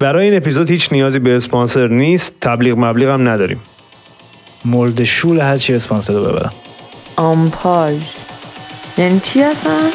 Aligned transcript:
برای 0.00 0.24
این 0.24 0.36
اپیزود 0.36 0.70
هیچ 0.70 0.92
نیازی 0.92 1.18
به 1.18 1.36
اسپانسر 1.36 1.88
نیست. 1.88 2.32
تبلیغ 2.40 2.78
مبلیغ 2.78 3.08
هم 3.08 3.28
نداریم. 3.28 3.60
مورد 4.64 5.04
شول 5.04 5.40
هر 5.40 5.56
چی 5.56 5.74
اسپانسر 5.74 6.12
رو 6.12 6.24
ببرم. 6.24 6.52
آمپاژ. 7.16 7.94
یعنی 8.98 9.20
چی 9.20 9.42
هستن؟ 9.42 9.88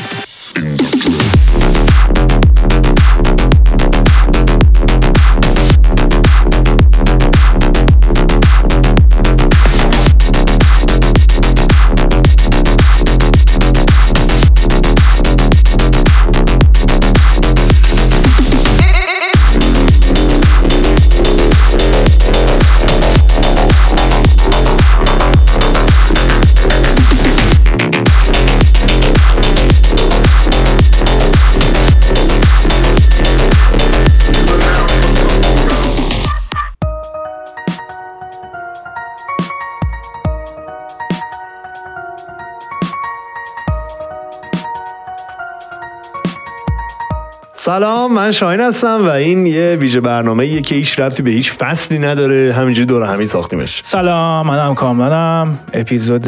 من 48.13 48.31
شاهین 48.31 48.61
هستم 48.61 49.05
و 49.05 49.09
این 49.09 49.45
یه 49.45 49.77
ویژه 49.79 50.01
برنامه 50.01 50.47
یه 50.47 50.61
که 50.61 50.75
هیچ 50.75 50.99
ربطی 50.99 51.23
به 51.23 51.31
هیچ 51.31 51.53
فصلی 51.53 51.99
نداره. 51.99 52.53
همینجوری 52.53 52.85
دور 52.85 53.03
همی 53.03 53.25
ساختیمش. 53.25 53.81
سلام 53.85 54.47
منم 54.47 54.75
کاملانم. 54.75 55.59
اپیزود 55.73 56.23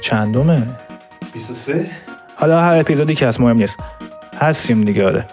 چندمه؟ 0.00 0.62
23 1.32 1.86
حالا 2.36 2.60
هر 2.60 2.80
اپیزودی 2.80 3.14
که 3.14 3.26
هست 3.26 3.40
مهم 3.40 3.56
نیست. 3.56 3.78
هستیم 4.38 4.84
دیگه 4.84 5.06
آره. 5.06 5.24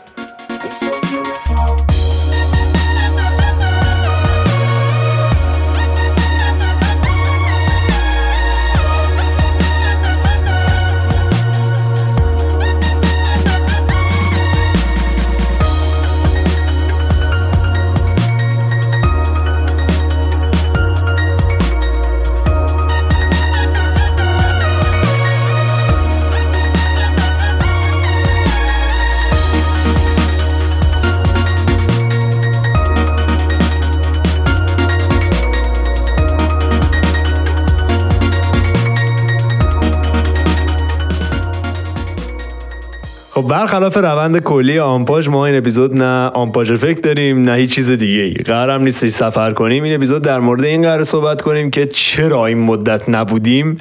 برخلاف 43.58 43.98
روند 43.98 44.40
کلی 44.40 44.80
آمپاژ 44.80 45.28
ما 45.30 45.46
این 45.46 45.58
اپیزود 45.58 45.94
نه 45.94 46.30
آمپاژ 46.30 46.72
افکت 46.72 47.02
داریم 47.02 47.42
نه 47.42 47.54
هیچ 47.54 47.76
چیز 47.76 47.92
دیگه 47.92 48.22
ای 48.22 48.34
قرارم 48.34 48.84
نیستش 48.84 49.10
سفر 49.10 49.52
کنیم. 49.52 49.84
این 49.84 49.96
اپیزود 49.96 50.22
در 50.22 50.40
مورد 50.40 50.64
این 50.64 50.82
قرار 50.82 51.04
صحبت 51.04 51.42
کنیم 51.42 51.72
که 51.72 51.86
چرا 51.86 52.46
این 52.46 52.58
مدت 52.58 53.10
نبودیم 53.10 53.78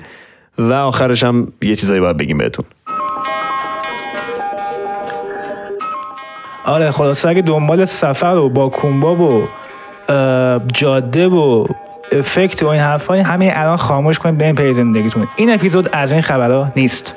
و 0.58 0.72
آخرش 0.72 1.24
هم 1.24 1.52
یه 1.62 1.76
چیزایی 1.76 2.00
باید 2.00 2.16
بگیم 2.16 2.38
بهتون. 2.38 2.64
آره 6.64 6.90
خلاصه 6.90 7.28
اگه 7.28 7.42
دنبال 7.42 7.84
سفر 7.84 8.36
و 8.36 8.48
با 8.48 8.68
کومباب 8.68 9.20
و 9.20 9.42
جاده 10.72 11.28
و 11.28 11.66
افکت 12.12 12.62
و 12.62 12.66
این 12.66 12.80
حرفای 12.80 13.20
همین 13.20 13.50
الان 13.54 13.76
خاموش 13.76 14.18
کنید 14.18 14.38
بریم 14.38 14.54
پی 14.54 14.72
زندگیتون. 14.72 15.28
این 15.36 15.54
اپیزود 15.54 15.88
از 15.92 16.12
این 16.12 16.22
خبرها 16.22 16.72
نیست. 16.76 17.14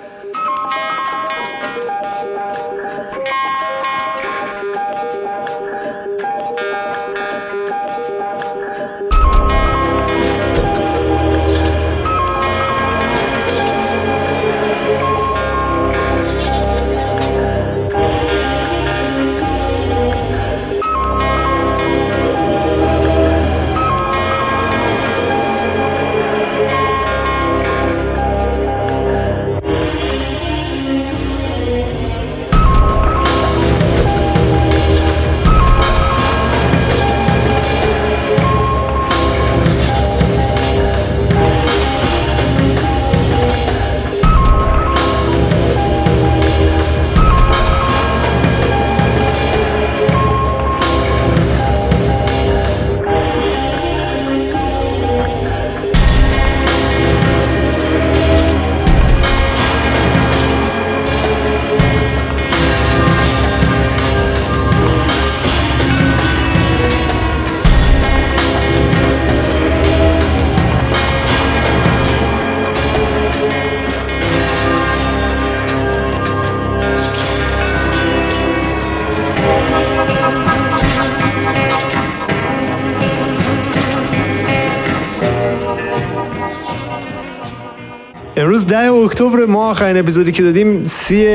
امروز 88.71 88.89
ده 88.89 88.91
اکتبر 89.05 89.45
ما 89.45 89.69
آخرین 89.69 89.97
اپیزودی 89.97 90.31
که 90.31 90.43
دادیم 90.43 90.83
سی 90.83 91.27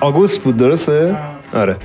آگوست 0.00 0.40
بود 0.40 0.56
درسته؟ 0.56 1.18
آره. 1.54 1.76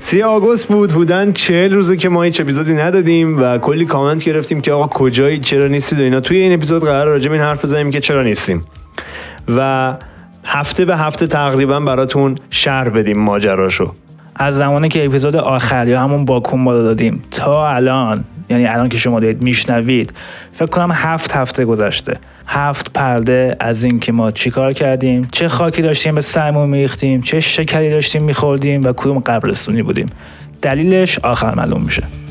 سی 0.00 0.22
آگوست 0.22 0.68
بود 0.68 0.92
بودن 0.92 1.32
چهل 1.32 1.74
روزه 1.74 1.96
که 1.96 2.08
ما 2.08 2.22
هیچ 2.22 2.40
اپیزودی 2.40 2.74
ندادیم 2.74 3.42
و 3.42 3.58
کلی 3.58 3.84
کامنت 3.84 4.24
گرفتیم 4.24 4.60
که 4.60 4.72
آقا 4.72 4.86
کجایی 4.86 5.38
چرا 5.38 5.66
نیستید 5.66 6.00
و 6.00 6.02
اینا. 6.02 6.20
توی 6.20 6.36
این 6.36 6.52
اپیزود 6.52 6.84
قرار 6.84 7.06
راجع 7.06 7.28
به 7.28 7.34
این 7.34 7.44
حرف 7.44 7.64
بزنیم 7.64 7.90
که 7.90 8.00
چرا 8.00 8.22
نیستیم. 8.22 8.64
و 9.48 9.94
هفته 10.44 10.84
به 10.84 10.96
هفته 10.96 11.26
تقریبا 11.26 11.80
براتون 11.80 12.38
شهر 12.50 12.88
بدیم 12.88 13.18
ماجراشو. 13.18 13.92
از 14.36 14.56
زمانی 14.56 14.88
که 14.88 15.06
اپیزود 15.06 15.36
آخر 15.36 15.88
یا 15.88 16.00
همون 16.00 16.24
با 16.24 16.40
کومبا 16.40 16.72
رو 16.72 16.82
دادیم 16.82 17.22
تا 17.30 17.68
الان 17.68 18.24
یعنی 18.48 18.66
الان 18.66 18.88
که 18.88 18.98
شما 18.98 19.20
دارید 19.20 19.42
میشنوید 19.42 20.12
فکر 20.52 20.66
کنم 20.66 20.92
هفت 20.92 21.32
هفته 21.32 21.64
گذشته. 21.64 22.16
هفت 22.46 22.92
پرده 22.92 23.56
از 23.60 23.84
این 23.84 24.00
که 24.00 24.12
ما 24.12 24.30
چیکار 24.30 24.72
کردیم 24.72 25.28
چه 25.32 25.48
خاکی 25.48 25.82
داشتیم 25.82 26.14
به 26.14 26.20
سرمون 26.20 26.68
میریختیم 26.68 27.22
چه 27.22 27.40
شکری 27.40 27.90
داشتیم 27.90 28.22
میخوردیم 28.22 28.84
و 28.84 28.92
کدوم 28.92 29.18
قبرستونی 29.18 29.82
بودیم. 29.82 30.06
دلیلش 30.62 31.18
آخر 31.18 31.54
معلوم 31.54 31.82
میشه. 31.82 32.23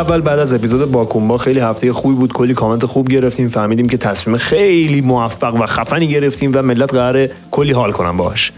اول 0.00 0.20
بعد 0.20 0.38
از 0.38 0.54
اپیزود 0.54 0.90
باکومبا 0.90 1.38
خیلی 1.38 1.60
هفته 1.60 1.92
خوبی 1.92 2.14
بود. 2.14 2.32
کلی 2.32 2.54
کامنت 2.54 2.86
خوب 2.86 3.08
گرفتیم. 3.08 3.48
فهمیدیم 3.48 3.88
که 3.88 3.96
تصمیم 3.96 4.36
خیلی 4.36 5.00
موفق 5.00 5.54
و 5.54 5.66
خفنی 5.66 6.08
گرفتیم 6.08 6.52
و 6.54 6.62
ملت 6.62 6.94
قراره 6.94 7.30
کلی 7.50 7.72
حال 7.72 7.92
کنن 7.92 8.16
باش 8.16 8.52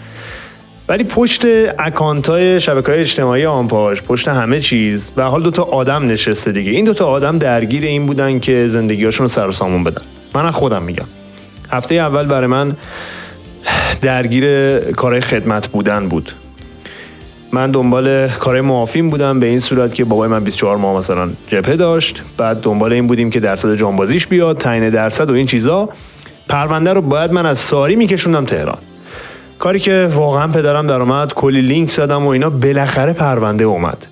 ولی 0.88 1.04
پشت 1.04 1.44
اکانت 1.78 2.28
های 2.28 2.60
شبکه 2.60 2.92
های 2.92 3.00
اجتماعی 3.00 3.46
آنپاش 3.46 4.02
پشت 4.02 4.28
همه 4.28 4.60
چیز 4.60 5.12
و 5.16 5.22
حال 5.22 5.42
دوتا 5.42 5.62
آدم 5.62 6.08
نشسته 6.08 6.52
دیگه. 6.52 6.70
این 6.70 6.84
دوتا 6.84 7.06
آدم 7.06 7.38
درگیر 7.38 7.84
این 7.84 8.06
بودن 8.06 8.40
که 8.40 8.68
زندگیاشون 8.68 9.24
رو 9.24 9.28
سر 9.28 9.50
سامون 9.50 9.84
بدن. 9.84 10.02
من 10.34 10.50
خودم 10.50 10.82
میگم. 10.82 11.06
هفته 11.70 11.94
اول 11.94 12.26
برای 12.26 12.46
من 12.46 12.76
درگیر 14.02 14.78
کارهای 14.78 15.20
خدمت 15.20 15.68
بودن 15.68 16.08
بود. 16.08 16.32
من 17.54 17.70
دنبال 17.70 18.28
کار 18.28 18.60
معافیم 18.60 19.10
بودم 19.10 19.40
به 19.40 19.46
این 19.46 19.60
صورت 19.60 19.94
که 19.94 20.04
بابای 20.04 20.28
من 20.28 20.44
24 20.44 20.76
ماه 20.76 20.99
مثلا 20.99 21.31
جبهه 21.49 21.76
داشت. 21.76 22.22
بعد 22.37 22.60
دنبال 22.60 22.93
این 22.93 23.06
بودیم 23.06 23.31
که 23.31 23.40
درصد 23.40 23.75
جانبازیش 23.75 24.26
بیاد 24.26 24.58
تعیین 24.58 24.90
درصد 24.90 25.31
و 25.31 25.32
این 25.32 25.46
چیزا. 25.46 25.88
پرونده 26.49 26.93
رو 26.93 27.00
باید 27.00 27.32
من 27.32 27.46
از 27.46 27.58
ساری 27.58 27.96
میکشوندم 27.96 28.44
تهران. 28.44 28.78
کاری 29.58 29.81
که 29.81 30.08
واقعا 30.14 30.49
پدرم 30.49 30.87
در 30.87 31.00
اومد 31.00 31.34
کلی 31.34 31.62
لینک 31.62 31.90
زدم 31.90 32.26
و 32.26 32.28
اینا 32.28 32.50
بالاخره 32.50 33.12
پرونده 33.12 33.64
اومد. 33.64 34.06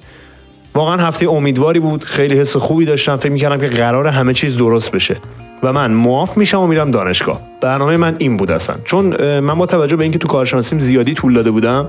واقعا 0.74 0.96
هفته 0.96 1.30
امیدواری 1.30 1.80
بود 1.80 2.04
خیلی 2.04 2.38
حس 2.38 2.56
خوبی 2.56 2.84
داشتم. 2.84 3.16
فکر 3.16 3.32
می‌کردم 3.32 3.60
که 3.60 3.66
قرار 3.66 4.06
همه 4.06 4.34
چیز 4.34 4.56
درست 4.56 4.92
بشه. 4.92 5.16
و 5.62 5.72
من 5.72 5.90
معاف 5.90 6.36
میشم 6.36 6.60
و 6.60 6.66
میرم 6.66 6.90
دانشگاه. 6.90 7.40
برنامه 7.60 7.96
من 7.96 8.16
این 8.18 8.36
بود 8.36 8.50
اصلا. 8.50 8.76
چون 8.84 9.40
من 9.40 9.58
با 9.58 9.66
توجه 9.66 9.96
به 9.96 10.02
اینکه 10.02 10.18
تو 10.18 10.28
کارشناسیم 10.28 10.80
زیادی 10.80 11.14
طول 11.14 11.34
داده 11.34 11.50
بودم 11.50 11.88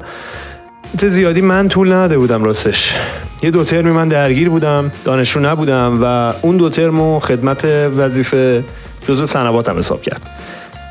چه 0.98 1.08
زیادی 1.08 1.42
من 1.42 1.68
طول 1.68 1.88
نداده 1.88 2.18
بودم 2.18 2.44
راستش. 2.44 2.96
یه 3.44 3.52
دو 3.52 3.64
ترمی 3.64 3.92
من 3.92 4.08
درگیر 4.08 4.50
بودم 4.50 4.92
دانشجو 5.06 5.40
نبودم 5.40 6.00
و 6.04 6.34
اون 6.42 6.58
دو 6.58 6.70
ترمو 6.70 7.20
خدمت 7.20 7.66
وظیفه 7.98 8.64
جزء 9.08 9.26
سنواتم 9.26 9.78
حساب 9.78 10.02
کرد. 10.02 10.22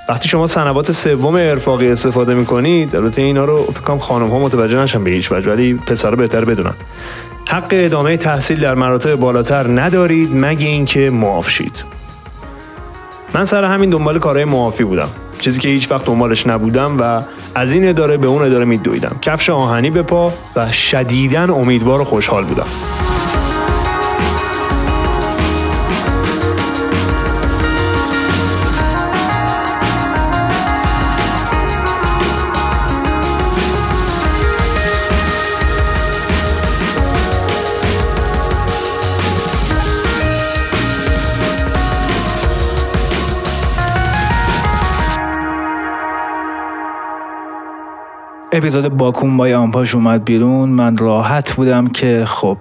وقتی 0.09 0.29
شما 0.29 0.47
سنوات 0.47 0.93
سوم 0.93 1.35
ارفاقی 1.35 1.89
استفاده 1.89 2.35
می‌کنید 2.35 2.97
البته 2.97 3.23
اینا 3.23 3.45
رو 3.45 3.63
فکر 3.65 3.81
کنم 3.81 3.99
خانم 3.99 4.29
ها 4.29 4.39
متوجه 4.39 4.79
نشن 4.79 5.05
به 5.05 5.11
هیچ 5.11 5.33
وجه 5.33 5.51
ولی 5.51 5.75
پسرا 5.75 6.17
بهتر 6.17 6.45
بدونن. 6.45 6.75
حق 7.49 7.69
ادامه 7.73 8.17
تحصیل 8.17 8.61
در 8.61 8.75
مراتب 8.75 9.15
بالاتر 9.15 9.81
ندارید 9.81 10.31
مگه 10.33 10.67
اینکه 10.67 11.11
معاف 11.11 11.51
شید. 11.51 11.85
من 13.35 13.45
سر 13.45 13.65
همین 13.65 13.91
دنبال 13.91 14.19
کارهای 14.19 14.45
معافی 14.45 14.85
بودم. 14.85 15.09
چیزی 15.41 15.61
که 15.61 15.69
هیچ 15.69 15.91
وقت 15.91 16.05
دنبالش 16.05 16.47
نبودم 16.47 16.97
و 17.01 17.23
از 17.55 17.73
این 17.73 17.89
اداره 17.89 18.17
به 18.17 18.27
اون 18.27 18.43
اداره 18.43 18.65
میدویدم. 18.65 19.17
کفش 19.23 19.51
آهنی 19.51 19.91
به 19.91 20.03
پا 20.03 20.33
و 20.57 20.73
شدیداً 20.73 21.55
امیدوار 21.55 22.01
و 22.01 22.05
خوشحال 22.05 22.45
بودم. 22.45 22.67
اپیزود 48.52 48.88
باکون 48.88 49.37
بای 49.37 49.55
آنپاش 49.55 49.94
اومد 49.94 50.25
بیرون. 50.25 50.69
من 50.69 50.97
راحت 50.97 51.52
بودم 51.52 51.87
که 51.87 52.25
خب 52.26 52.56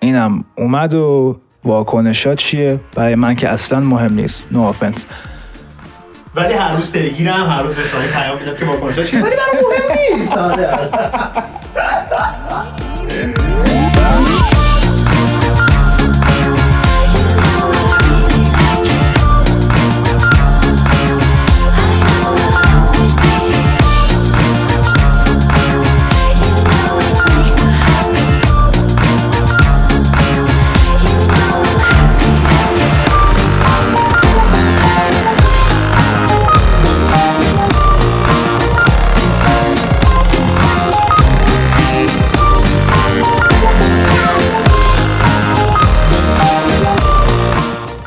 اینم 0.00 0.44
اومد 0.58 0.94
و 0.94 1.36
واکنشات 1.64 2.38
چیه؟ 2.38 2.80
برای 2.94 3.14
من 3.14 3.34
که 3.34 3.48
اصلا 3.48 3.80
مهم 3.80 4.14
نیست. 4.14 4.42
نو 4.50 4.62
آفنس 4.62 5.06
ولی 6.34 6.54
هر 6.54 6.76
روز 6.76 6.90
پیگیرم 6.90 7.46
هر 7.46 7.62
روز 7.62 7.74
به 7.74 7.82
شما 7.82 8.00
پیام 8.00 8.38
میدم 8.38 8.56
که 8.56 8.64
واکنشات 8.64 9.06
چیه. 9.06 9.22
ولی 9.22 9.36
برای 9.36 9.64
مهم 9.64 10.18
نیست. 10.18 10.32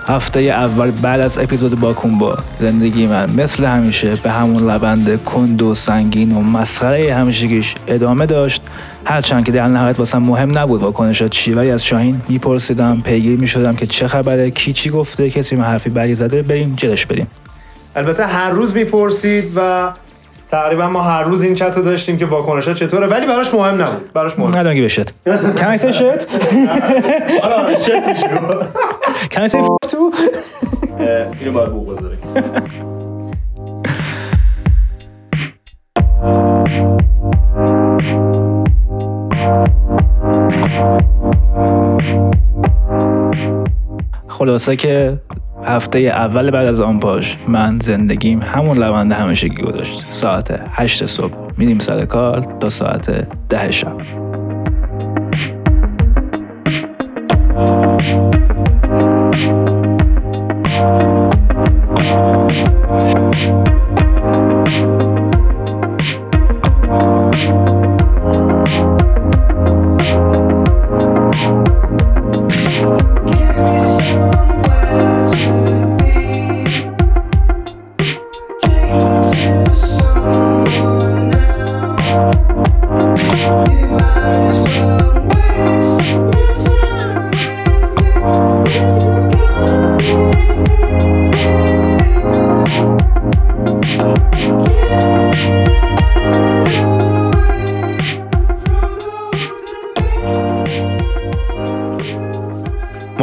هفته 0.08 0.40
اول 0.40 0.92
بعد 0.92 1.22
از 1.22 1.38
اپیزود 1.38 1.80
باکومبا 1.80 2.38
زندگی 2.60 3.08
من 3.08 3.30
مثل 3.32 3.66
همیشه 3.66 4.16
به 4.16 4.32
همون 4.32 4.70
لبند 4.70 5.24
کند 5.24 5.62
و 5.62 5.76
سنگین 5.76 6.32
و 6.32 6.42
مسخره 6.42 7.16
همیشگیش 7.16 7.76
ادامه 7.88 8.26
داشت. 8.26 8.62
هرچند 9.06 9.46
که 9.46 9.52
در 9.52 9.68
نهایت 9.68 10.00
واسم 10.00 10.18
مهم 10.18 10.58
نبود 10.58 10.82
واکنشات 10.82 11.32
چی 11.32 11.54
ولی 11.54 11.72
از 11.72 11.86
شاهین 11.86 12.22
میپرسیدم 12.30 13.02
پیگیر 13.02 13.40
می‌شدم 13.40 13.76
که 13.76 13.86
چه 13.86 14.08
خبره 14.08 14.52
کی 14.52 14.74
چی 14.74 14.90
گفته 14.90 15.30
کسی 15.30 15.56
حرفی 15.56 15.90
بدی 15.90 16.16
زده 16.16 16.42
بریم 16.42 16.74
جلش 16.78 17.06
بریم. 17.06 17.28
البته 17.96 18.26
هر 18.26 18.50
روز 18.50 18.76
می‌پرسید 18.76 19.54
و 19.56 19.92
تقریبا 20.56 20.88
ما 20.90 21.02
هر 21.02 21.24
روز 21.24 21.44
این 21.44 21.56
چت 21.56 21.78
رو 21.78 21.84
داشتیم 21.84 22.18
که 22.18 22.26
واکنشا 22.26 22.74
چطوره 22.74 23.08
ولی 23.08 23.28
براش 23.28 23.54
مهم 23.54 23.82
نبود 23.82 24.14
براش 24.14 24.40
مهم 24.40 24.76
give 24.76 24.90
a 24.90 24.94
shit. 24.96 25.10
Can 25.60 25.68
I 25.68 25.78
say 25.78 25.92
shit? 25.94 26.24
حالا 27.44 27.76
شت 27.78 28.08
میشه 28.08 28.28
Can 29.32 29.42
I 29.42 29.48
say 29.48 29.60
f- 29.62 29.90
too? 29.92 30.16
اینو 31.40 31.52
باید 31.52 31.70
بوق 31.70 32.00
خلاصه 44.28 44.76
که 44.76 45.20
هفته 45.64 46.00
اول 46.00 46.52
بعد 46.52 46.68
از 46.68 46.82
آنپاژ 46.82 47.36
من 47.48 47.80
زندگیم 47.80 48.42
همون 48.42 48.78
لبند 48.78 49.12
همیشگی 49.12 49.64
گذاشت. 49.64 50.06
ساعت 50.08 50.62
هشت 50.70 51.06
صبح. 51.06 51.34
میریم 51.58 51.80
سر 51.80 52.06
کار 52.06 52.58
تا 52.60 52.70
ساعت 52.70 53.28
ده 53.50 53.72
شب. 53.72 53.98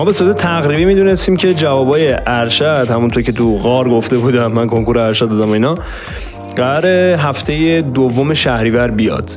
ما 0.02 0.06
به 0.06 0.12
صورت 0.12 0.37
تقریبی 0.37 0.85
می‌دونستیم 0.85 1.37
که 1.37 1.54
جوابای 1.54 2.16
ارشد 2.26 2.87
همونطور 2.90 3.23
که 3.23 3.32
تو 3.32 3.59
غار 3.59 3.88
گفته 3.88 4.18
بودم 4.18 4.52
من 4.52 4.66
کنکور 4.66 4.99
ارشد 4.99 5.28
دادم 5.28 5.50
اینا 5.50 5.78
قرار 6.56 6.87
هفته 7.14 7.80
دوم 7.80 8.35
شهریور 8.35 8.90
بیاد. 8.90 9.30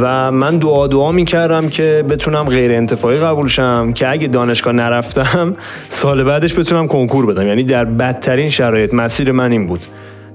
و 0.00 0.32
من 0.32 0.58
دعا 0.58 0.86
دعا 0.86 1.12
می‌کردم 1.12 1.68
که 1.68 2.04
بتونم 2.08 2.44
غیر 2.44 2.72
انتفاعی 2.72 3.18
قبول 3.18 3.48
شم 3.48 3.92
که 3.92 4.10
اگه 4.10 4.26
دانشگاه 4.26 4.72
نرفتم 4.72 5.56
سال 5.88 6.24
بعدش 6.24 6.58
بتونم 6.58 6.86
کنکور 6.86 7.26
بدم. 7.26 7.48
یعنی 7.48 7.62
در 7.62 7.84
بدترین 7.84 8.50
شرایط 8.50 8.94
مسیر 8.94 9.32
من 9.32 9.52
این 9.52 9.66
بود. 9.66 9.80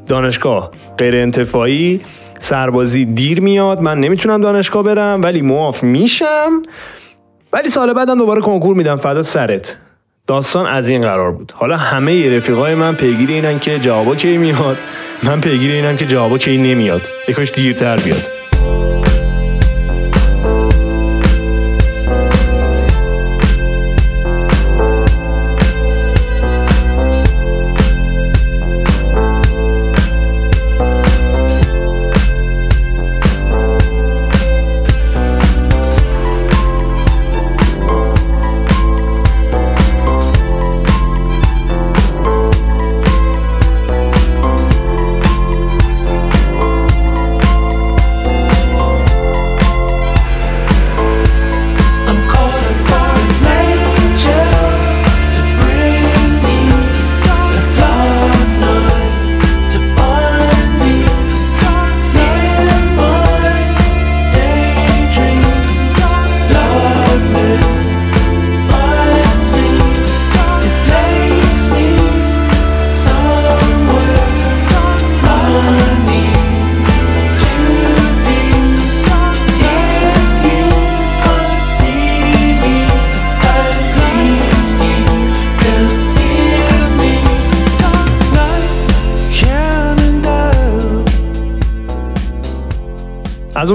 دانشگاه 0.07 0.71
غیر 0.97 1.15
انتفاعی 1.15 2.01
سربازی 2.39 3.05
دیر 3.05 3.41
میاد 3.41 3.81
من 3.81 3.99
نمی‌تونم 3.99 4.41
دانشگاه 4.41 4.83
برم 4.83 5.21
ولی 5.21 5.41
معاف 5.41 5.83
میشم. 5.83 6.61
ولی 7.53 7.69
سال 7.69 7.93
بعدم 7.93 8.17
دوباره 8.17 8.41
کنکور 8.41 8.75
میدم 8.75 8.95
فدا 8.95 9.23
سرت. 9.23 9.77
داستان 10.27 10.65
از 10.65 10.89
این 10.89 11.01
قرار 11.01 11.31
بود. 11.31 11.53
حالا 11.55 11.77
همه 11.77 12.37
رفیقای 12.37 12.75
من 12.75 12.95
پیگیر 12.95 13.29
اینن 13.29 13.59
که 13.59 13.79
جوابا 13.79 14.15
کی 14.15 14.37
میاد 14.37 14.77
من 15.23 15.41
پیگیر 15.41 15.71
اینم 15.71 15.97
که 15.97 16.05
جوابا 16.05 16.37
کی 16.37 16.57
نمیاد. 16.57 17.01
یکاش 17.27 17.51
دیرتر 17.51 17.97
بیاد. 17.97 18.32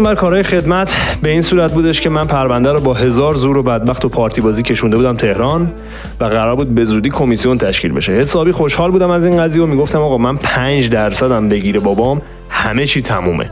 بر 0.08 0.14
کارهای 0.14 0.42
خدمت 0.42 0.96
به 1.22 1.30
این 1.30 1.42
صورت 1.42 1.72
بودش 1.72 2.00
که 2.00 2.08
من 2.08 2.26
پرونده 2.26 2.72
رو 2.72 2.80
با 2.80 2.94
هزار 2.94 3.34
زور 3.34 3.56
و 3.58 3.62
بدبخت 3.62 4.04
و 4.04 4.08
پارتی 4.08 4.40
بازی 4.40 4.62
کشونده 4.62 4.96
بودم 4.96 5.16
تهران 5.16 5.72
و 6.20 6.24
قرار 6.24 6.56
بود 6.56 6.74
به 6.74 6.84
زودی 6.84 7.10
کمیسیون 7.10 7.58
تشکیل 7.58 7.92
بشه. 7.92 8.12
حسابی 8.12 8.52
خوشحال 8.52 8.90
بودم 8.90 9.10
از 9.10 9.24
این 9.24 9.42
قضیه 9.42 9.62
و 9.62 9.66
می‌گفتم 9.66 9.98
آقا 9.98 10.18
من 10.18 10.36
پنج 10.36 10.90
درصدم 10.90 11.48
بگیره 11.48 11.80
بابام 11.80 12.22
همه 12.50 12.86
چی 12.86 13.02
تمومه. 13.02 13.50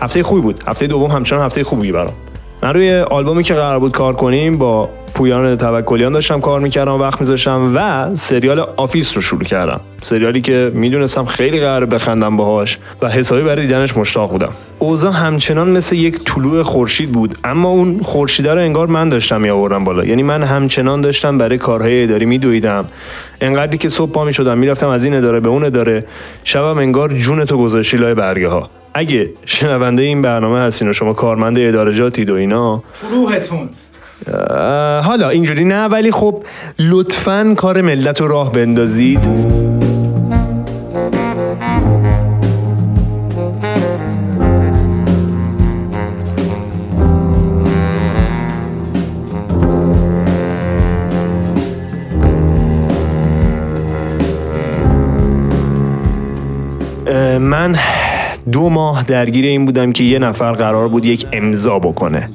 هفته 0.00 0.22
خوبی 0.22 0.40
بود. 0.40 0.64
هفته 0.66 0.86
دوم 0.86 1.10
همچنان 1.10 1.44
هفته 1.44 1.64
خوبی 1.64 1.92
برام. 1.92 2.12
من 2.62 2.74
روی 2.74 2.94
آلبومی 2.94 3.42
که 3.42 3.54
قرار 3.54 3.78
بود 3.78 3.92
کار 3.92 4.12
کنیم 4.12 4.58
با 4.58 4.88
پویان 5.14 5.56
توکلیان 5.56 6.12
داشتم 6.12 6.40
کار 6.40 6.60
می‌کردم 6.60 7.00
وقت 7.00 7.20
میذاشتم 7.20 7.72
و 7.76 8.10
سریال 8.14 8.60
Office 8.76 9.16
رو 9.16 9.22
شروع 9.22 9.42
کردم. 9.42 9.80
سریالی 10.02 10.40
که 10.40 10.70
می‌دونستم 10.74 11.24
خیلی 11.24 11.60
قرار 11.60 11.86
بخندم 11.86 12.36
باهاش 12.36 12.78
و 13.02 13.08
حسابی 13.08 13.42
برای 13.42 13.66
دیدنش 13.66 13.96
مشتاق 13.96 14.30
بودم. 14.30 14.52
اوضاع 14.78 15.12
همچنان 15.12 15.70
مثل 15.70 15.96
یک 15.96 16.24
طلوع 16.24 16.62
خورشید 16.62 17.12
بود 17.12 17.38
اما 17.44 17.68
اون 17.68 18.00
خورشیده 18.02 18.54
رو 18.54 18.60
انگار 18.60 18.86
من 18.86 19.08
داشتم 19.08 19.40
میآوردم 19.40 19.84
بالا. 19.84 20.04
یعنی 20.04 20.22
من 20.22 20.42
همچنان 20.42 21.00
داشتم 21.00 21.38
برای 21.38 21.58
کارهای 21.58 22.02
اداری 22.02 22.24
میدویدم. 22.24 22.84
انقدری 23.40 23.78
که 23.78 23.88
صبح 23.88 24.12
پا 24.12 24.24
می‌شدم 24.24 24.58
می‌رفتم 24.58 24.88
از 24.88 25.04
این 25.04 25.14
اداره 25.14 25.40
به 25.40 25.48
اون 25.48 25.64
اداره. 25.64 26.04
شبم 26.44 26.78
انگار 26.78 27.12
جون 27.12 27.44
تو 27.44 27.58
گذاشتی 27.58 27.96
لای 27.96 28.14
برگه 28.14 28.48
ها 28.48 28.70
اگه 28.94 29.30
شنونده 29.46 30.02
این 30.02 30.22
برنامه 30.22 30.60
هستین 30.60 30.90
و 30.90 30.92
شما 30.92 31.12
کارمند 31.12 31.58
ادارجاتید 31.58 32.30
و 32.30 32.34
اینا 32.34 32.82
روحتون 33.12 33.68
حالا 35.04 35.28
اینجوری 35.28 35.64
نه 35.64 35.84
ولی 35.84 36.10
خب 36.10 36.42
لطفا 36.78 37.54
کار 37.56 37.80
ملت 37.80 38.20
رو 38.20 38.28
راه 38.28 38.52
بندازید. 38.52 39.20
من 57.38 57.76
دو 58.52 58.68
ماه 58.68 59.02
درگیر 59.02 59.44
این 59.44 59.64
بودم 59.64 59.92
که 59.92 60.04
یه 60.04 60.18
نفر 60.18 60.52
قرار 60.52 60.88
بود 60.88 61.04
یک 61.04 61.26
امضا 61.32 61.78
بکنه. 61.78 62.30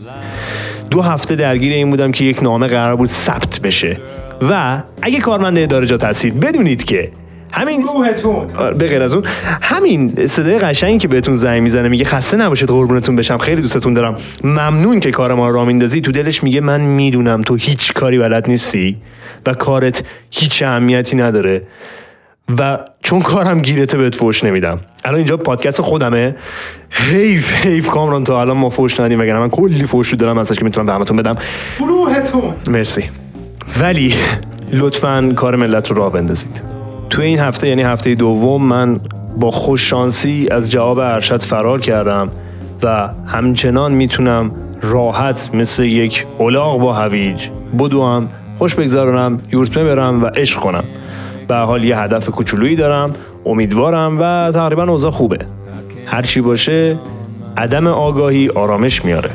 دو 0.89 1.01
هفته 1.01 1.36
درگیر 1.36 1.74
این 1.74 1.89
بودم 1.89 2.12
که 2.12 2.24
یک 2.24 2.44
نامه 2.44 2.67
قرار 2.67 2.96
بود 2.96 3.10
ثبت 3.10 3.60
بشه. 3.60 3.98
و 4.41 4.82
اگه 5.01 5.20
کارمند 5.20 5.58
ادارجات 5.58 6.03
هستید 6.03 6.39
بدونید 6.39 6.84
که 6.84 7.12
همین 7.51 7.86
آره، 8.58 8.74
به 8.74 8.88
غیر 8.88 9.01
از 9.01 9.13
اون 9.13 9.24
همین 9.62 10.08
صدای 10.08 10.60
قشنگی 10.60 10.98
که 10.98 11.08
بهتون 11.08 11.36
زنگ 11.36 11.62
می‌زنه 11.62 11.89
میگه 11.89 12.06
خسته 12.06 12.38
نباشید 12.38 12.70
قربونتون 12.70 13.15
بشم 13.15 13.38
خیلی 13.38 13.62
دوستتون 13.62 13.94
دارم. 13.94 14.17
ممنون 14.44 15.00
که 15.00 15.12
کار 15.12 15.34
ما 15.34 15.50
راه 15.50 15.67
میندازی. 15.67 16.01
تو 16.01 16.12
دلش 16.12 16.44
میگه 16.44 16.62
من 16.62 16.82
می‌دونم 16.82 17.41
تو 17.41 17.56
هیچ 17.56 17.94
کاری 17.94 18.17
بلد 18.17 18.50
نیستی 18.50 18.98
و 19.46 19.53
کارت 19.53 20.03
هیچ 20.32 20.63
اهمیتی 20.63 21.15
نداره. 21.15 21.62
و 22.60 22.80
چون 23.01 23.22
کارم 23.22 23.62
گیرته 23.62 23.98
بهت 23.98 24.16
فوش 24.16 24.44
نمیدم. 24.44 24.80
الان 25.06 25.18
اینجا 25.18 25.38
پادکست 25.38 25.82
خودمه. 25.82 26.36
حیف 26.89 27.54
حیف 27.54 27.88
کامران 27.88 28.24
تا 28.24 28.42
الان 28.42 28.58
ما 28.58 28.70
فوش 28.70 29.00
ندیم 29.00 29.20
وگرنه 29.20 29.39
من 29.39 29.50
کلی 29.50 29.84
فوش 29.84 30.08
رو 30.08 30.18
دارم 30.18 30.38
ازش 30.38 30.56
که 30.56 30.66
می‌تونم 30.66 30.86
به 30.86 30.94
همتون 30.94 31.18
بدم. 31.18 31.36
روحتون 31.80 32.54
مرسی. 32.70 33.04
ولی 33.80 34.16
لطفا 34.74 35.34
کار 35.36 35.56
ملت 35.56 35.92
رو 35.92 35.98
راه 35.98 36.12
بندازید. 36.12 36.63
توی 37.10 37.25
این 37.25 37.39
هفته 37.39 37.68
یعنی 37.68 37.84
هفته 37.84 38.16
دوم 38.16 38.63
من 38.63 39.00
با 39.39 39.51
خوش 39.51 39.89
شانسی 39.89 40.48
از 40.51 40.70
جواب 40.70 41.00
ارشد 41.00 41.42
فرار 41.42 41.82
کردم 41.82 42.30
و 42.84 43.10
همچنان 43.27 43.92
می‌تونم 43.92 44.51
راحت 44.82 45.50
مثل 45.54 45.84
یک 45.84 46.25
الاغ 46.39 46.80
با 46.80 46.94
هویج 46.94 47.50
بدوم 47.80 48.30
خوش 48.58 48.75
بگذرانم 48.75 49.39
یورتمه 49.51 49.84
برم 49.84 50.24
و 50.24 50.25
عشق 50.25 50.60
کنم. 50.60 50.84
به 51.48 51.56
حال 51.56 51.84
یه 51.84 52.00
هدف 52.00 52.30
کوچولویی 52.30 52.75
دارم 52.75 53.13
امیدوارم 53.46 54.18
و 54.20 54.51
تقریبا 54.51 54.84
اوضاع 54.84 55.12
خوبه. 55.12 55.39
هر 56.06 56.22
چی 56.22 56.42
باشه 56.42 56.98
عدم 57.58 57.88
آگاهی 57.88 58.50
آرامش 58.50 59.06
میاره. 59.06 59.30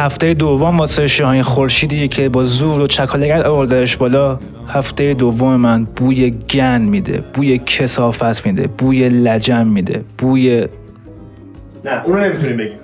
هفته 0.00 0.34
دوم 0.34 0.78
واسه 0.78 1.06
شاهین 1.06 1.42
خورشیدیه 1.42 2.08
که 2.08 2.28
با 2.28 2.44
زور 2.44 2.80
و 2.80 2.86
چکالگرد 2.86 3.46
آوردهش 3.46 3.96
بالا 3.96 4.38
هفته 4.68 5.14
دوم 5.14 5.56
من 5.56 5.84
بوی 5.84 6.30
گن 6.30 6.80
میده 6.80 7.24
بوی 7.34 7.58
کسافت 7.58 8.46
میده 8.46 8.66
بوی 8.66 9.08
لجن 9.08 9.66
میده 9.66 10.04
بوی 10.18 10.66
نه 11.84 12.04
اونو 12.04 12.18
نمی‌تونیم 12.18 12.56
بگیم. 12.56 12.78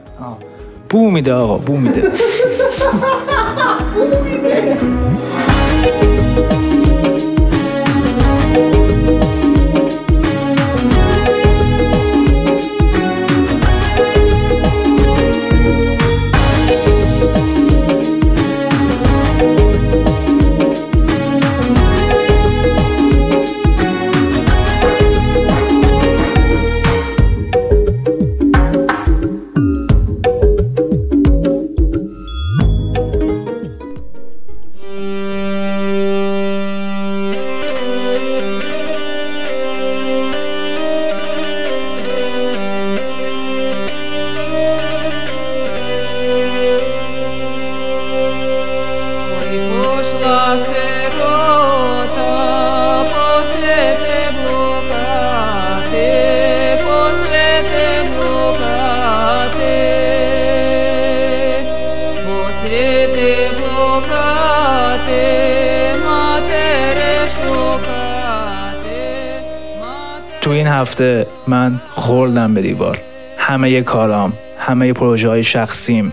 بو 0.88 1.11
میده 1.11 1.32
آقا 1.32 1.58
بو 1.58 1.76
میده. 1.76 2.02
تو 70.40 70.50
این 70.50 70.66
هفته 70.66 71.26
من 71.46 71.80
خوردم 71.90 72.54
به 72.54 72.62
دیوار. 72.62 72.98
همه 73.38 73.82
کارام 73.82 74.32
همه 74.58 74.92
پروژه 74.92 75.28
های 75.28 75.42
شخصیم. 75.42 76.12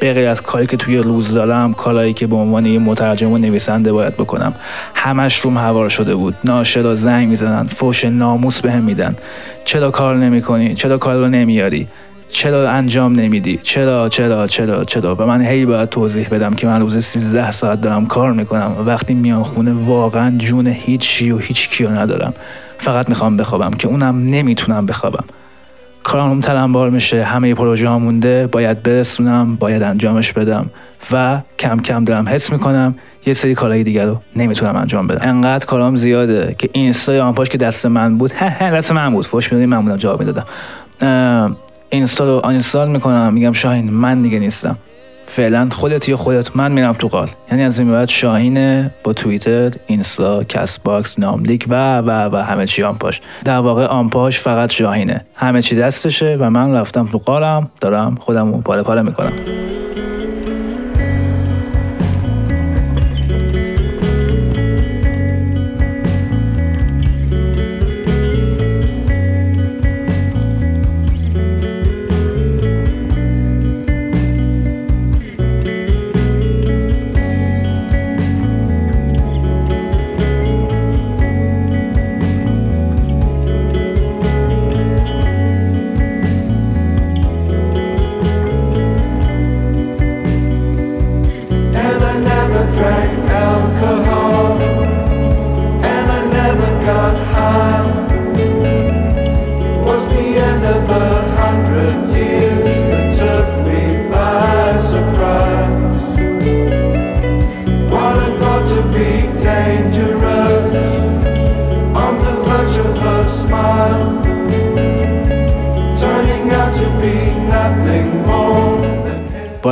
به 0.00 0.28
از 0.28 0.42
کاری 0.42 0.66
که 0.66 0.76
توی 0.76 0.98
روز 0.98 1.34
دارم 1.34 1.74
کارهایی 1.74 2.12
که 2.12 2.26
به 2.26 2.36
عنوان 2.36 2.66
یه 2.66 2.78
مترجم 2.78 3.32
و 3.32 3.38
نویسنده 3.38 3.92
باید 3.92 4.14
بکنم 4.14 4.54
همش 4.94 5.40
روم 5.40 5.58
هوار 5.58 5.88
شده 5.88 6.14
بود. 6.14 6.34
ناشرا 6.44 6.94
زنگ 6.94 7.28
می‌زنن 7.28 7.66
فوش 7.66 8.04
ناموس 8.04 8.60
بهم 8.60 8.82
میدن. 8.82 9.16
چرا 9.64 9.90
کار 9.90 10.16
نمی‌کنی؟ 10.16 10.74
چرا 10.74 10.98
کار 10.98 11.14
رو 11.14 11.28
نمیاری 11.28 11.88
چرا 12.34 12.70
انجام 12.70 13.12
نمیدی؟ 13.12 13.60
چرا 13.62 14.08
چرا 14.08 14.46
چرا 14.46 14.84
چرا؟ 14.84 15.14
و 15.14 15.26
من 15.26 15.40
هی 15.40 15.66
باید 15.66 15.88
توضیح 15.88 16.28
بدم 16.28 16.54
که 16.54 16.66
من 16.66 16.80
روز 16.80 17.04
13 17.04 17.52
ساعت 17.52 17.80
دارم 17.80 18.06
کار 18.06 18.32
می‌کنم 18.32 18.76
و 18.78 18.82
وقتی 18.82 19.14
میام 19.14 19.42
خونه 19.42 19.72
واقعا 19.72 20.38
جون 20.38 20.66
هیچی 20.66 21.30
و 21.30 21.38
هیچ 21.38 21.68
کیو 21.68 21.90
ندارم. 21.90 22.34
فقط 22.78 23.08
می‌خوام 23.08 23.36
بخوابم 23.36 23.70
که 23.70 23.88
اونم 23.88 24.18
نمی‌تونم 24.18 24.86
بخوابم. 24.86 25.24
کارم 26.02 26.40
تلمبار 26.40 26.90
میشه 26.90 27.24
همه 27.24 27.54
پروژه 27.54 27.88
ها 27.88 27.98
مونده 27.98 28.46
باید 28.46 28.82
برسونم 28.82 29.56
باید 29.56 29.82
انجامش 29.82 30.32
بدم 30.32 30.70
و 31.12 31.40
کم 31.58 31.80
کم 31.80 32.04
دارم 32.04 32.28
حس 32.28 32.52
می‌کنم 32.52 32.94
یه 33.26 33.32
سری 33.32 33.54
کارهای 33.54 33.84
دیگر 33.84 34.06
رو 34.06 34.20
نمی‌تونم 34.36 34.76
انجام 34.76 35.06
بدم. 35.06 35.28
انقدر 35.28 35.66
کارام 35.66 35.96
زیاده 35.96 36.54
که 36.58 36.68
اینستا 36.72 37.14
یا 37.14 37.24
آنپاش 37.24 37.48
که 37.48 37.58
دست 37.58 37.86
من 37.86 38.18
بود 38.18 38.32
دست 38.76 38.92
من 38.92 39.12
بود 39.12 39.26
فوش 39.26 39.52
می‌دادی 39.52 39.66
من 39.66 39.82
بودم 39.82 39.96
جواب 39.96 40.20
می‌دادم. 40.20 40.46
اینستا 41.94 42.24
رو 42.24 42.40
uninstall 42.44 42.90
می‌کنم. 42.90 43.32
میگم 43.34 43.52
شاهین 43.52 43.90
من 43.90 44.22
دیگه 44.22 44.38
نیستم. 44.38 44.78
فعلا 45.26 45.68
خودت 45.72 46.08
یا 46.08 46.16
خودت 46.16 46.56
من 46.56 46.72
میرم 46.72 46.92
تو 46.92 47.08
غار. 47.08 47.30
یعنی 47.50 47.64
از 47.64 47.78
این 47.78 47.92
بعد 47.92 48.08
شاهینه 48.08 48.90
با 49.04 49.12
توییتر 49.12 49.70
اینستا 49.86 50.44
Castbox 50.44 51.18
ناملیک 51.18 51.66
و 51.68 51.98
و 51.98 52.10
و 52.10 52.36
همه 52.36 52.66
چی 52.66 52.82
آنپاش 52.82 53.20
در 53.44 53.58
واقع 53.58 53.86
آنپاش 53.86 54.40
فقط 54.40 54.72
شاهینه. 54.72 55.24
همه 55.34 55.62
چی 55.62 55.76
دستشه 55.76 56.36
و 56.40 56.50
من 56.50 56.74
رفتم 56.74 57.06
تو 57.06 57.18
غارم 57.18 57.70
دارم 57.80 58.14
خودم 58.20 58.52
رو 58.52 58.60
پاره 58.60 58.82
پاره 58.82 59.02
می‌کنم. 59.02 59.32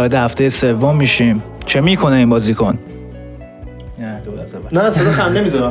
وارد 0.02 0.14
هفته 0.14 0.48
سوم 0.48 0.96
میشیم 0.96 1.42
چه 1.66 1.80
می‌کنه 1.80 2.16
این 2.16 2.30
بازیکن 2.30 2.78
نه 3.98 4.20
اول. 4.54 4.82
نه 4.84 4.90
صدا 4.90 5.10
خنده 5.10 5.40
می‌زنم 5.40 5.70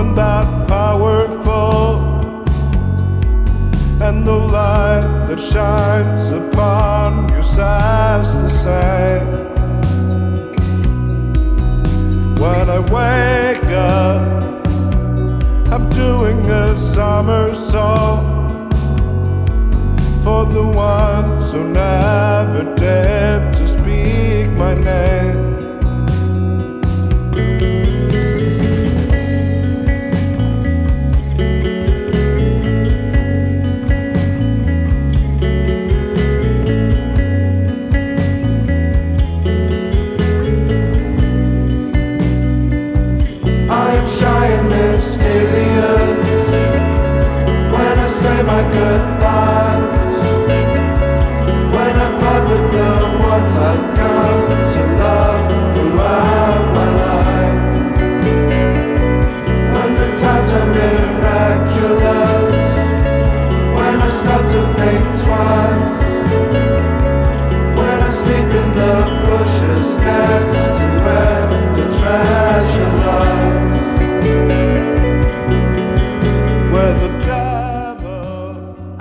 one 0.00 0.14
that 0.20 0.48
powerful. 0.68 1.80
And 4.06 4.18
the 4.30 4.38
light 4.56 5.06
that 5.28 5.40
shines 5.52 6.26
upon 6.40 7.10
you 7.34 7.42
says 7.56 8.28
the 8.44 8.52
same. 8.66 9.28
When 12.42 12.64
I 12.78 12.80
wake 12.98 13.70
up, 14.00 14.22
I'm 15.72 15.84
doing 16.02 16.40
a 16.62 16.66
somersault 16.94 18.33
for 20.24 20.46
the 20.46 20.62
ones 20.62 21.52
who 21.52 21.62
never 21.68 22.74
dared 22.76 23.54
to 23.54 23.68
speak 23.68 24.48
my 24.56 24.72
name. 24.72 25.53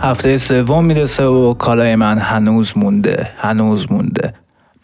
هفته 0.03 0.37
سوم 0.37 0.85
می‌رسه 0.85 1.25
و 1.25 1.53
کالای 1.53 1.95
من 1.95 2.17
هنوز 2.17 2.73
مونده 2.75 3.29
هنوز 3.37 3.91
مونده. 3.91 4.33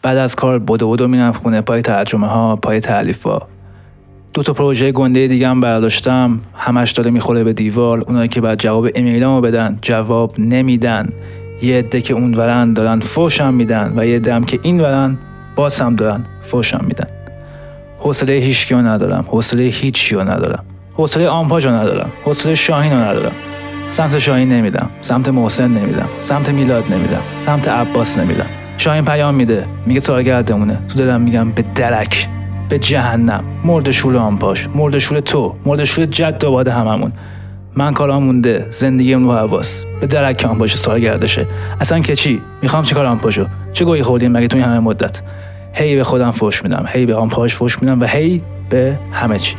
بعد 0.02 0.16
از 0.16 0.36
کار 0.36 0.58
بدو 0.58 0.90
بدو 0.90 1.08
میرم 1.08 1.32
خونه 1.32 1.60
پای 1.60 1.82
ترجمه 1.82 2.26
ها 2.26 2.56
پای 2.56 2.80
تعلیف 2.80 3.22
ها 3.22 3.48
دو 4.32 4.42
تا 4.42 4.52
پروژه 4.52 4.92
گنده 4.92 5.26
دیگه 5.26 5.48
هم 5.48 5.60
برداشتم. 5.60 6.40
همش 6.54 6.92
داره 6.92 7.10
می‌خوره 7.10 7.44
به 7.44 7.52
دیوار. 7.52 7.98
اونایی 7.98 8.28
که 8.28 8.40
بعد 8.40 8.58
جواب 8.58 8.88
ایمیلامو 8.94 9.40
بدن 9.40 9.78
جواب 9.82 10.34
نمیدن. 10.38 11.08
یه 11.62 11.78
عده 11.78 12.00
که 12.00 12.14
اون 12.14 12.34
ورن 12.34 12.72
دارن 12.72 13.00
فوشم 13.00 13.54
میدن 13.54 13.92
و 13.96 14.06
یه 14.06 14.16
عده 14.16 14.40
که 14.40 14.58
این 14.62 14.80
ورن 14.80 15.18
باز 15.56 15.80
هم 15.80 15.96
دارن 15.96 16.24
فوشم 16.42 16.84
میدن. 16.86 17.06
حوصله 17.98 18.32
هیچکی 18.32 18.74
رو 18.74 18.80
ندارم. 18.80 19.24
حوصله 19.28 19.64
هیچی 19.64 20.14
رو 20.14 20.20
ندارم. 20.20 20.64
حوصله 20.94 21.28
آمپاژ 21.28 21.66
رو 21.66 21.72
ندارم. 21.72 22.12
حوصله 22.24 22.54
شاهین 22.54 22.92
رو 22.92 22.98
ندارم. 22.98 23.32
سمت 23.92 24.18
شاهین 24.18 24.48
نمیدم 24.48 24.90
سمت 25.00 25.28
محسن 25.28 25.70
نمیدم 25.70 26.08
سمت 26.22 26.48
میلاد 26.48 26.84
نمیدم 26.92 27.22
سمت 27.38 27.68
عباس 27.68 28.18
نمیدم. 28.18 28.46
شاهین 28.78 29.04
پیام 29.04 29.34
میده 29.34 29.66
میگه 29.86 30.00
سالگردمونه 30.00 30.78
تو 30.88 30.98
دلم 30.98 31.20
میگم 31.20 31.50
به 31.50 31.64
درک 31.74 32.28
به 32.68 32.78
جهنم. 32.78 33.44
مرد 33.64 33.90
شول 33.90 34.16
آمپاش 34.16 34.68
مرد 34.74 34.98
شول 34.98 35.20
تو 35.20 35.54
مرد 35.66 35.84
شول 35.84 36.06
جد 36.06 36.44
و 36.44 36.70
هممون. 36.70 37.12
من 37.76 37.94
کارام 37.94 38.22
مونده 38.22 38.66
زندگیم 38.70 39.28
رو 39.28 39.32
حواس 39.32 39.82
به 40.00 40.06
درک 40.06 40.36
که 40.36 40.48
آمپاش 40.48 40.76
سالگردشه. 40.76 41.46
اصلا 41.80 42.00
که 42.00 42.16
چی؟ 42.16 42.42
می‌خوام 42.62 42.84
چیکار 42.84 43.06
آمپاشو 43.06 43.46
چه 43.72 43.84
گویی 43.84 44.02
خوردیم 44.02 44.32
مگه 44.32 44.48
تو 44.48 44.56
این 44.56 44.66
همه 44.66 44.78
مدت؟ 44.78 45.20
هی 45.72 45.96
به 45.96 46.04
خودم 46.04 46.30
فوش 46.30 46.62
میدم 46.62 46.84
هی 46.88 47.06
به 47.06 47.14
آمپاش 47.14 47.54
فوش 47.54 47.82
میدم 47.82 48.00
و 48.00 48.06
هی 48.06 48.42
به 48.68 48.98
همه 49.12 49.38
چی. 49.38 49.56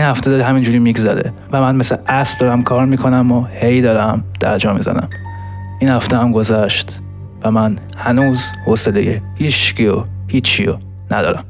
این 0.00 0.08
هفته 0.08 0.30
داره 0.30 0.44
همینجوری 0.44 0.78
میگذره 0.78 1.32
و 1.52 1.60
من 1.60 1.76
مثل 1.76 1.96
اسب 2.06 2.38
دارم 2.38 2.62
کار 2.62 2.86
می‌کنم 2.86 3.32
و 3.32 3.44
هی 3.44 3.80
دارم 3.80 4.24
درجا 4.40 4.72
می‌زنم. 4.72 5.08
این 5.80 5.90
هفته 5.90 6.16
هم 6.16 6.32
گذشت 6.32 6.98
و 7.42 7.50
من 7.50 7.76
هنوز 7.96 8.44
حوصله 8.66 9.22
هیچکی 9.34 9.86
و 9.86 10.04
هیچی 10.28 10.68
ندارم. 11.10 11.44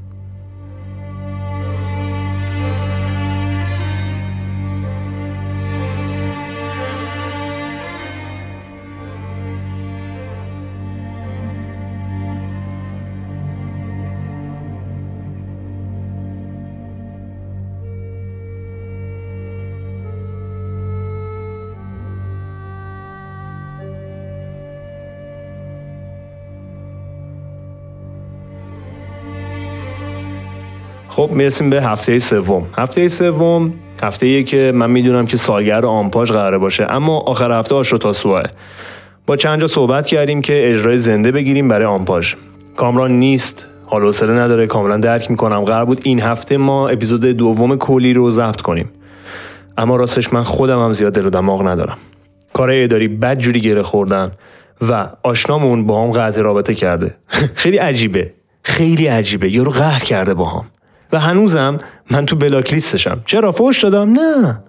خب 31.20 31.30
می‌رسیم 31.30 31.70
به 31.70 31.82
هفته 31.82 32.18
سوم. 32.18 32.66
هفته 32.78 33.08
سوم 33.08 33.72
هفته 34.02 34.26
ایه 34.26 34.42
که 34.42 34.72
من 34.74 34.90
می‌دونم 34.90 35.26
که 35.26 35.36
سالگرد 35.36 35.84
آمپاژ 35.84 36.32
قراره 36.32 36.58
باشه 36.58 36.86
اما 36.90 37.18
آخر 37.18 37.58
هفته 37.58 37.74
آشو 37.74 37.98
تا 37.98 38.12
سواه 38.12 38.42
با 39.26 39.36
چند 39.36 39.60
جا 39.60 39.66
صحبت 39.66 40.06
کردیم 40.06 40.42
که 40.42 40.70
اجرای 40.70 40.98
زنده 40.98 41.32
بگیریم 41.32 41.68
برای 41.68 41.86
آمپاژ. 41.86 42.34
کامران 42.76 43.12
نیست 43.12 43.66
حال 43.86 44.02
حوصله 44.02 44.32
نداره 44.32 44.66
کاملا 44.66 44.96
درک 44.96 45.30
می‌کنم. 45.30 45.64
قرار 45.64 45.84
بود 45.84 46.00
این 46.04 46.20
هفته 46.20 46.56
ما 46.56 46.88
اپیزود 46.88 47.24
دوم 47.24 47.76
کلی 47.76 48.12
رو 48.12 48.30
ضبط 48.30 48.60
کنیم. 48.60 48.90
اما 49.78 49.96
راستش 49.96 50.32
من 50.32 50.42
خودم 50.42 50.78
هم 50.84 50.92
زیاد 50.92 51.12
دل 51.12 51.26
و 51.26 51.30
دماغ 51.30 51.68
ندارم. 51.68 51.98
کارهای 52.52 52.84
اداری 52.84 53.08
بد 53.08 53.38
جوری 53.38 53.60
گره 53.60 53.82
خوردن 53.82 54.30
و 54.88 55.06
آشنامون 55.22 55.86
با 55.86 56.04
هم 56.04 56.10
قطع 56.10 56.40
رابطه 56.40 56.74
کرده. 56.74 57.14
خیلی 57.62 57.76
عجیبه. 57.76 58.32
خیلی 58.62 59.06
عجیبه. 59.06 59.54
یارو 59.54 59.70
قهر 59.70 60.04
کرده 60.04 60.34
با 60.34 60.44
هم. 60.44 60.64
و 61.12 61.18
هنوزم 61.18 61.78
من 62.10 62.26
تو 62.26 62.36
بلاک 62.36 62.74
لیستشم. 62.74 63.20
چرا؟ 63.26 63.52
فوش 63.52 63.82
دادم؟ 63.84 64.12
نه. 64.12 64.60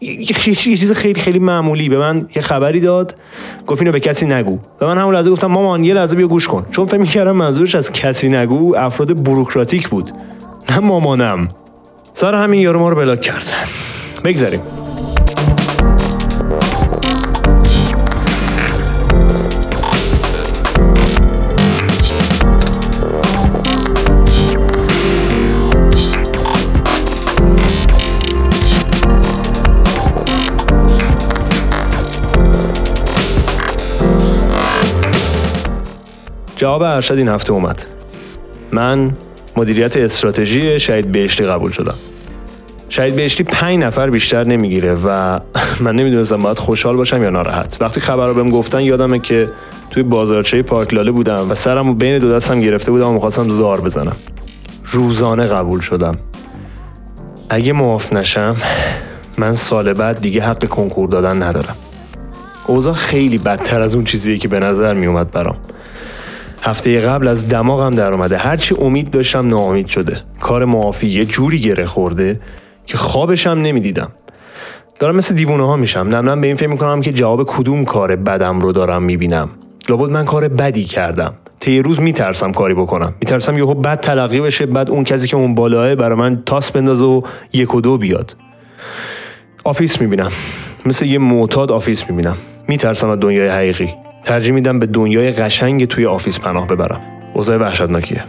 یه 0.00 0.54
چیز 0.54 0.92
خیلی 0.92 1.20
خیلی 1.20 1.38
معمولی 1.38 1.88
به 1.88 1.98
من 1.98 2.28
یه 2.36 2.42
خبری 2.42 2.80
داد. 2.80 3.16
گفت 3.66 3.80
اینو 3.80 3.92
به 3.92 4.00
کسی 4.00 4.26
نگو. 4.26 4.58
و 4.80 4.86
من 4.86 4.98
همون 4.98 5.14
لحظه 5.14 5.30
گفتم 5.30 5.46
مامان 5.46 5.84
یه 5.84 5.94
لحظه 5.94 6.16
بیا 6.16 6.26
گوش 6.26 6.48
کن. 6.48 6.66
چون 6.70 6.86
فکر 6.86 7.00
می‌کردم 7.00 7.36
منظورش 7.36 7.74
از 7.74 7.92
کسی 7.92 8.28
نگو 8.28 8.76
افراد 8.76 9.16
بوروکراتیک 9.16 9.88
بود. 9.88 10.12
نه 10.70 10.78
مامانم. 10.78 11.48
سر 12.14 12.34
همین 12.34 12.60
یارو 12.60 12.78
ما 12.78 12.88
رو 12.88 12.96
بلاک 12.96 13.20
کرد. 13.20 13.52
بگذاریم. 14.24 14.60
جواب 36.70 36.82
ارشد 36.82 37.14
این 37.14 37.28
هفته 37.28 37.52
اومد. 37.52 37.84
من 38.72 39.12
مدیریت 39.56 39.96
استراتژی 39.96 40.80
شهید 40.80 41.12
بهشتی 41.12 41.44
قبول 41.44 41.70
شدم. 41.70 41.94
شهید 42.88 43.16
بهشتی 43.16 43.44
پنج 43.44 43.78
نفر 43.78 44.10
بیشتر 44.10 44.44
نمی‌گیره 44.44 44.94
و 44.94 45.40
من 45.84 45.96
نمی‌دونستم 45.96 46.42
باید 46.42 46.58
خوشحال 46.58 46.96
باشم 46.96 47.22
یا 47.22 47.30
ناراحت. 47.30 47.76
وقتی 47.80 48.00
خبر 48.00 48.26
رو 48.26 48.34
بهم 48.34 48.50
گفتن 48.50 48.80
یادمه 48.80 49.18
که 49.18 49.50
توی 49.90 50.02
بازارچه 50.02 50.62
پارک 50.62 50.94
لاله 50.94 51.10
بودم 51.10 51.50
و 51.50 51.54
سرم 51.54 51.88
رو 51.88 51.94
بین 51.94 52.18
دو 52.18 52.32
دستم 52.32 52.60
گرفته 52.60 52.90
بودم 52.90 53.08
و 53.08 53.12
می‌خواستم 53.12 53.50
زار 53.50 53.80
بزنم. 53.80 54.16
روزانه 54.92 55.46
قبول 55.46 55.80
شدم. 55.80 56.14
اگه 57.48 57.72
معاف 57.72 58.12
نشم 58.12 58.56
من 59.38 59.54
سال 59.54 59.92
بعد 59.92 60.20
دیگه 60.20 60.42
حق 60.42 60.64
کنکور 60.64 61.08
دادن 61.08 61.42
ندارم. 61.42 61.76
اوضاع 62.66 62.94
خیلی 62.94 63.38
بدتر 63.38 63.82
از 63.82 63.94
اون 63.94 64.04
چیزیه 64.04 64.38
که 64.38 64.48
به 64.48 64.58
نظر 64.58 64.94
میومد 64.94 65.30
برام. 65.30 65.56
هفته 66.62 67.00
قبل 67.00 67.28
از 67.28 67.48
دماغم 67.48 67.94
در 67.94 68.12
اومده. 68.12 68.36
هرچی 68.36 68.74
امید 68.80 69.10
داشتم 69.10 69.48
ناامید 69.48 69.86
شده. 69.86 70.22
کار 70.40 70.64
معافی 70.64 71.06
یه 71.06 71.24
جوری 71.24 71.60
گره 71.60 71.86
خورده 71.86 72.40
که 72.86 72.98
خوابشم 72.98 73.50
نمی‌دیدم. 73.50 74.08
دارم 74.98 75.16
مثل 75.16 75.34
دیوونه 75.34 75.66
ها 75.66 75.76
میشم 75.76 76.00
نم 76.00 76.40
به 76.40 76.46
این 76.46 76.56
فکر 76.56 76.68
می‌کنم 76.68 77.00
که 77.00 77.12
جواب 77.12 77.46
کدوم 77.46 77.84
کار 77.84 78.16
بدم 78.16 78.60
رو 78.60 78.72
دارم 78.72 79.02
می‌بینم. 79.02 79.48
لابد 79.88 80.10
من 80.10 80.24
کار 80.24 80.48
بدی 80.48 80.84
کردم. 80.84 81.34
طی 81.60 81.82
روز 81.82 82.00
میترسم 82.00 82.52
کاری 82.52 82.74
بکنم. 82.74 83.14
میترسم 83.20 83.58
یهو 83.58 83.74
بد 83.74 84.00
تلقی 84.00 84.40
بشه 84.40 84.66
بعد 84.66 84.90
اون 84.90 85.04
کسی 85.04 85.28
که 85.28 85.36
اون 85.36 85.54
بالاه 85.54 85.94
برای 85.94 86.18
من 86.18 86.42
تاس 86.46 86.70
بندازه 86.70 87.04
و 87.04 87.22
یک 87.52 87.74
و 87.74 87.80
دو 87.80 87.98
بیاد. 87.98 88.36
Office 89.64 90.00
می‌بینم. 90.00 90.32
مثل 90.86 91.06
یه 91.06 91.18
معتاد 91.18 91.72
Office 91.72 92.10
می‌بینم. 92.10 92.36
میترسم 92.68 93.08
از 93.10 93.20
دنیای 93.20 93.48
حقیقی. 93.48 93.94
ترجیح 94.24 94.52
میدم 94.52 94.78
به 94.78 94.86
دنیای 94.86 95.30
قشنگ 95.30 95.84
توی 95.84 96.06
Office 96.06 96.40
پناه 96.40 96.66
ببرم. 96.66 97.00
اوضاع 97.34 97.56
وحشتناکیه. 97.56 98.24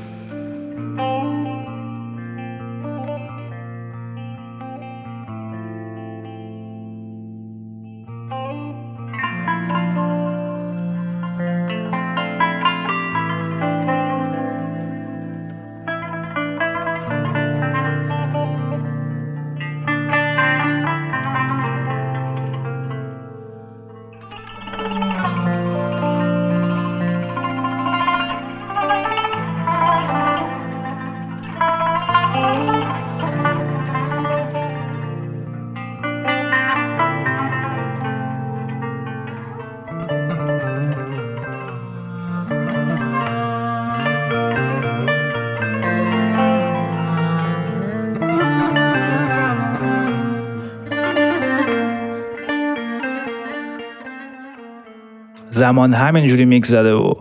زمان 55.72 55.94
همینجوری 55.94 56.46
میگذره 56.46 56.94
و 56.94 57.14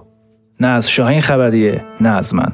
نه 0.61 0.67
از 0.67 0.91
شاهین 0.91 1.21
خبریه 1.21 1.81
نه 2.01 2.09
از 2.09 2.35
من. 2.35 2.53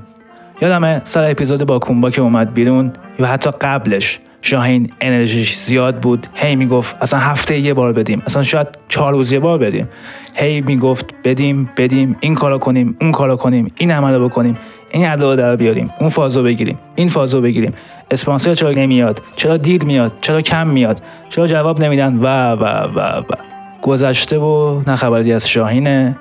یادمه 0.63 1.01
سر 1.05 1.31
اپیزود 1.31 1.65
با 1.65 1.79
کومبا 1.79 2.11
که 2.11 2.21
اومد 2.21 2.55
بیرون 2.55 2.93
یا 3.19 3.27
حتی 3.27 3.51
قبلش 3.61 4.21
شاهین 4.43 4.91
انرژیش 5.01 5.57
زیاد 5.57 6.01
بود 6.01 6.27
هی 6.35 6.57
می‌گفت 6.57 6.97
اصلا 7.01 7.19
هفته 7.19 7.59
یه 7.59 7.75
بار 7.75 7.93
بدیم. 7.93 8.23
اصلا 8.27 8.43
شاید 8.43 8.67
چهار 8.89 9.13
روز 9.13 9.33
یه 9.33 9.41
بار 9.41 9.59
بدیم. 9.59 9.89
هی 10.35 10.61
می‌گفت 10.61 11.15
بدیم 11.25 11.71
بدیم 11.77 12.17
این 12.21 12.35
کارو 12.35 12.59
کنیم 12.59 12.97
اون 13.01 13.13
کارو 13.13 13.37
کنیم 13.37 13.73
این 13.77 13.91
عملو 13.91 14.29
بکنیم 14.29 14.57
این 14.91 15.07
ادا 15.07 15.31
رو 15.31 15.37
در 15.37 15.57
بیاریم 15.57 15.91
اون 16.01 16.09
فازو 16.09 16.43
بگیریم 16.43 16.79
این 16.95 17.09
فازو 17.09 17.41
بگیریم. 17.41 17.73
اسپانسر 18.11 18.55
چرا 18.55 18.71
نمیاد؟ 18.71 19.23
چرا 19.37 19.57
دیر 19.57 19.85
میاد؟ 19.85 20.13
چرا 20.21 20.41
کم 20.41 20.67
میاد؟ 20.67 21.03
چرا 21.29 21.47
جواب 21.47 21.85
نمیدن؟ 21.85 22.17
و 22.17 22.27
و 22.51 22.65
و 22.95 23.01
و. 23.01 23.56
گذشته 23.87 24.39
و 24.39 24.83
نه 24.87 24.97
خبری 24.97 25.33
از 25.33 25.49
شاهینه 25.49 26.17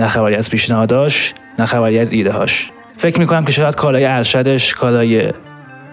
نه 0.00 0.08
خبری 0.08 0.34
از 0.34 0.50
پیشنهاداش 0.50 1.34
نه 1.58 1.66
خبری 1.66 1.98
از 1.98 2.12
ایده 2.12 2.32
هاش 2.32 2.70
فکر 2.96 3.20
می‌کنم 3.20 3.44
که 3.44 3.52
شاید 3.52 3.74
کالای 3.74 4.04
ارشدش 4.04 4.74
کالای 4.74 5.32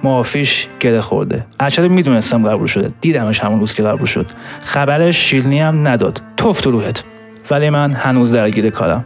معافیش 0.04 0.68
گره 0.80 1.02
خورده. 1.02 1.46
ارشد 1.60 1.92
می‌دونستم 1.92 2.48
قبول 2.50 2.68
شده. 2.68 2.88
دیدمش 3.02 3.40
همون 3.40 3.60
روز 3.60 3.74
که 3.74 3.84
قبول 3.84 4.06
شد. 4.06 4.26
خبرش 4.62 5.18
شیرنی 5.18 5.60
هم 5.60 5.88
نداد. 5.88 6.22
توف 6.38 6.62
تو 6.62 6.72
روحت. 6.72 7.04
ولی 7.52 7.70
من 7.70 7.94
هنوز 7.94 8.34
درگیر 8.34 8.70
کارم. 8.70 9.06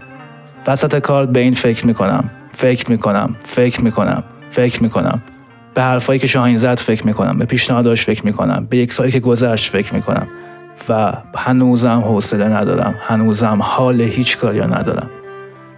وسط 0.67 0.99
کار 0.99 1.25
به 1.25 1.39
این 1.39 1.53
فکر 1.53 1.87
می‌کنم. 1.87 2.29
فکر 2.51 2.91
می‌کنم. 2.91 3.35
فکر 3.45 3.81
می‌کنم. 3.81 4.23
فکر 4.49 4.83
می‌کنم. 4.83 5.21
به 5.73 5.81
حرفایی 5.81 6.19
که 6.19 6.27
شاهین 6.27 6.57
زد 6.57 6.79
فکر 6.79 7.05
می‌کنم. 7.05 7.37
به 7.37 7.45
پیشنهاداش 7.45 8.05
فکر 8.05 8.25
می‌کنم. 8.25 8.67
به 8.69 8.77
یک 8.77 8.93
سالی 8.93 9.11
که 9.11 9.19
گذشت 9.19 9.71
فکر 9.71 9.93
می‌کنم. 9.93 10.27
و 10.89 11.13
هنوزم 11.37 11.99
حوصله 11.99 12.47
ندارم. 12.47 12.95
هنوزم 12.99 13.57
حال 13.61 14.01
هیچ 14.01 14.37
کاری 14.37 14.59
ندارم. 14.59 15.09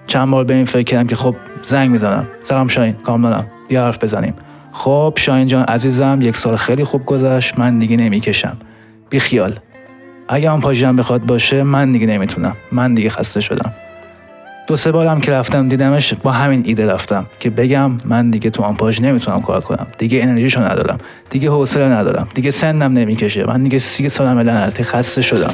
چند 0.07 0.31
بار 0.31 0.43
به 0.43 0.53
این 0.53 0.65
فکر 0.65 0.83
کردم 0.83 1.07
که 1.07 1.15
خب 1.15 1.36
زنگ 1.63 1.89
می‌زنم. 1.91 2.27
سلام 2.41 2.67
شاهین. 2.67 2.93
کاملانم 2.93 3.45
بیا 3.67 3.86
حرف 3.86 4.03
بزنیم. 4.03 4.33
خب 4.71 5.13
شاهین 5.17 5.47
جان 5.47 5.63
عزیزم 5.63 6.19
یک 6.21 6.36
سال 6.36 6.55
خیلی 6.55 6.83
خوب 6.83 7.05
گذشت. 7.05 7.60
من 7.60 7.79
دیگه 7.79 7.97
نمی‌کشم. 7.97 8.57
بی 9.10 9.19
خیال 9.19 9.60
اگه 10.29 10.49
آن 10.49 10.60
پاژم 10.60 10.95
بخواد 10.95 11.25
باشه 11.25 11.63
من 11.63 11.91
دیگه 11.91 12.07
نمی‌تونم. 12.07 12.55
من 12.71 12.93
دیگه 12.93 13.10
خسته 13.10 13.41
شدم. 13.41 13.73
دو 14.67 14.75
سه 14.75 14.91
بارم 14.91 15.21
که 15.21 15.32
رفتم 15.32 15.69
دیدمش 15.69 16.13
با 16.13 16.32
همین 16.32 16.63
ایده 16.65 16.86
رفتم 16.86 17.25
که 17.39 17.49
بگم 17.49 17.91
من 18.06 18.30
دیگه 18.30 18.49
تو 18.49 18.63
آمپاژ 18.63 19.01
نمی‌تونم 19.01 19.41
کار 19.41 19.62
کنم. 19.62 19.88
دیگه 19.97 20.23
انرژیشو 20.23 20.62
ندارم. 20.63 20.99
دیگه 21.30 21.49
حوصله 21.49 21.86
ندارم. 21.86 22.27
دیگه 22.34 22.51
سنم 22.51 22.93
نمی‌کشه. 22.93 23.45
من 23.45 23.63
دیگه 23.63 23.80
سی 23.80 24.10
سالم 24.10 24.39
لعنتی 24.39 24.84
خسته 24.84 25.21
شدم. 25.21 25.53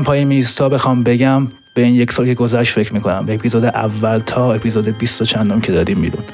میشینم 0.00 0.04
پای 0.04 0.24
میز 0.24 0.54
تا 0.54 0.68
بخوام 0.68 1.02
بگم 1.02 1.48
به 1.74 1.82
این 1.82 1.94
یک 1.94 2.12
سال 2.12 2.26
که 2.26 2.34
گذشت 2.34 2.72
فکر 2.72 2.94
می‌کنم. 2.94 3.26
به 3.26 3.34
اپیزود 3.34 3.64
اول 3.64 4.16
تا 4.16 4.54
اپیزود 4.54 4.98
20 4.98 5.22
و 5.22 5.24
چندم 5.24 5.60
که 5.60 5.72
داریم 5.72 6.00
بیرون 6.00 6.24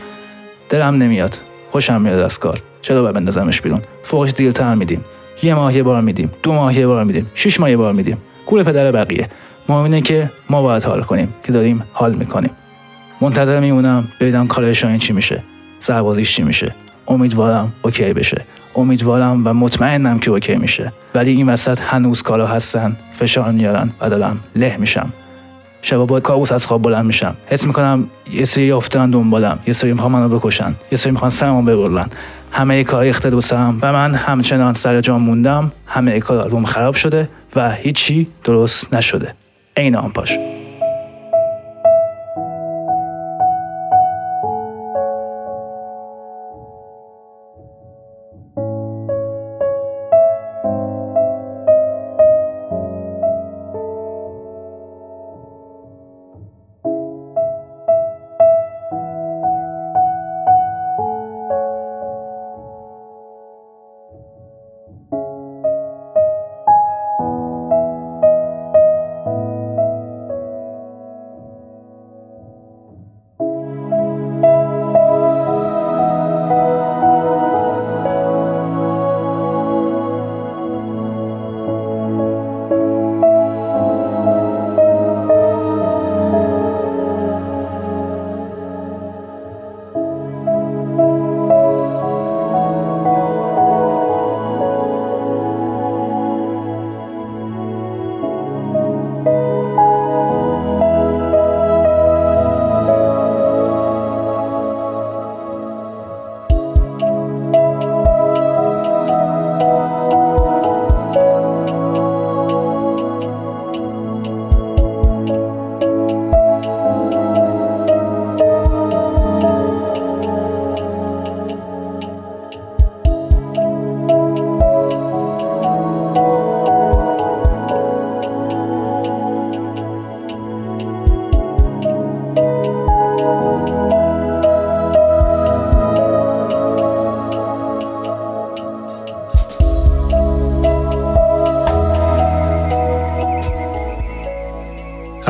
دلم 0.68 0.94
نمیاد. 1.02 1.38
خوشم 1.70 2.00
میاد 2.00 2.20
از 2.20 2.38
کار. 2.38 2.60
چرا 2.82 3.02
باید 3.02 3.14
بندازمش 3.14 3.60
بیرون؟ 3.60 3.80
فوقش 4.02 4.32
دیرتر 4.32 4.74
میدیم. 4.74 5.04
یه 5.42 5.54
ماه 5.54 5.76
یه 5.76 5.82
بار 5.82 6.02
میدیم. 6.02 6.30
دو 6.42 6.52
ماه 6.52 6.78
یه 6.78 6.86
بار 6.86 7.04
میدیم. 7.04 7.26
شش 7.34 7.60
ماه 7.60 7.70
یه 7.70 7.76
بار 7.76 7.92
میدیم. 7.92 8.16
گول 8.46 8.62
پدر 8.62 8.92
بقیه. 8.92 9.28
مهم 9.68 10.00
که 10.00 10.30
ما 10.50 10.62
باید 10.62 10.82
حال 10.82 11.02
کنیم 11.02 11.34
که 11.44 11.52
داریم 11.52 11.82
حال 11.92 12.14
می‌کنیم. 12.14 12.50
منتظر 13.20 13.60
میمونم 13.60 14.08
ببینم 14.20 14.46
کار 14.46 14.74
چی 14.74 15.12
میشه. 15.12 15.42
سربازیش 15.80 16.36
چی 16.36 16.42
میشه. 16.42 16.74
امیدوارم 17.08 17.72
اوکی 17.82 18.12
بشه. 18.12 18.44
امیدوارم 18.76 19.42
و 19.46 19.54
مطمئنم 19.54 20.18
که 20.18 20.30
اوکی 20.30 20.56
میشه. 20.56 20.92
ولی 21.14 21.30
این 21.30 21.48
وسط 21.48 21.80
هنوز 21.80 22.22
کارا 22.22 22.46
هستن. 22.46 22.96
فشار 23.12 23.50
میارن. 23.50 23.90
و 24.00 24.10
دارم 24.10 24.40
له 24.56 24.76
میشم. 24.76 25.12
شبا 25.82 26.04
با 26.04 26.20
کابوس 26.20 26.52
از 26.52 26.66
خواب 26.66 26.82
بلند 26.82 27.04
میشم. 27.04 27.36
حس 27.46 27.66
می‌کنم 27.66 28.06
یه 28.32 28.44
سری 28.44 28.70
افتادن 28.72 29.10
دنبالم. 29.10 29.58
یه 29.66 29.72
سری 29.72 29.92
می‌خوان 29.92 30.12
منو 30.12 30.28
بکشن. 30.28 30.74
یه 30.92 30.98
سری 30.98 31.12
می‌خوان 31.12 31.30
سرمو 31.30 31.62
ببرن. 31.62 32.10
همه 32.52 32.84
کار 32.84 33.02
ریخته 33.02 33.30
رو 33.30 33.40
سرم 33.40 33.78
و 33.82 33.92
من 33.92 34.14
همچنان 34.14 34.74
سر 34.74 35.00
جام 35.00 35.22
موندم. 35.22 35.72
همه 35.86 36.20
کار 36.20 36.48
روم 36.48 36.64
خراب 36.64 36.94
شده 36.94 37.28
و 37.56 37.70
هیچی 37.70 38.26
درست 38.44 38.94
نشده. 38.94 39.34
عین 39.76 39.96
آن 39.96 40.10
پاش. 40.10 40.38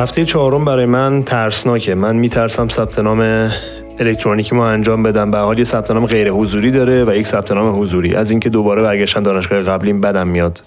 هفته 0.07 0.25
چهارم 0.25 0.65
برای 0.65 0.85
من 0.85 1.23
ترسناکه. 1.23 1.95
من 1.95 2.15
میترسم 2.15 2.67
ثبت 2.67 2.99
نام 2.99 3.49
الکترونیکی 3.99 4.55
ما 4.55 4.67
انجام 4.67 5.03
بدم. 5.03 5.31
به 5.31 5.37
حال 5.37 5.57
یه 5.57 5.63
ثبت 5.63 5.91
نام 5.91 6.05
غیر 6.05 6.29
حضوری 6.29 6.71
داره 6.71 7.03
و 7.03 7.15
یک 7.15 7.27
ثبت 7.27 7.51
نام 7.51 7.81
حضوری. 7.81 8.15
از 8.15 8.31
اینکه 8.31 8.49
دوباره 8.49 8.83
برگشتن 8.83 9.23
دانشگاه 9.23 9.61
قبلیم 9.61 10.01
بدم 10.01 10.27
میاد. 10.27 10.61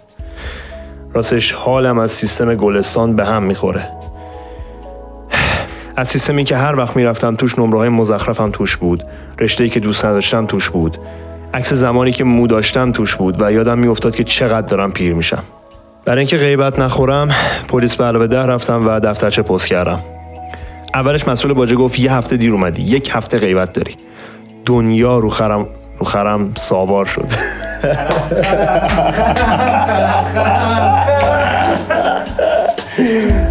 راستش 1.15 1.53
حالم 1.53 1.99
از 1.99 2.11
سیستم 2.11 2.55
گلستان 2.55 3.17
به 3.17 3.27
هم 3.27 3.43
می‌خوره. 3.43 3.89
از 5.97 6.09
سیستمی 6.09 6.45
که 6.45 6.57
هر 6.57 6.77
وقت 6.77 6.97
می‌رفتم 6.97 7.35
توش 7.35 7.59
نمره 7.59 7.79
های 7.79 7.89
مزخرفم 7.89 8.51
توش 8.51 8.77
بود. 8.77 9.05
رشته 9.39 9.69
که 9.69 9.81
دوست 9.81 10.05
نداشتم 10.05 10.47
توش 10.47 10.71
بود. 10.71 10.99
عکس 11.55 11.73
زمانی 11.73 12.13
که 12.13 12.25
مو 12.25 12.47
داشتم 12.47 12.93
توش 12.93 13.17
بود 13.17 13.43
و 13.43 13.53
یادم 13.53 13.79
میافتاد 13.79 14.15
که 14.15 14.25
چقدر 14.25 14.67
دارم 14.67 14.93
پیر 14.93 15.15
میشم. 15.15 15.43
برای 16.11 16.21
اینکه 16.21 16.37
غیبت 16.37 16.79
نخورم 16.79 17.29
پلیس 17.69 17.97
به 17.97 18.05
علاوه 18.05 18.27
ده 18.27 18.39
رفتم 18.39 18.89
و 18.89 19.01
دفترچه 19.01 19.43
پست 19.43 19.67
کردم. 19.67 20.01
اولش 20.95 21.29
مسئول 21.29 21.53
باجه 21.53 21.77
گفت 21.77 21.99
یه 21.99 22.13
هفته 22.13 22.37
دیر 22.37 22.53
اومدی 22.53 22.83
یک 22.83 23.11
هفته 23.13 23.39
غیبت 23.39 23.73
داری. 23.73 23.97
دنیا 24.65 25.19
رو 25.19 25.29
خرم 25.29 25.67
رو 25.99 26.07
خرم 26.07 26.53
ساوار 26.55 27.07
شد. 27.07 27.27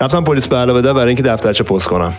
رفتم 0.00 0.24
پلیس 0.24 0.48
به 0.48 0.56
علاوه 0.56 0.82
برای 0.82 1.06
اینکه 1.06 1.22
دفترچه 1.22 1.64
پست 1.64 1.88
کنم. 1.88 2.12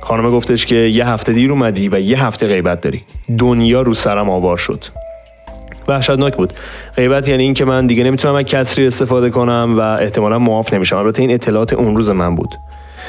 خانم 0.00 0.30
گفتش 0.30 0.66
که 0.66 0.74
یه 0.74 1.08
هفته 1.08 1.32
دیر 1.32 1.50
اومدی 1.50 1.88
و 1.88 2.00
یه 2.00 2.24
هفته 2.26 2.46
غیبت 2.46 2.80
داری. 2.80 3.04
دنیا 3.38 3.82
رو 3.82 3.94
سرم 3.94 4.30
آوار 4.30 4.56
شد. 4.56 4.84
وحشتناک 5.88 6.36
بود. 6.36 6.52
غیبت 6.96 7.28
یعنی 7.28 7.42
این 7.42 7.54
که 7.54 7.64
من 7.64 7.86
دیگه 7.86 8.04
نمی‌تونم 8.04 8.34
از 8.34 8.44
کسری 8.44 8.86
استفاده 8.86 9.30
کنم 9.30 9.74
و 9.78 9.80
احتمالا 9.80 10.38
معاف 10.38 10.74
نمیشم. 10.74 10.96
البته 10.96 11.22
این 11.22 11.30
اطلاعات 11.30 11.72
اون 11.72 11.96
روز 11.96 12.10
من 12.10 12.34
بود. 12.34 12.54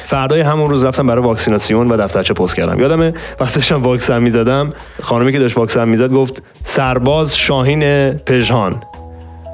فردای 0.06 0.42
همون 0.42 0.70
روز 0.70 0.84
رفتم 0.84 1.08
برای 1.08 1.24
واکسیناسیون 1.24 1.92
و 1.92 1.98
دفترچه 1.98 2.34
پست 2.34 2.56
کردم. 2.56 2.80
یادمه 2.80 3.14
وقتی 3.40 3.56
داشتم 3.56 3.84
واکسن 3.84 4.22
می‌زدم 4.22 4.70
خانمی 5.02 5.32
که 5.32 5.40
داشت 5.40 5.58
واکسن 5.58 5.90
می‌زد 5.90 6.12
گفت 6.12 6.44
سرباز 6.64 7.38
شاهین 7.38 8.12
پژهان. 8.14 8.84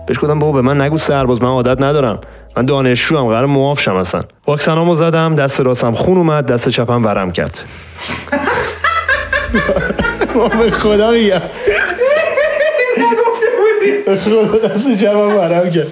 بهش 0.07 0.19
گفتم 0.19 0.39
بابا 0.39 0.51
به 0.51 0.61
من 0.61 0.81
نگو 0.81 0.97
سرباز 0.97 1.41
من 1.41 1.49
عادت 1.49 1.81
ندارم. 1.81 2.19
من 2.57 2.65
دانشجو 2.65 3.17
هم 3.17 3.27
قرار 3.27 3.45
معاف 3.45 3.81
شم 3.81 3.95
اصلا. 3.95 4.21
واکسنامو 4.47 4.95
زدم 4.95 5.35
دست 5.35 5.61
راستم 5.61 5.91
خون 5.91 6.17
اومد 6.17 6.45
دست 6.45 6.69
چپم 6.69 7.05
ورم 7.05 7.31
کرد. 7.31 7.59
به 10.59 10.71
خدا 10.71 11.11
میگم. 11.11 11.41
خدا 14.25 14.67
دست 14.67 14.99
چپم 14.99 15.37
ورم 15.37 15.71
کرد. 15.71 15.87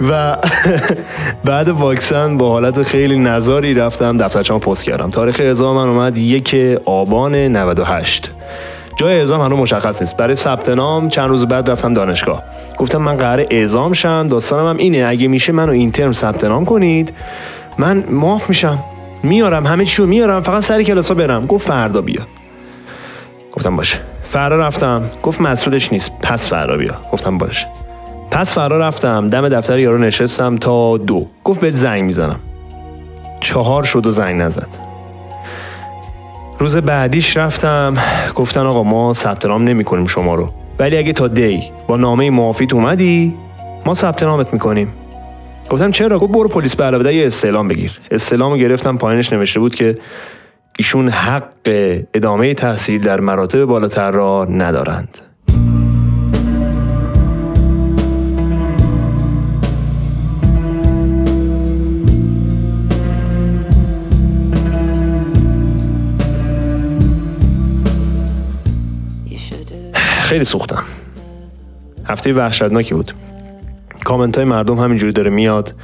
و 0.00 0.36
بعد 1.44 1.68
واکسن 1.68 2.36
با 2.36 2.48
حالت 2.48 2.82
خیلی 2.82 3.18
نزاری 3.18 3.74
رفتم 3.74 4.16
دفترچه‌مو 4.16 4.58
پست 4.58 4.84
کردم. 4.84 5.10
تاریخ 5.10 5.36
اعزام 5.40 5.76
من 5.76 5.88
اومد 5.88 6.16
یک 6.16 6.56
آبان 6.84 7.34
98 7.34 8.30
جای 8.96 9.18
اعزام 9.18 9.40
هنوز 9.40 9.58
مشخص 9.58 10.02
نیست. 10.02 10.16
برای 10.16 10.34
ثبت 10.34 10.68
نام 10.68 11.08
چند 11.08 11.28
روز 11.28 11.46
بعد 11.46 11.70
رفتم 11.70 11.94
دانشگاه. 11.94 12.42
گفتم 12.78 12.98
من 12.98 13.16
قرار 13.16 13.46
اعزام 13.50 13.92
شم. 13.92 14.28
داستانم 14.28 14.68
هم 14.68 14.76
اینه. 14.76 15.04
اگه 15.08 15.28
میشه 15.28 15.52
منو 15.52 15.72
این 15.72 15.92
ترم 15.92 16.12
ثبت 16.12 16.44
نام 16.44 16.64
کنید 16.64 17.12
من 17.78 18.04
معاف 18.10 18.48
میشم. 18.48 18.78
میارم. 19.22 19.66
همه 19.66 19.84
چیو 19.84 20.06
میارم. 20.06 20.40
فقط 20.40 20.62
سر 20.62 20.82
کلاسا 20.82 21.14
برم. 21.14 21.46
گفت 21.46 21.68
فردا 21.68 22.00
بیا. 22.00 22.22
گفتم 23.52 23.76
باشه. 23.76 23.98
فردا 24.24 24.56
رفتم. 24.56 25.10
گفت 25.22 25.40
مسئولش 25.40 25.92
نیست. 25.92 26.10
پس 26.22 26.48
فردا 26.48 26.76
بیا. 26.76 26.94
گفتم 27.12 27.38
باشه. 27.38 27.66
پس 28.30 28.54
فردا 28.54 28.78
رفتم 28.78 29.28
دم 29.28 29.48
دفتر 29.48 29.78
یارو 29.78 29.98
نشستم 29.98 30.56
تا 30.56 30.96
دو. 30.96 31.26
گفت 31.44 31.60
بهت 31.60 31.74
زنگ 31.74 32.02
می‌زنم. 32.02 32.40
چهار 33.40 33.84
شد 33.84 34.06
و 34.06 34.10
زنگ 34.10 34.40
نزد. 34.40 34.68
روز 36.58 36.76
بعدیش 36.76 37.36
رفتم 37.36 37.96
گفتن 38.34 38.60
آقا 38.60 38.82
ما 38.82 39.12
ثبت 39.12 39.46
نام 39.46 39.64
نمی 39.64 39.84
کنیم 39.84 40.06
شما 40.06 40.34
رو. 40.34 40.48
ولی 40.78 40.96
اگه 40.96 41.12
تا 41.12 41.28
دی 41.28 41.62
با 41.86 41.96
نامه 41.96 42.30
معافیت 42.30 42.74
اومدی 42.74 43.34
ما 43.86 43.94
ثبت 43.94 44.22
نامت 44.22 44.52
می‌کنیم. 44.52 44.92
گفتم 45.70 45.90
چرا؟ 45.90 46.18
گفت 46.18 46.32
برو 46.32 46.48
پلیس 46.48 46.76
به 46.76 46.84
علاوه 46.84 47.14
یه 47.14 47.26
استعلام 47.26 47.68
بگیر. 47.68 48.00
استعلامو 48.10 48.56
گرفتم 48.56 48.96
پایینش 48.96 49.32
نوشته 49.32 49.60
بود 49.60 49.74
که 49.74 49.98
ایشون 50.78 51.08
حق 51.08 51.48
ادامه 52.14 52.54
تحصیل 52.54 53.00
در 53.00 53.20
مراتب 53.20 53.64
بالاتر 53.64 54.10
را 54.10 54.46
ندارند. 54.50 55.18
خیلی 70.28 70.44
سوختم. 70.44 70.82
هفته 72.06 72.32
وحشتناکی 72.32 72.94
بود. 72.94 73.12
کامنت 74.04 74.36
های 74.36 74.44
مردم 74.44 74.78
همینجوری 74.78 75.12
داره 75.12 75.30
میاد. 75.30 75.74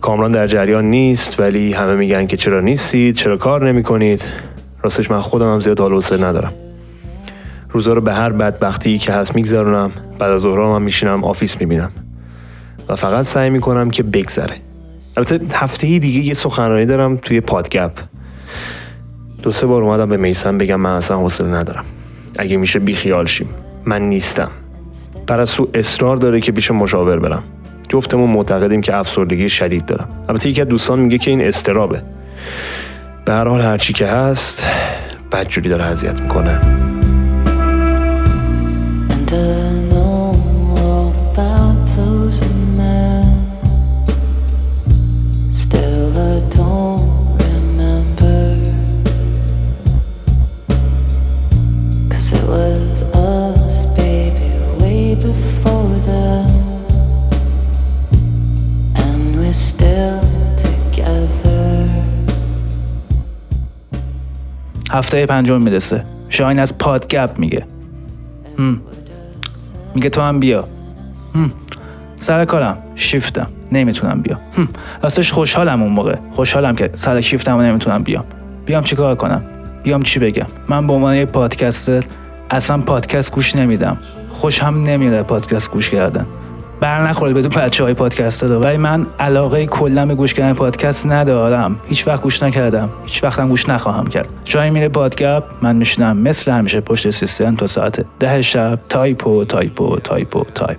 کامران 0.00 0.32
در 0.32 0.46
جریان 0.46 0.84
نیست 0.84 1.40
ولی 1.40 1.72
همه 1.72 1.96
میگن 1.96 2.26
که 2.26 2.36
چرا 2.36 2.60
نیستید 2.60 3.14
چرا 3.14 3.36
کار 3.36 3.68
نمی 3.68 3.82
کنید 3.82 4.24
راستش 4.82 5.10
من 5.10 5.20
خودم 5.20 5.52
هم 5.52 5.60
زیاد 5.60 5.80
حال 5.80 6.24
ندارم. 6.24 6.52
روزا 7.70 7.92
رو 7.92 8.00
به 8.00 8.14
هر 8.14 8.30
بدبختی 8.30 8.98
که 8.98 9.12
هست 9.12 9.34
میگذرونم. 9.34 9.90
بعد 10.18 10.30
از 10.30 10.40
ظهرها 10.40 10.76
هم 10.76 10.82
میشینم 10.82 11.24
Office 11.24 11.60
می‌بینم. 11.60 11.90
و 12.88 12.96
فقط 12.96 13.24
سعی 13.24 13.50
می‌کنم 13.50 13.90
که 13.90 14.02
بگذره. 14.02 14.56
البته 15.16 15.40
هفته 15.52 15.98
دیگه 15.98 16.20
یه 16.20 16.34
سخنرانی 16.34 16.86
دارم 16.86 17.16
توی 17.16 17.40
پادگپ. 17.40 17.92
دو 19.42 19.52
سه 19.52 19.66
بار 19.66 19.82
اومدم 19.82 20.08
به 20.08 20.16
میسم 20.16 20.58
بگم 20.58 20.80
من 20.80 20.96
اصلا 20.96 21.16
حوصله 21.16 21.48
ندارم. 21.48 21.84
اگه 22.38 22.56
میشه 22.56 22.78
بیخیال 22.78 23.26
شیم. 23.26 23.48
من 23.86 24.02
نیستم. 24.02 24.50
پرستو 25.26 25.68
اصرار 25.74 26.16
داره 26.16 26.40
که 26.40 26.52
پیش 26.52 26.70
مشاور 26.70 27.18
برم. 27.18 27.42
جفتمون 27.88 28.30
معتقدیم 28.30 28.80
که 28.80 28.96
افسردگی 28.96 29.48
شدید 29.48 29.86
دارم. 29.86 30.08
البته 30.28 30.48
یکی 30.48 30.60
از 30.60 30.68
دوستان 30.68 30.98
میگه 30.98 31.18
که 31.18 31.30
این 31.30 31.40
استرابه 31.40 32.02
به 33.24 33.32
هر 33.32 33.48
حال 33.48 33.60
هرچی 33.60 33.92
که 33.92 34.06
هست 34.06 34.64
بدجوری 35.32 35.68
داره 35.68 35.84
اذیت 35.84 36.20
می‌کنه. 36.20 36.83
هفته 64.94 65.26
پنجم 65.26 65.62
می‌رسه. 65.62 66.04
شاهین 66.28 66.58
از 66.58 66.78
پادگپ 66.78 67.30
میگه. 67.38 67.66
میگه 69.94 70.10
تو 70.10 70.20
هم 70.20 70.40
بیا. 70.40 70.68
هم. 71.34 71.52
سر 72.16 72.44
کارم. 72.44 72.78
شیفتم. 72.94 73.46
نمی‌تونم 73.72 74.22
بیام. 74.22 74.40
هم. 74.56 74.68
راستش 75.02 75.32
خوشحالم 75.32 75.82
اون 75.82 75.92
موقع. 75.92 76.16
خوشحالم 76.32 76.76
که 76.76 76.90
سر 76.94 77.20
شیفتم 77.20 77.56
و 77.56 77.62
نمی‌تونم 77.62 78.02
بیام. 78.02 78.24
بیام 78.66 78.84
چیکار 78.84 79.14
کنم؟ 79.14 79.42
بیام 79.82 80.02
چی 80.02 80.18
بگم؟ 80.18 80.46
من 80.68 80.86
به 80.86 80.92
عنوان 80.92 81.14
یک 81.14 81.28
پادکستر 81.28 82.04
اصلا 82.50 82.78
پادکست 82.78 83.32
گوش 83.34 83.56
نمیدم. 83.56 83.96
خوشم 84.30 84.82
نمیاد 84.86 85.26
پادکست 85.26 85.70
گوش 85.70 85.90
کردن. 85.90 86.26
بر 86.80 87.08
نخوره 87.08 87.32
به 87.32 87.47
اون 87.47 87.62
بچه 87.62 87.84
های 87.84 87.94
پادکست 87.94 88.40
داره 88.42 88.56
ولی 88.56 88.76
من 88.76 89.06
علاقه 89.20 89.66
کلا 89.66 90.06
به 90.06 90.14
گوش 90.14 90.34
کردن 90.34 90.52
پادکست 90.52 91.06
ندارم. 91.06 91.76
هیچ 91.88 92.06
وقت 92.06 92.22
گوش 92.22 92.42
نکردم. 92.42 92.90
هیچ 93.06 93.24
وقتم 93.24 93.48
گوش 93.48 93.68
نخواهم 93.68 94.06
کرد. 94.06 94.28
جایی 94.44 94.70
میره 94.70 94.88
پادگپ 94.88 95.44
من 95.62 95.76
میشنم 95.76 96.16
مثل 96.16 96.52
همیشه 96.52 96.80
پشت 96.80 97.10
سیستم 97.10 97.54
تا 97.54 97.66
ساعت 97.66 98.04
ده 98.20 98.42
شب. 98.42 98.78
تایپو 98.88 99.44
تایپو 99.44 99.96
تایپو 99.96 100.44
تایپ. 100.54 100.78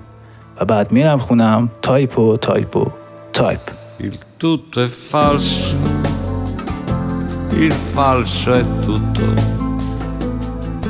و 0.62 0.66
بعد 0.66 0.92
میرم 0.92 1.18
خونم. 1.18 1.70
تایپو 1.82 2.38
تایپو 2.38 2.86
تایپ. 3.34 3.60
Il 4.00 4.18
tutto 4.38 4.82
è 4.84 4.88
falso, 4.88 5.76
il 7.66 7.72
falso 7.72 8.54
è 8.54 8.64
tutto, 8.86 9.24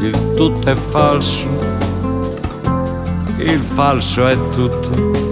il 0.01 0.33
tutto 0.35 0.69
è 0.71 0.73
falso, 0.75 1.47
il 3.51 3.61
falso 3.61 4.27
è 4.27 4.35
tutto, 4.49 5.25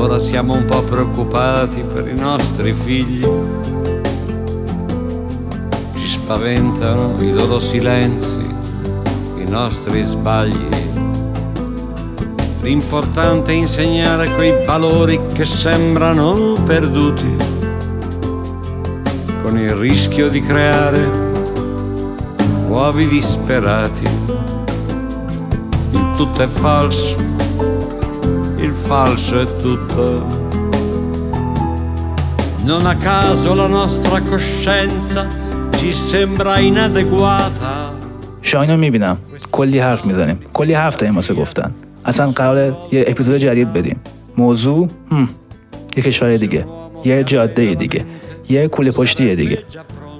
ora 0.00 0.18
siamo 0.18 0.54
un 0.54 0.64
po' 0.64 0.82
preoccupati 0.82 1.82
per 1.82 2.08
i 2.08 2.18
nostri 2.18 2.72
figli. 2.72 3.22
Ci 5.94 6.08
spaventano 6.08 7.16
i 7.20 7.30
loro 7.32 7.60
silenzi, 7.60 8.40
i 9.36 9.44
nostri 9.46 10.02
sbagli. 10.02 10.68
L'importante 12.62 13.52
è 13.52 13.54
insegnare 13.54 14.34
quei 14.34 14.64
valori 14.64 15.20
che 15.34 15.44
sembrano 15.44 16.54
perduti, 16.64 17.36
con 19.42 19.58
il 19.58 19.74
rischio 19.74 20.30
di 20.30 20.40
creare 20.40 21.28
uovi 22.68 23.06
disperati. 23.06 24.49
Il 25.92 26.10
tutto 26.16 26.42
è 26.42 26.46
falso, 26.46 27.16
il 28.66 28.74
falso 28.88 29.40
è 29.40 29.46
tutto. 29.62 30.06
Non 32.64 32.86
a 32.86 32.96
caso 32.96 33.54
la 33.54 33.66
nostra 33.66 34.20
coscienza 34.30 35.26
ci 35.76 35.92
sembra 35.92 36.58
inadeguata. 36.58 37.72
شاهین 38.42 38.70
رو 38.70 38.76
می‌بینم 38.76 39.16
کلی 39.52 39.78
حرف 39.78 40.04
می‌زنیم 40.06 40.38
کلی 40.52 40.72
حرف 40.72 40.96
داریم 40.96 41.14
واسه 41.14 41.34
گفتن 41.34 41.74
اصلا 42.04 42.26
قرار 42.26 42.76
یه 42.92 43.04
اپیزود 43.06 43.36
جدید 43.36 43.72
بدیم 43.72 44.00
موضوع 44.36 44.88
هم. 45.10 45.28
یه 45.96 46.02
کشور 46.02 46.36
دیگه 46.36 46.66
یه 47.04 47.24
جاده 47.24 47.74
دیگه 47.74 48.04
یه 48.48 48.68
کوله 48.68 48.90
پشتی 48.90 49.36
دیگه 49.36 49.64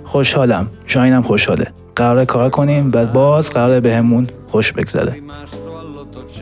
خوشحالم 0.05 0.67
شاهینم 0.87 1.23
خوشحاله 1.23 1.73
قرار 1.97 2.25
کار 2.25 2.51
کنیم 2.51 2.91
و 2.95 3.07
باز 3.07 3.51
قرار 3.51 3.81
بهمون 3.81 4.27
خوش 4.49 4.73
بگذره. 4.73 5.17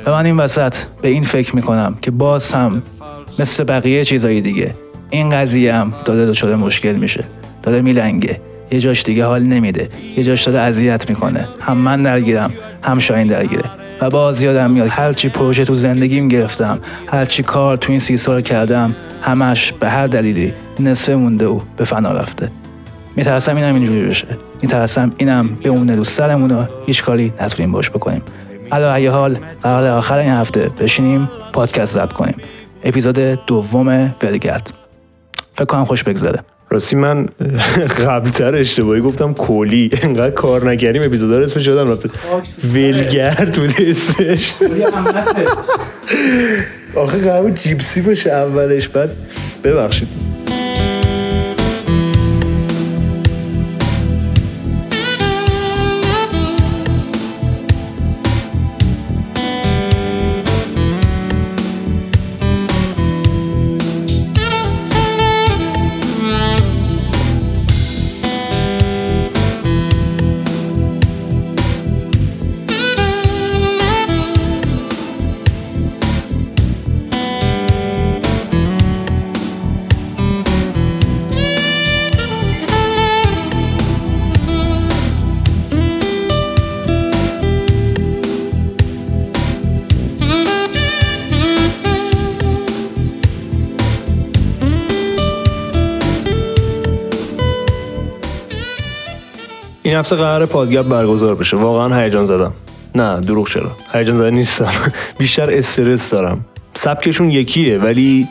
و 0.06 0.10
من 0.10 0.26
این 0.26 0.36
وسط 0.36 0.76
به 1.02 1.08
این 1.08 1.22
فکر 1.22 1.56
می‌کنم 1.56 1.98
که 2.02 2.10
باز 2.10 2.52
هم 2.52 2.82
مثل 3.38 3.64
بقیه 3.64 4.04
چیزایی 4.04 4.40
دیگه 4.40 4.74
این 5.10 5.30
قضیه 5.30 5.74
هم 5.74 5.92
داده 6.04 6.26
دچار 6.26 6.56
مشکل 6.56 6.92
میشه 6.92 7.24
داره 7.62 7.80
میلنگه 7.80 8.40
یه 8.70 8.80
جاش 8.80 9.02
دیگه 9.02 9.24
حال 9.24 9.42
نمیده 9.42 9.88
یه 10.16 10.24
جاش 10.24 10.48
داره 10.48 10.58
اذیت 10.58 11.08
می‌کنه 11.08 11.48
هم 11.60 11.76
من 11.76 12.02
درگیرم 12.02 12.52
هم 12.82 12.98
شاهین 12.98 13.26
درگیره. 13.26 13.64
و 14.00 14.10
باز 14.10 14.42
یادم 14.42 14.70
میاد 14.70 14.88
هر 14.88 15.12
چی 15.12 15.28
پروژه 15.28 15.64
تو 15.64 15.74
زندگیم 15.74 16.28
گرفتم 16.28 16.78
هر 17.06 17.24
چی 17.24 17.42
کار 17.42 17.76
تو 17.76 17.92
این 17.92 18.00
سی 18.00 18.16
سال 18.16 18.40
کردم 18.40 18.96
همش 19.22 19.72
به 19.72 19.88
هر 19.88 20.06
دلیلی 20.06 20.52
نصفه 20.80 21.14
مونده 21.14 21.46
و 21.46 21.60
به 21.76 21.84
فنا 21.84 22.12
رفته. 22.12 22.50
میترسم 23.18 23.56
اینم 23.56 23.74
اینجوری 23.74 24.08
بشه. 24.08 24.26
میترسم 24.62 25.10
اینم 25.16 25.48
بمونه 25.48 25.96
رو 25.96 26.04
سرمون 26.04 26.50
و 26.50 26.64
هیچ 26.86 27.02
کاری 27.02 27.32
نتونیم 27.40 27.72
باش 27.72 27.90
بکنیم. 27.90 28.22
علا 28.72 28.94
ای 28.94 29.06
حال 29.06 29.38
قرار 29.62 29.90
آخر 29.90 30.18
این 30.18 30.30
هفته 30.30 30.70
بشینیم 30.80 31.30
پادکست 31.52 31.94
ضبط 31.94 32.12
کنیم. 32.12 32.34
اپیزود 32.84 33.18
دوم 33.46 34.14
ولگرد. 34.22 34.70
فکر 35.54 35.64
کنم 35.64 35.84
خوش 35.84 36.04
بگذره. 36.04 36.38
راستی 36.70 36.96
من 36.96 37.28
قبلتر 38.06 38.54
اشتباهی 38.54 39.00
گفتم 39.00 39.34
کلی. 39.34 39.90
انقدر 40.02 40.30
کار 40.30 40.70
نکردیم 40.70 41.02
اپیزودا 41.02 41.38
رو 41.38 41.44
اسمش 41.44 41.66
یادم 41.66 41.92
رفته 41.92 42.10
ولگرد 42.74 43.56
بوده 43.56 43.74
اسمش. 43.78 44.54
آخه 46.94 47.18
قرار 47.18 47.42
بود 47.42 47.54
جیپسی 47.54 48.00
باشه 48.00 48.30
اولش 48.30 48.88
بعد 48.88 49.12
ببخشید. 49.64 50.27
هفته 99.98 100.16
قرار 100.16 100.46
پادگب 100.46 100.88
برگزار 100.88 101.34
بشه. 101.34 101.56
واقعا 101.56 102.02
هیجان 102.02 102.24
زدم. 102.24 102.52
نه 102.94 103.20
دروغ 103.20 103.48
چرا؟ 103.48 103.70
هیجان 103.92 104.16
زده 104.16 104.30
نیستم. 104.30 104.72
بیشتر 105.18 105.50
استرس 105.50 106.10
دارم. 106.10 106.44
سبکشون 106.74 107.30
یکیه 107.30 107.78
ولی 107.78 108.28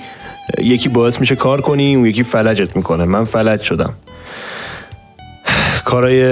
یکی 0.60 0.90
باعث 0.90 1.20
میشه 1.20 1.36
کار 1.36 1.62
کنی 1.62 1.96
اون 1.96 2.06
یکی 2.06 2.24
فلجت 2.24 2.76
می‌کنه. 2.76 3.06
من 3.06 3.24
فلج 3.24 3.62
شدم. 3.62 3.94
کارای 5.86 6.24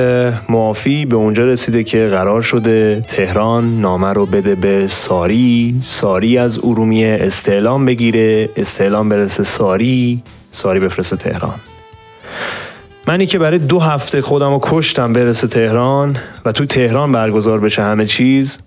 معافی 0.49 1.05
به 1.05 1.15
اونجا 1.15 1.45
رسیده 1.45 1.83
که 1.83 2.07
قرار 2.11 2.41
شده 2.41 3.01
تهران 3.07 3.81
نامه 3.81 4.13
رو 4.13 4.25
بده 4.25 4.55
به 4.55 4.87
ساری. 4.87 5.75
ساری 5.83 6.37
از 6.37 6.57
ارومیه 6.57 7.17
استعلام 7.21 7.85
بگیره. 7.85 8.49
استعلام 8.57 9.09
برسه 9.09 9.43
ساری. 9.43 10.21
ساری 10.51 10.79
بفرسته 10.79 11.15
تهران. 11.15 11.55
منی 13.07 13.25
که 13.25 13.39
برای 13.39 13.57
دو 13.57 13.79
هفته 13.79 14.21
خودم 14.21 14.53
رو 14.53 14.59
کشتم 14.61 15.13
برسه 15.13 15.47
تهران 15.47 16.17
و 16.45 16.51
تو 16.51 16.65
تهران 16.65 17.11
برگزار 17.11 17.59
بشه 17.59 17.83
همه 17.83 18.05
چیز 18.05 18.57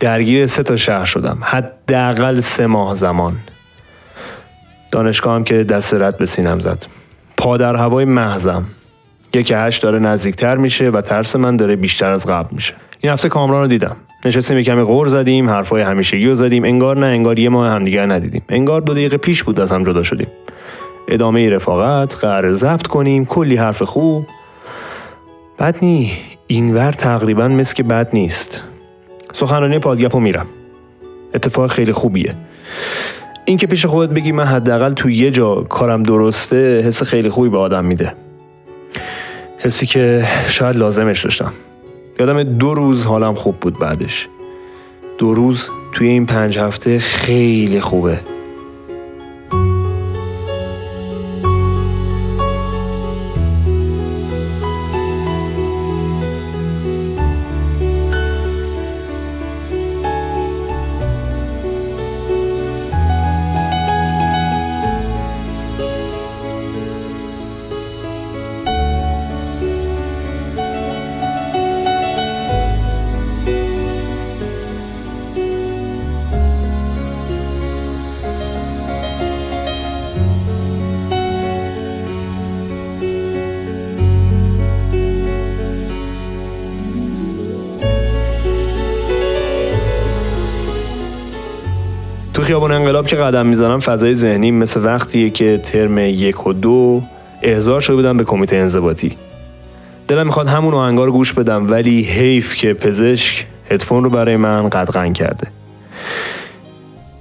درگیر 0.00 0.46
سه 0.46 0.62
تا 0.62 0.76
شهر 0.76 1.04
شدم. 1.04 1.38
حداقل 1.42 2.40
سه 2.40 2.66
ماه 2.66 2.94
زمان. 2.94 3.36
دانشگاه 4.90 5.34
هم 5.34 5.44
که 5.44 5.64
دست 5.64 5.94
رد 5.94 6.18
به 6.18 6.26
سینم 6.26 6.60
زد. 6.60 6.86
پا 7.36 7.56
در 7.56 7.76
هوای 7.76 8.04
محضم. 8.04 8.64
یک 9.34 9.52
هشت 9.56 9.82
داره 9.82 9.98
نزدیکتر 9.98 10.56
میشه 10.56 10.90
و 10.90 11.00
ترس 11.00 11.36
من 11.36 11.56
داره 11.56 11.76
بیشتر 11.76 12.10
از 12.10 12.26
قبل 12.26 12.48
میشه. 12.52 12.74
این 13.00 13.12
هفته 13.12 13.28
کامران 13.28 13.60
رو 13.60 13.68
دیدم. 13.68 13.96
نشستیم 14.24 14.56
یه 14.56 14.64
کمی 14.64 14.82
غور 14.82 15.08
زدیم 15.08 15.50
حرفای 15.50 15.82
همیشگی 15.82 16.26
رو 16.26 16.34
زدیم. 16.34 16.64
انگار 16.64 16.98
نه 16.98 17.06
انگار 17.06 17.38
یه 17.38 17.48
ماه 17.48 17.70
همدیگر 17.70 18.06
ندیدیم. 18.06 18.42
انگار 18.48 18.80
دو 18.80 18.92
دقیقه 18.92 19.16
پیش 19.16 19.42
بود 19.42 19.60
از 19.60 19.72
هم 19.72 19.84
جدا 19.84 20.02
شدیم. 20.02 20.28
ادامه 21.10 21.50
رفاقت 21.50 22.14
قرار 22.14 22.52
ضبط 22.52 22.86
کنیم 22.86 23.24
کلی 23.24 23.56
حرف 23.56 23.82
خوب. 23.82 24.26
بد 25.58 25.76
نی 25.82 26.12
اینور 26.46 26.92
تقریبا 26.92 27.48
مثل 27.48 27.74
که 27.74 27.82
بد 27.82 28.08
نیست. 28.12 28.60
سخنرانی 29.32 29.78
پادگپ 29.78 30.14
رو 30.14 30.20
میرم. 30.20 30.46
اتفاق 31.34 31.70
خیلی 31.70 31.92
خوبیه. 31.92 32.34
این 33.44 33.56
که 33.56 33.66
پیش 33.66 33.86
خودت 33.86 34.12
بگی 34.12 34.32
من 34.32 34.44
حداقل 34.44 34.92
تو 34.92 35.10
یه 35.10 35.30
جا 35.30 35.54
کارم 35.54 36.02
درسته 36.02 36.80
حس 36.80 37.02
خیلی 37.02 37.30
خوبی 37.30 37.48
به 37.48 37.58
آدم 37.58 37.84
میده. 37.84 38.14
حسی 39.58 39.86
که 39.86 40.24
شاید 40.48 40.76
لازمش 40.76 41.24
داشتم. 41.24 41.52
یادم 42.18 42.42
دو 42.42 42.74
روز 42.74 43.06
حالم 43.06 43.34
خوب 43.34 43.56
بود 43.56 43.78
بعدش. 43.78 44.28
دو 45.18 45.34
روز 45.34 45.70
توی 45.92 46.08
این 46.08 46.26
پنج 46.26 46.58
هفته 46.58 46.98
خیلی 46.98 47.80
خوبه. 47.80 48.18
که 93.10 93.16
قدم 93.16 93.46
می‌زنم 93.46 93.80
فضای 93.80 94.14
ذهنی 94.14 94.50
مثل 94.50 94.84
وقتیه 94.84 95.30
که 95.30 95.60
ترم 95.64 95.98
یک 95.98 96.46
و 96.46 96.52
دو 96.52 97.02
احضار 97.42 97.80
شده 97.80 97.96
بودم 97.96 98.16
به 98.16 98.24
کمیته 98.24 98.56
انضباطی. 98.56 99.16
دلم 100.08 100.26
می‌خواد 100.26 100.48
همون 100.48 100.74
آهنگا 100.74 101.04
رو 101.04 101.12
گوش 101.12 101.32
بدم 101.32 101.70
ولی 101.70 102.02
حیف 102.02 102.54
که 102.54 102.74
پزشک 102.74 103.46
هدفون 103.70 104.04
رو 104.04 104.10
برای 104.10 104.36
من 104.36 104.68
قدغن 104.68 105.12
کرده. 105.12 105.48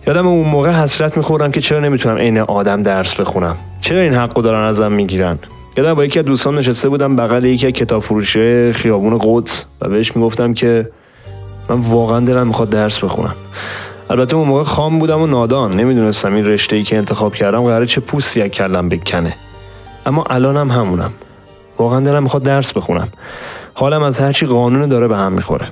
یادم 0.08 0.28
اون 0.28 0.48
موقع 0.48 0.72
حسرت 0.72 1.18
می‌خورم 1.18 1.52
که 1.52 1.62
چرا 1.62 1.80
نمی‌تونم 1.80 2.18
عین 2.18 2.38
آدم 2.38 2.82
درس 2.82 3.16
بخونم. 3.16 3.56
چرا 3.82 4.00
این 4.00 4.14
حقو 4.14 4.42
دارن 4.42 4.68
ازم 4.68 4.92
می‌گیرن؟ 4.92 5.40
یادم 5.78 5.94
با 5.94 6.06
یکی 6.06 6.20
از 6.20 6.26
دوستان 6.26 6.58
نشسته 6.58 6.90
بودم 6.90 7.16
بغل 7.16 7.46
یکی 7.46 7.68
از 7.68 7.74
کتاب 7.74 8.04
فروشه 8.04 8.74
خیابون 8.74 9.20
قدس 9.24 9.66
و 9.82 9.90
بهش 9.90 10.16
می‌گفتم 10.16 10.54
که 10.54 10.88
من 11.70 11.76
واقعا 11.76 12.20
دلم 12.20 12.48
می‌خواد 12.48 12.70
درس 12.70 13.04
بخونم. 13.04 13.36
البته 14.10 14.36
اون 14.36 14.48
موقع 14.48 14.64
خام 14.64 15.00
بودم 15.00 15.22
و 15.22 15.28
نادان. 15.28 15.74
نمی‌دونستم 15.74 16.34
این 16.34 16.46
رشته 16.46 16.76
ای 16.76 16.84
که 16.84 16.98
انتخاب 16.98 17.36
کردم 17.36 17.64
قراره 17.64 17.86
چه 17.86 18.02
پوستی 18.02 18.42
از 18.42 18.48
کلم 18.48 18.90
بکنه. 18.90 19.36
اما 20.06 20.24
الانم 20.30 20.72
همونم. 20.72 21.12
واقعا 21.78 22.00
دلم 22.00 22.24
می‌خواد 22.24 22.44
درس 22.44 22.74
بخونم. 22.74 23.08
حالم 23.74 24.04
از 24.04 24.20
هرچی 24.20 24.46
قانون 24.46 24.90
داره 24.90 25.08
به 25.08 25.18
هم 25.18 25.32
می‌خوره. 25.32 25.68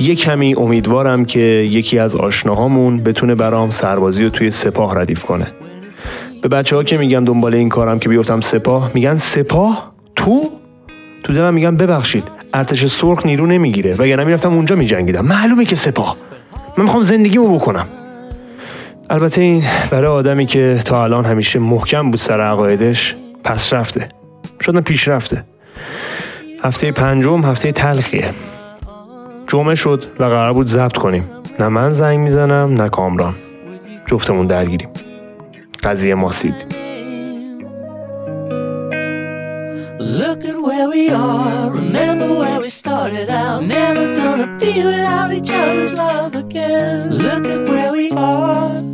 یه 0.00 0.14
کمی 0.14 0.54
امیدوارم 0.54 1.24
که 1.24 1.40
یکی 1.40 1.98
از 1.98 2.16
آشناهامون 2.16 2.96
بتونه 2.96 3.34
برام 3.34 3.70
سربازی 3.70 4.24
رو 4.24 4.30
توی 4.30 4.50
سپاه 4.50 5.00
ردیف 5.00 5.24
کنه. 5.24 5.52
به 6.42 6.48
بچه 6.48 6.76
ها 6.76 6.84
که 6.84 6.98
میگم 6.98 7.24
دنبال 7.24 7.54
این 7.54 7.68
کارم 7.68 7.98
که 7.98 8.08
بیفتم 8.08 8.40
سپاه 8.40 8.90
میگن 8.94 9.14
سپاه؟ 9.14 9.92
تو؟ 10.16 10.42
تو 11.24 11.32
دلم 11.32 11.54
میگن 11.54 11.76
ببخشید 11.76 12.24
ارتش 12.54 12.86
سرخ 12.86 13.26
نیرو 13.26 13.46
نمی‌گیره 13.46 13.94
وگرنه 13.98 14.24
می‌رفتم 14.24 14.54
اونجا 14.54 14.76
میجنگیدم. 14.76 15.26
معلومه 15.26 15.64
که 15.64 15.76
سپاه. 15.76 16.16
من 16.76 16.84
می‌خوام 16.84 17.02
زندگیمو 17.02 17.58
بکنم. 17.58 17.88
البته 19.10 19.40
این 19.40 19.64
برای 19.90 20.06
آدمی 20.06 20.46
که 20.46 20.80
تا 20.84 21.04
الان 21.04 21.24
همیشه 21.24 21.58
محکم 21.58 22.10
بود 22.10 22.20
سر 22.20 22.40
عقایدش 22.40 23.16
پس 23.44 23.72
رفته. 23.72 24.08
شدن 24.60 24.80
پیش 24.80 25.08
رفته 25.08 25.44
هفته 26.62 26.92
پنجم 26.92 27.44
هفته 27.44 27.72
تلخیه. 27.72 28.24
جمعه 29.52 29.74
شد 29.74 30.04
و 30.18 30.24
قرار 30.24 30.52
بود 30.52 30.68
ضبط 30.68 30.96
کنیم 30.96 31.24
نه 31.60 31.68
من 31.68 31.90
زنگ 31.90 32.18
می‌زنم 32.18 32.74
نه 32.82 32.88
کامران 32.88 33.34
جفتمون 34.06 34.46
درگیریم 34.46 34.88
قضیه 35.82 36.14
ماسید 36.14 36.54
Look 40.20 40.40
at 40.50 40.58
where 40.66 40.88
we 40.96 41.04
are. 41.10 41.70
Remember 41.82 42.28
where 42.40 42.60
we 42.64 42.70
started 42.82 43.28
out. 43.44 43.60
Never 43.78 44.04
gonna 44.20 44.48
be 44.62 44.72
without 44.90 45.30
each 45.38 45.52
other's 45.60 45.92
love 46.02 46.32
again. 46.44 46.98
Look 47.24 47.44
at 47.54 47.62
where 47.70 47.92
we 47.98 48.06
are. 48.32 48.91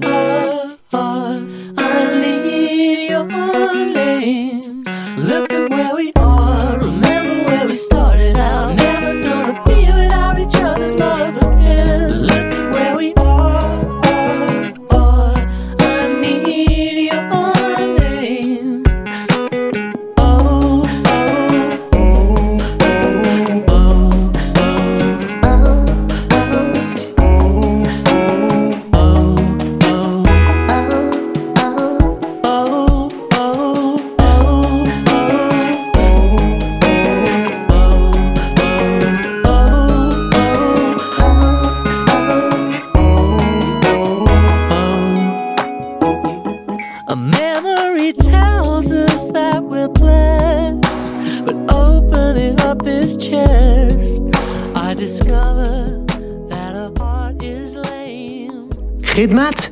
خدمت؟ 59.19 59.71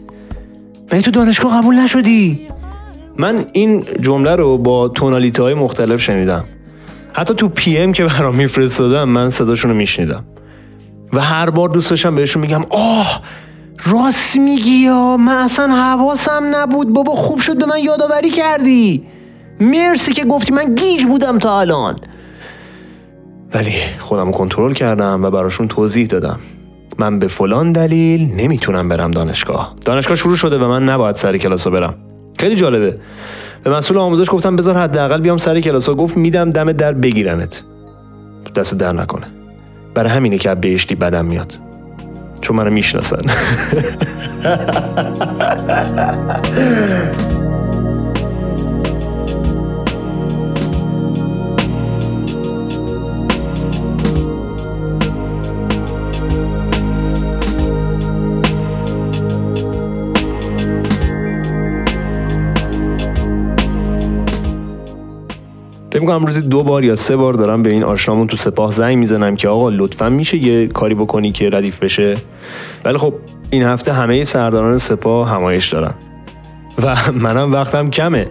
مگه 0.92 1.02
تو 1.02 1.10
دانشگاه 1.10 1.60
قبول 1.60 1.74
نشدی؟ 1.74 2.48
من 3.16 3.44
این 3.52 3.84
جمله 4.00 4.36
رو 4.36 4.58
با 4.58 4.88
تونالیته 4.88 5.42
های 5.42 5.54
مختلف 5.54 6.00
شنیدم. 6.00 6.44
حتی 7.12 7.34
تو 7.34 7.48
پی 7.48 7.78
ام 7.78 7.92
که 7.92 8.04
برام 8.04 8.34
میفرستادم 8.34 9.08
من 9.08 9.30
صداشون 9.30 9.70
رو 9.70 9.76
میشنیدم. 9.76 10.24
و 11.12 11.20
هر 11.20 11.50
بار 11.50 11.68
دوست 11.68 11.90
داشتم 11.90 12.14
بهشون 12.14 12.42
میگم 12.42 12.62
آه 12.70 13.22
راست 13.86 14.36
میگی 14.36 14.70
یا؟ 14.70 15.16
من 15.16 15.36
اصلا 15.36 15.74
حواسم 15.74 16.42
نبود. 16.54 16.92
بابا 16.92 17.14
خوب 17.14 17.40
شد 17.40 17.58
به 17.58 17.66
من 17.66 17.78
یادآوری 17.78 18.30
کردی. 18.30 19.06
مرسی 19.60 20.12
که 20.12 20.24
گفتی 20.24 20.52
من 20.52 20.74
گیج 20.74 21.04
بودم 21.04 21.38
تا 21.38 21.60
الان. 21.60 21.96
ولی 23.54 23.72
خودم 23.98 24.30
کنترل 24.30 24.72
کردم 24.72 25.24
و 25.24 25.30
براشون 25.30 25.68
توضیح 25.68 26.06
دادم. 26.06 26.38
من 26.98 27.18
به 27.18 27.26
فلان 27.26 27.72
دلیل 27.72 28.34
نمی‌تونم 28.36 28.88
برم 28.88 29.10
دانشگاه. 29.10 29.74
دانشگاه 29.84 30.16
شروع 30.16 30.36
شده 30.36 30.58
و 30.58 30.68
من 30.68 30.84
نباید 30.84 31.16
سر 31.16 31.38
کلاسا 31.38 31.70
برم. 31.70 31.94
خیلی 32.38 32.56
جالبه. 32.56 32.94
به 33.64 33.70
مسئول 33.70 33.98
آموزش 33.98 34.30
گفتم 34.30 34.56
بذار 34.56 34.76
حداقل 34.76 35.20
بیام 35.20 35.38
سر 35.38 35.60
کلاسا 35.60 35.94
گفت 35.94 36.16
میدم 36.16 36.50
دم 36.50 36.72
در 36.72 36.92
بگیرنت. 36.92 37.62
دست 38.54 38.78
در 38.78 38.92
نکنه. 38.92 39.26
برای 39.94 40.10
همینه 40.10 40.38
که 40.38 40.54
بهشتی 40.54 40.94
بدم 40.94 41.24
میاد. 41.24 41.58
چون 42.40 42.56
منو 42.56 42.70
می‌شناسن. 42.70 43.22
می‌کنم 66.06 66.24
روزی 66.24 66.40
دو 66.40 66.62
بار 66.62 66.84
یا 66.84 66.96
سه 66.96 67.16
بار 67.16 67.34
دارم 67.34 67.62
به 67.62 67.70
این 67.70 67.84
آشنامون 67.84 68.26
تو 68.26 68.36
سپاه 68.36 68.72
زنگ 68.72 68.98
می‌زنم 68.98 69.36
که 69.36 69.48
آقا 69.48 69.68
لطفا 69.68 70.08
میشه 70.08 70.38
یه 70.38 70.66
کاری 70.66 70.94
بکنی 70.94 71.32
که 71.32 71.50
ردیف 71.50 71.78
بشه؟ 71.78 72.14
ولی 72.84 72.98
خب 72.98 73.14
این 73.50 73.62
هفته 73.62 73.92
همه 73.92 74.24
سرداران 74.24 74.78
سپاه 74.78 75.30
همایش 75.30 75.72
دارن. 75.72 75.94
و 76.82 76.96
منم 77.12 77.52
وقتم 77.52 77.90
کمه. 77.90 78.26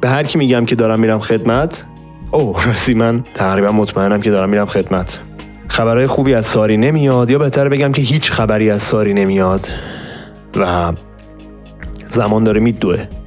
به 0.00 0.08
هر 0.08 0.22
کی 0.22 0.38
میگم 0.38 0.64
که 0.64 0.74
دارم 0.74 1.00
میرم 1.00 1.18
خدمت 1.18 1.84
اوه 2.30 2.66
راستی 2.66 2.94
من 2.94 3.22
تقریبا 3.34 3.72
مطمئنم 3.72 4.20
که 4.20 4.30
دارم 4.30 4.48
میرم 4.48 4.66
خدمت. 4.66 5.18
خبرهای 5.68 6.06
خوبی 6.06 6.34
از 6.34 6.46
ساری 6.46 6.76
نمیاد 6.76 7.30
یا 7.30 7.38
بهتر 7.38 7.68
بگم 7.68 7.92
که 7.92 8.02
هیچ 8.02 8.30
خبری 8.30 8.70
از 8.70 8.82
ساری 8.82 9.14
نمیاد؟ 9.14 9.68
و 10.56 10.92
زمان 12.08 12.44
داره 12.44 12.60
میدوه. 12.60 13.19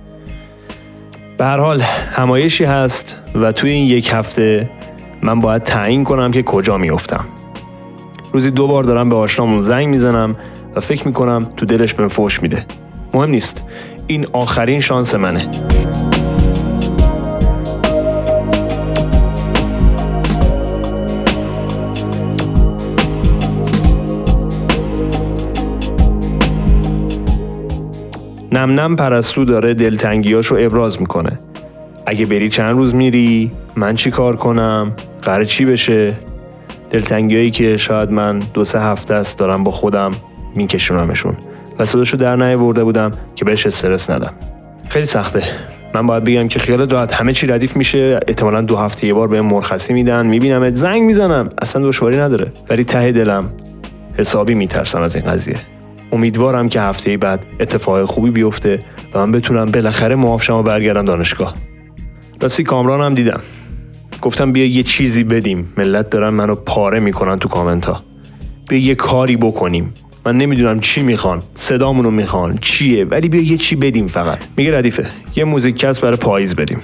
به 1.44 1.48
هر 1.48 1.58
حال 1.58 1.82
همایشی 2.12 2.64
هست 2.64 3.16
و 3.36 3.52
توی 3.52 3.72
این 3.72 3.88
یک 3.88 4.10
هفته 4.14 4.70
من 5.22 5.40
باید 5.40 5.64
تعیین 5.64 6.04
کنم 6.04 6.32
که 6.32 6.44
کجا 6.44 6.78
میافتم. 6.78 7.26
روزی 8.34 8.52
دو 8.52 8.68
بار 8.68 8.84
دارم 8.84 9.10
به 9.10 9.16
آشنامون 9.16 9.62
زنگ 9.62 9.88
می‌زنم 9.88 10.36
و 10.76 10.80
فکر 10.80 11.08
می‌کنم 11.08 11.48
تو 11.58 11.66
دلش 11.66 11.94
بهم 11.94 12.08
فوش 12.08 12.42
میده. 12.42 12.64
مهم 13.14 13.30
نیست. 13.30 13.64
این 14.08 14.26
آخرین 14.34 14.80
شانس 14.80 15.16
منه. 15.16 15.48
نم 28.54 28.80
نم 28.80 28.96
پرستو 28.96 29.46
داره 29.46 29.74
دلتنگیاشو 29.74 30.56
ابراز 30.60 31.02
می‌کنه. 31.02 31.40
اگه 32.06 32.26
بری 32.26 32.50
چند 32.50 32.72
روز 32.72 32.96
میری 32.96 33.52
من 33.76 33.96
چی 33.96 34.12
کار 34.12 34.36
کنم؟ 34.36 34.92
قرار 35.22 35.46
چی 35.46 35.66
بشه؟ 35.66 36.14
دلتنگیایی 36.92 37.52
که 37.52 37.78
شاید 37.78 38.12
من 38.12 38.40
دو 38.40 38.66
سه 38.66 38.80
هفته 38.82 39.14
است 39.14 39.38
دارم 39.38 39.64
با 39.64 39.72
خودم 39.72 40.12
میکشونمشون. 40.56 41.38
و 41.80 41.86
صداشو 41.86 42.18
در 42.18 42.36
نیاورده 42.36 42.84
بودم 42.84 43.12
که 43.36 43.46
بهش 43.46 43.66
استرس 43.66 44.10
ندم. 44.10 44.34
خیلی 44.90 45.06
سخته. 45.06 45.44
من 45.94 46.08
باید 46.08 46.24
بگم 46.24 46.48
که 46.48 46.60
خیالت 46.60 46.94
راحت. 46.94 47.14
همه 47.14 47.34
چی 47.34 47.48
ردیف 47.48 47.78
میشه. 47.78 48.20
احتمالا 48.28 48.62
دو 48.62 48.78
هفته 48.78 49.08
یه 49.08 49.14
بار 49.14 49.28
به 49.28 49.42
مرخصی 49.42 49.94
میدن. 49.94 50.26
می‌بینم 50.26 50.76
زنگ 50.76 51.02
می‌زنم. 51.02 51.50
اصلا 51.62 51.88
دشواری 51.88 52.18
نداره. 52.18 52.48
ولی 52.70 52.84
ته 52.84 53.12
دلم 53.12 53.46
حسابی 54.18 54.54
میترسم 54.54 55.02
از 55.02 55.16
این 55.16 55.26
قضیه. 55.26 55.56
امیدوارم 56.12 56.70
که 56.70 56.82
هفته 56.82 57.18
بعد 57.18 57.46
اتفاق 57.60 58.06
خوبی 58.06 58.30
بیفته 58.32 58.80
و 59.14 59.20
من 59.20 59.32
بتونم 59.32 59.66
بالاخره 59.66 60.16
معاف 60.16 60.44
شم 60.44 60.54
و 60.54 60.64
برگردم 60.64 61.06
دانشگاه. 61.06 61.56
راستی 62.42 62.64
کامران 62.64 63.02
هم 63.02 63.16
دیدم. 63.16 63.42
گفتم 64.22 64.52
بیا 64.52 64.66
یه 64.66 64.84
چیزی 64.84 65.24
بدیم. 65.24 65.74
ملت 65.78 66.10
دارن 66.10 66.30
منو 66.30 66.56
پاره 66.56 67.00
می‌کنن 67.00 67.40
تو 67.40 67.50
کامنت 67.50 67.86
ها 67.86 68.04
بیا 68.70 68.80
یه 68.80 68.96
کاری 68.96 69.38
بکنیم. 69.38 69.94
من 70.26 70.38
نمی‌دونم 70.38 70.80
چی 70.80 71.02
می‌خوان. 71.02 71.42
صدامونو 71.56 72.12
می‌خوان. 72.12 72.58
چیه؟ 72.58 73.06
ولی 73.06 73.30
بیا 73.30 73.42
یه 73.42 73.58
چی 73.58 73.76
بدیم 73.76 74.08
فقط. 74.08 74.40
میگه 74.58 74.78
ردیفه 74.78 75.06
یه 75.36 75.44
موزیک 75.44 75.78
کس 75.78 76.00
برای 76.00 76.18
پاییز 76.18 76.56
بدیم 76.56 76.80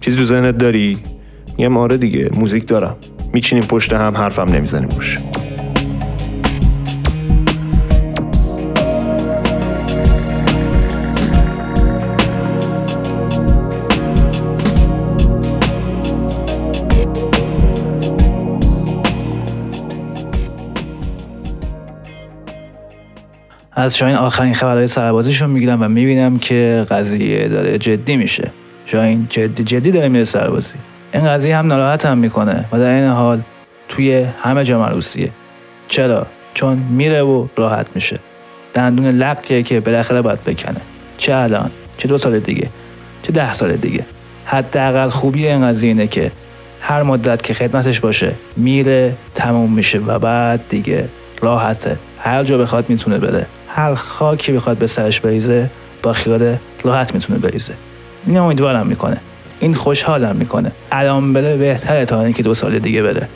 چیزی 0.00 0.16
تو 0.16 0.24
ذهنت 0.24 0.58
داری؟ 0.58 0.98
میگم 1.58 1.76
آره 1.76 1.96
دیگه 1.96 2.30
موزیک 2.34 2.66
دارم. 2.66 2.96
میچینیم 3.32 3.64
پشت 3.64 3.92
هم 3.92 4.16
حرفم 4.16 4.48
نمی‌زنیم. 4.48 4.88
روش 4.88 5.18
از 23.78 23.96
شاین 23.96 24.16
آخرین 24.16 24.54
خبرهای 24.54 24.86
سربازیشون 24.86 25.50
می‌گیرم 25.50 25.82
و 25.82 25.88
می‌بینم 25.88 26.38
که 26.38 26.86
قضیه 26.90 27.48
داره 27.48 27.78
جدی 27.78 28.16
میشه. 28.16 28.50
شاین 28.86 29.26
جدی 29.30 29.64
جدی 29.64 29.90
داره 29.90 30.08
میره 30.08 30.24
سربازی. 30.24 30.74
این 31.14 31.28
قضیه 31.28 31.56
هم 31.56 31.66
ناراحت 31.66 32.06
هم 32.06 32.18
می‌کنه 32.18 32.64
و 32.72 32.78
در 32.78 32.90
این 32.90 33.04
حال 33.04 33.40
توی 33.88 34.26
همه 34.42 34.64
جا 34.64 34.80
مروسیه 34.80 35.30
چرا؟ 35.88 36.26
چون 36.54 36.76
میره 36.90 37.22
و 37.22 37.46
راحت 37.56 37.86
میشه. 37.94 38.18
دندون 38.74 39.06
لقیه 39.06 39.62
که 39.62 39.80
بالاخره 39.80 40.22
باید 40.22 40.44
بکنه. 40.44 40.80
چه 41.18 41.34
الان؟ 41.34 41.70
چه 41.98 42.08
دو 42.08 42.18
سال 42.18 42.40
دیگه؟ 42.40 42.68
چه 43.22 43.32
ده 43.32 43.52
سال 43.52 43.72
دیگه؟ 43.72 44.04
حداقل 44.44 45.08
خوبی 45.08 45.46
این 45.46 45.68
قضیه 45.68 45.88
اینه 45.88 46.06
که 46.06 46.32
هر 46.80 47.02
مدت 47.02 47.42
که 47.42 47.54
خدمتش 47.54 48.00
باشه 48.00 48.32
میره 48.56 49.16
تموم 49.34 49.72
میشه 49.72 49.98
و 49.98 50.18
بعد 50.18 50.60
دیگه 50.68 51.08
راحته. 51.40 51.96
هر 52.18 52.44
جا 52.44 52.58
بخواد 52.58 52.84
می‌تونه 52.88 53.18
بره. 53.18 53.46
هر 53.68 53.94
خاکی 53.94 54.52
بخواد 54.52 54.78
به 54.78 54.86
سرش 54.86 55.20
بریزه 55.20 55.70
با 56.02 56.12
خیال 56.12 56.56
راحت 56.82 57.14
می‌تونه 57.14 57.38
بریزه. 57.38 57.74
این 58.26 58.36
امیدوارم 58.36 58.86
می‌کنه. 58.86 59.20
این 59.60 59.74
خوشحالم 59.74 60.36
می‌کنه. 60.36 60.72
الان 60.92 61.32
بره 61.32 61.56
بهتره 61.56 62.04
تا 62.04 62.22
اینکه 62.22 62.42
دو 62.42 62.54
سال 62.54 62.78
دیگه 62.78 63.02
بره. 63.02 63.28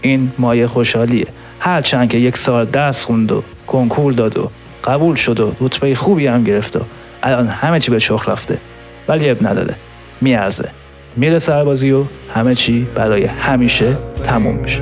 این 0.00 0.32
مایه 0.38 0.66
خوشحالیه. 0.66 1.26
هرچند 1.60 2.10
که 2.10 2.18
یک 2.18 2.36
سال 2.36 2.64
درس 2.64 3.04
خوند 3.04 3.32
و 3.32 3.42
کنکور 3.66 4.12
داد 4.12 4.38
و 4.38 4.50
قبول 4.84 5.14
شد 5.14 5.40
و 5.40 5.52
رتبه 5.60 5.94
خوبی 5.94 6.26
هم 6.26 6.44
گرفت 6.44 6.76
و 6.76 6.80
الان 7.22 7.48
همه 7.48 7.80
چی 7.80 7.90
به 7.90 8.00
چخ 8.00 8.28
رفته. 8.28 8.58
ولی 9.08 9.30
اب 9.30 9.46
نداره. 9.46 9.74
میارزه. 10.20 10.68
میره 11.15 11.39
سربازی 11.39 11.91
و 11.91 12.03
همه 12.33 12.55
چی 12.55 12.87
برای 12.95 13.25
همیشه 13.25 13.97
تموم 14.23 14.55
میشه 14.55 14.81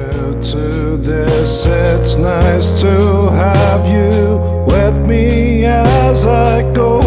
to 0.53 0.97
this. 0.97 1.66
It's 1.66 2.18
nice 2.18 2.80
to 2.82 3.30
have 3.30 3.84
you 3.88 4.38
with 4.68 4.97
me 5.07 5.66
as 5.66 6.26
I 6.28 6.61
go. 6.74 6.99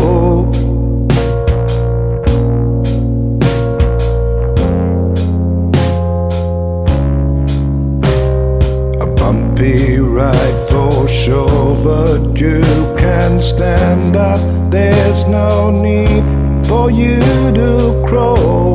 A 9.00 9.06
bumpy 9.18 10.00
ride 10.00 10.68
for 10.68 11.06
sure, 11.06 11.76
but 11.84 12.36
you 12.40 12.62
can 12.98 13.40
stand 13.40 14.16
up. 14.16 14.40
There's 14.70 15.26
no 15.26 15.70
need 15.70 16.24
for 16.66 16.90
you 16.90 17.20
to 17.52 18.04
crawl. 18.08 18.71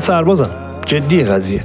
سربازم. 0.00 0.50
جدی 0.86 1.24
قضیه. 1.24 1.60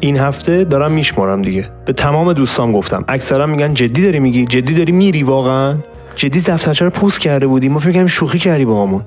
این 0.00 0.16
هفته 0.16 0.64
دارم 0.64 0.92
میشمارم 0.92 1.42
دیگه. 1.42 1.68
به 1.84 1.92
تمام 1.92 2.32
دوستام 2.32 2.72
گفتم. 2.72 3.04
اکثرا 3.08 3.46
میگن 3.46 3.74
جدی 3.74 4.02
داری 4.02 4.20
میگی؟ 4.20 4.44
جدی 4.44 4.74
داری 4.74 4.92
میری 4.92 5.22
واقعا؟ 5.22 5.76
جدی 6.14 6.40
دفترچه 6.40 6.84
رو 6.84 6.90
پوست 6.90 7.20
کرده 7.20 7.46
بودی؟ 7.46 7.68
ما 7.68 7.78
فکر 7.78 8.06
شوخی 8.06 8.38
کردی 8.38 8.64
با 8.64 8.82
همون 8.82 9.02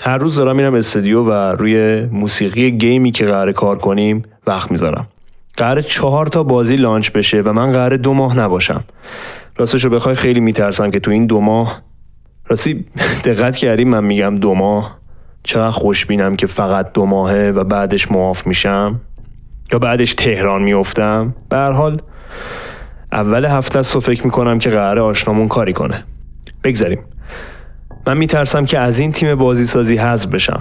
هر 0.00 0.18
روز 0.18 0.36
دارم 0.36 0.56
میرم 0.56 0.74
استودیو 0.74 1.22
و 1.22 1.32
روی 1.32 2.06
موسیقی 2.06 2.70
گیمی 2.70 3.10
که 3.10 3.24
قرار 3.24 3.52
کار 3.52 3.78
کنیم 3.78 4.22
وقت 4.46 4.70
می‌ذارم. 4.70 5.06
قرار 5.56 5.80
چهار 5.80 6.26
تا 6.26 6.42
بازی 6.42 6.76
لانچ 6.76 7.10
بشه 7.10 7.40
و 7.40 7.52
من 7.52 7.72
قرار 7.72 7.96
دو 7.96 8.14
ماه 8.14 8.38
نباشم. 8.38 8.84
راستش 9.56 9.84
رو 9.84 9.90
بخوای 9.90 10.14
خیلی 10.14 10.40
میترسم 10.40 10.90
که 10.90 11.00
تو 11.00 11.10
این 11.10 11.26
دو 11.26 11.40
ماه. 11.40 11.82
راستی 12.46 12.84
دقت 13.24 13.56
کردیم 13.56 13.88
من 13.88 14.04
میگم 14.04 14.34
دو 14.34 14.54
ماه؟ 14.54 14.98
چقدر 15.44 15.70
خوشبینم 15.70 16.36
که 16.36 16.46
فقط 16.46 16.92
دو 16.92 17.06
ماهه 17.06 17.52
و 17.56 17.64
بعدش 17.64 18.10
معاف 18.10 18.46
میشم؟ 18.46 19.00
یا 19.72 19.78
بعدش 19.78 20.14
تهران 20.14 20.62
میفتم 20.62 21.34
به 21.48 21.56
حال 21.56 22.00
اول 23.12 23.44
هفته 23.44 23.78
است 23.78 23.96
و 23.96 24.00
فکر 24.00 24.24
می‌کنم 24.24 24.58
که 24.58 24.70
قرار 24.70 24.98
آشنامون 24.98 25.48
کاری 25.48 25.72
کنه. 25.72 26.04
بگذاریم. 26.64 26.98
من 28.06 28.18
میترسم 28.18 28.64
که 28.64 28.78
از 28.78 28.98
این 28.98 29.12
تیم 29.12 29.34
بازی 29.34 29.64
سازی 29.64 29.96
حذف 29.96 30.26
بشم. 30.26 30.60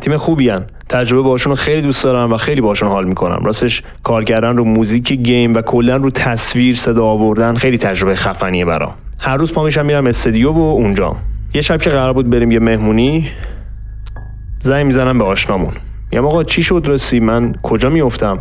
تیم 0.00 0.16
خوبی 0.16 0.48
هن. 0.48 0.64
تجربه 0.88 1.22
باشون 1.22 1.50
رو 1.50 1.56
خیلی 1.56 1.82
دوست 1.82 2.04
دارم 2.04 2.32
و 2.32 2.36
خیلی 2.36 2.60
باشون 2.60 2.88
حال 2.88 3.04
می‌کنم. 3.04 3.44
راستش 3.44 3.82
کار 4.02 4.24
کردن 4.24 4.56
رو 4.56 4.64
موزیک 4.64 5.12
گیم 5.12 5.54
و 5.54 5.62
کلا 5.62 5.96
رو 5.96 6.10
تصویر 6.10 6.76
صدا 6.76 7.04
آوردن 7.04 7.54
خیلی 7.54 7.78
تجربه 7.78 8.14
خفنیه 8.14 8.64
برام. 8.64 8.94
هر 9.20 9.36
روز 9.36 9.52
پا 9.52 9.64
میشم 9.64 9.86
میرم 9.86 10.06
استودیو 10.06 10.52
و 10.52 10.60
اونجا 10.60 11.16
یه 11.54 11.60
شب 11.60 11.80
که 11.82 11.90
قرار 11.90 12.12
بود 12.12 12.30
بریم 12.30 12.50
یه 12.50 12.58
مهمونی 12.58 13.28
زنگ 14.62 14.86
می‌زنم 14.86 15.18
به 15.18 15.24
آشنامون. 15.24 15.72
میگم 16.10 16.26
آقا 16.26 16.44
چی 16.44 16.62
شد 16.62 16.82
رسی 16.86 17.20
من 17.20 17.52
کجا 17.62 17.90
میافتم؟ 17.90 18.38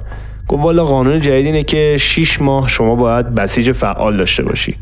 گفت 0.47 0.63
والا 0.63 0.85
قانون 0.85 1.19
جدید 1.19 1.45
اینه 1.45 1.63
که 1.63 1.97
6 1.99 2.41
ماه 2.41 2.67
شما 2.67 2.95
باید 2.95 3.35
بسیج 3.35 3.71
فعال 3.71 4.17
داشته 4.17 4.43
باشی. 4.43 4.75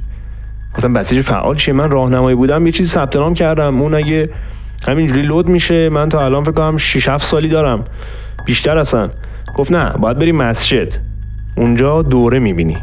گفتم 0.75 0.93
بسیج 0.93 1.21
فعال 1.21 1.55
چیه؟ 1.55 1.73
من 1.73 1.91
راهنمایی 1.91 2.35
بودم 2.35 2.65
یه 2.65 2.71
چیزی 2.71 2.89
ثبت 2.89 3.15
نام 3.15 3.33
کردم. 3.33 3.81
اون 3.81 3.93
اگه 3.93 4.29
همینجوری 4.87 5.21
لود 5.21 5.49
میشه 5.49 5.89
من 5.89 6.09
تا 6.09 6.25
الان 6.25 6.43
فکر 6.43 6.51
کنم 6.51 6.77
6 6.77 7.09
7 7.09 7.25
سالی 7.25 7.49
دارم. 7.49 7.85
بیشتر 8.45 8.77
اصلا. 8.77 9.09
گفت 9.57 9.71
نه 9.71 9.89
باید 9.89 10.17
بری 10.19 10.31
مسجد. 10.31 10.93
اونجا 11.57 12.01
دوره 12.01 12.39
می‌بینی. 12.39 12.77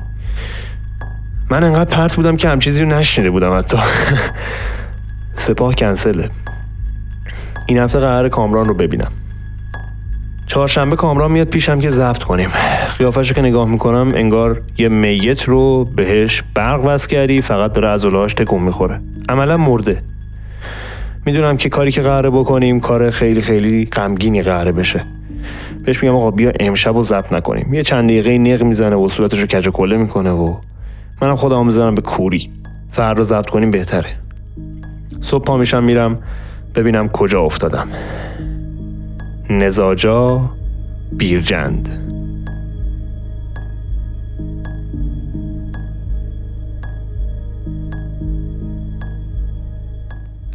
من 1.50 1.64
انقدر 1.64 1.96
پرت 1.96 2.16
بودم 2.16 2.36
که 2.36 2.48
هم 2.48 2.59
چیزی 2.59 2.82
رو 2.82 2.88
نشنیده 2.88 3.30
بودم 3.30 3.59
حتی. 3.59 3.78
سپاه 5.36 5.74
کنسله. 5.74 6.30
این 7.66 7.78
هفته 7.78 8.00
قرار 8.00 8.28
کامران 8.28 8.64
رو 8.64 8.74
ببینم. 8.74 9.12
چهارشنبه 10.46 10.96
کامران 10.96 11.32
میاد 11.32 11.46
پیشم 11.46 11.78
که 11.78 11.90
ضبط 11.90 12.22
کنیم. 12.22 12.48
قیافش 12.98 13.32
که 13.32 13.42
نگاه 13.42 13.68
می‌کنم 13.68 14.08
انگار 14.14 14.62
یه 14.78 14.88
میت 14.88 15.42
رو 15.42 15.84
بهش 15.84 16.42
برق 16.54 16.84
وصل 16.84 17.08
کردی 17.08 17.40
فقط 17.40 17.72
داره 17.72 17.88
عضلهاش 17.88 18.34
تکون 18.34 18.62
می‌خوره. 18.62 19.00
عملا 19.28 19.56
مرده. 19.56 19.98
می‌دونم 21.26 21.56
که 21.56 21.68
کاری 21.68 21.90
که 21.90 22.02
قراره 22.02 22.30
بکنیم 22.30 22.80
کار 22.80 23.10
خیلی 23.10 23.42
خیلی 23.42 23.84
غمگینی 23.84 24.42
قراره 24.42 24.72
بشه. 24.72 25.04
بهش 25.84 26.02
میگم 26.02 26.16
آقا 26.16 26.30
بیا 26.30 26.52
امشب 26.60 26.96
رو 26.96 27.04
ضبط 27.04 27.32
نکنیم. 27.32 27.74
یه 27.74 27.82
چند 27.82 28.04
دقیقه 28.04 28.38
نق 28.38 28.62
می‌زنه 28.62 28.96
و 28.96 29.08
صورتش 29.08 29.40
رو 29.40 29.46
کج 29.46 29.68
کله 29.68 29.96
می‌کنه 29.96 30.30
و 30.30 30.56
منم 31.22 31.36
خودم 31.36 31.66
می‌زنم 31.66 31.94
به 31.94 32.02
کوری. 32.02 32.50
فردا 32.90 33.22
ضبط 33.22 33.50
کنیم 33.50 33.70
بهتره. 33.70 34.08
صبح 35.20 35.44
پا 35.44 35.56
میشم 35.56 35.84
میرم. 35.84 36.18
ببینم 36.76 37.08
کجا 37.08 37.40
افتادم. 37.40 37.88
نزاجا 39.50 40.50
بیرجند. 41.12 42.02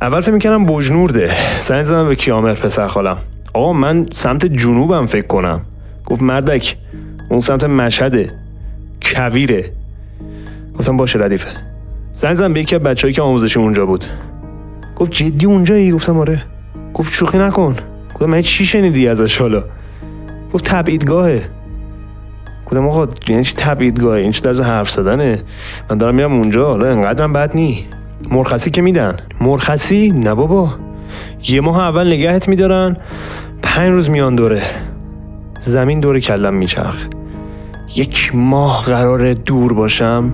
اول 0.02 0.22
فکر 0.22 0.32
می‌کردم 0.32 0.66
بجنورده. 0.66 1.32
زنگ 1.62 1.84
زدم 1.84 2.08
به 2.08 2.16
کیامر 2.16 2.54
پسر 2.54 2.88
خالم. 2.88 3.18
آقا 3.54 3.74
من 3.74 4.06
سمت 4.12 4.46
جنوبم 4.46 5.06
فکر 5.06 5.28
کنم. 5.28 5.62
گفت 6.06 6.22
مردک 6.22 6.76
اون 7.30 7.40
سمت 7.40 7.64
مشهده. 7.64 8.30
کویره. 9.02 9.72
گفتم 10.80 10.98
باشه 10.98 11.20
ردیفه. 11.20 11.50
زنگ 12.14 12.34
زدم 12.34 12.54
به 12.54 12.60
یکی 12.60 12.76
از 12.76 12.82
بچه‌ای 12.82 13.14
که 13.14 13.22
آموزشی 13.22 13.60
اونجا 13.60 13.86
بود. 13.86 14.06
گفت 15.02 15.12
جدی 15.12 15.46
اونجایی؟ 15.46 15.92
گفتم 15.92 16.18
آره. 16.18 16.44
گفت 16.94 17.14
شوخی 17.14 17.38
نکن. 17.38 17.76
گفتم 18.14 18.26
من 18.26 18.42
چی 18.42 18.66
شنیدی 18.66 19.08
ازش 19.08 19.38
حالا؟ 19.38 19.64
گفت 20.54 20.66
تبعیدگاهه. 20.66 21.42
گفتم 22.66 22.88
آقا 22.88 23.08
یعنی 23.28 23.44
چی 23.44 23.54
تبعیدگاهه؟ 23.58 24.22
این 24.22 24.32
چه 24.32 24.42
طرز 24.42 24.62
حرف 24.62 24.90
زدنه؟ 24.90 25.44
من 25.90 25.98
دارم 25.98 26.16
میرم 26.16 26.34
اونجا. 26.34 26.68
حالا 26.68 26.90
انقدرم 26.90 27.34
بد 27.34 27.56
نی. 27.56 27.86
مرخصی 28.30 28.72
که 28.72 28.82
میدن. 28.82 29.18
مرخصی؟ 29.42 30.10
نه 30.10 30.34
بابا. 30.34 30.70
یه 31.48 31.62
ماه 31.62 31.80
اول 31.80 32.08
نگهت 32.08 32.48
میدارن 32.48 32.98
پنج 33.64 33.90
روز 33.90 34.10
میان 34.10 34.36
دوره. 34.36 34.62
زمین 35.60 36.00
دور 36.00 36.20
کلم 36.20 36.54
میچرخ 36.54 37.06
یک 37.96 38.32
ماه 38.36 38.86
قرار 38.86 39.34
دور 39.34 39.74
باشم. 39.74 40.34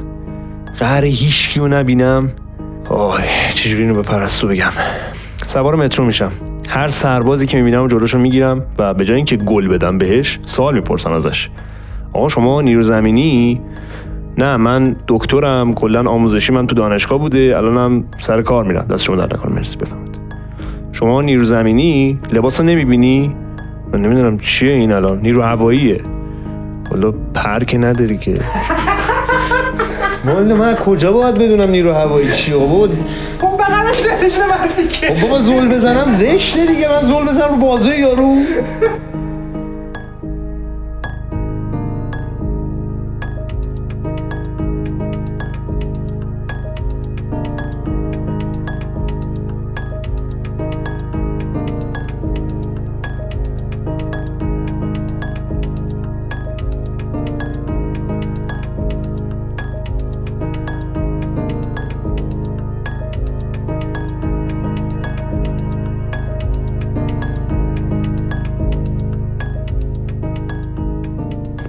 قرار 0.80 1.06
هیچ 1.06 1.58
رو 1.58 1.68
نبینم. 1.68 2.32
آه 2.90 3.22
چجوری 3.54 3.82
اینو 3.82 3.94
به 3.94 4.02
پرستو 4.02 4.48
بگم؟ 4.48 4.72
سوار 5.46 5.76
مترو 5.76 6.06
میشم. 6.06 6.32
هر 6.70 6.88
سربازی 6.88 7.46
که 7.46 7.58
می‌بینم 7.58 7.88
جلوشو 7.88 8.18
می‌گیرم 8.18 8.66
و 8.78 8.94
به 8.94 9.06
جای 9.06 9.16
اینکه 9.16 9.38
گل 9.38 9.68
بدم 9.68 9.98
بهش 9.98 10.40
سوال 10.46 10.74
می‌پرسم 10.74 11.12
ازش. 11.12 11.50
آقا 12.14 12.30
شما 12.30 12.62
نیرو 12.62 12.82
زمینی؟ 12.82 13.62
نه 14.38 14.58
من 14.58 14.96
دکترم 15.08 15.74
کلا 15.74 16.10
آموزشی 16.10 16.54
من 16.54 16.68
تو 16.68 16.76
دانشگاه 16.76 17.20
بوده 17.20 17.54
الانم 17.58 18.04
سر 18.22 18.42
کار 18.42 18.64
میرم. 18.64 18.86
دست 18.90 19.04
شما 19.04 19.16
در 19.16 19.26
نکنه 19.26 19.54
مرسی 19.54 19.78
بفهمید 19.78 20.18
شما 20.92 21.22
نیرو 21.22 21.46
زمینی؟ 21.46 22.20
لباس 22.34 22.62
نمی‌بینی؟ 22.62 23.36
من 23.94 24.02
نمی‌دونم 24.02 24.38
چیه 24.38 24.74
این 24.74 24.92
الان. 24.92 25.20
نیرو 25.20 25.42
هواییه. 25.42 26.02
والا 26.92 27.12
پر 27.12 27.60
که 27.60 27.78
نداری 27.78 28.18
که. 28.18 28.34
والا 30.28 30.56
من 30.56 30.76
کجا 30.76 31.12
باید 31.12 31.36
بدونم 31.40 31.70
نیرو 31.70 31.94
هوایی 31.94 32.32
چیه 32.32 32.56
بابا 32.56 32.88
خب 33.42 33.48
بغلش 33.58 34.06
نوشته 34.22 34.48
مردی 34.48 34.88
که 34.88 35.16
بابا 35.22 35.40
زول 35.40 35.68
بزنم 35.70 36.18
زشته 36.18 36.66
دیگه. 36.66 36.90
من 36.90 37.04
زول 37.04 37.26
بزنم 37.26 37.50
رو 37.50 37.56
بازوی 37.56 38.00
یارو. 38.00 38.36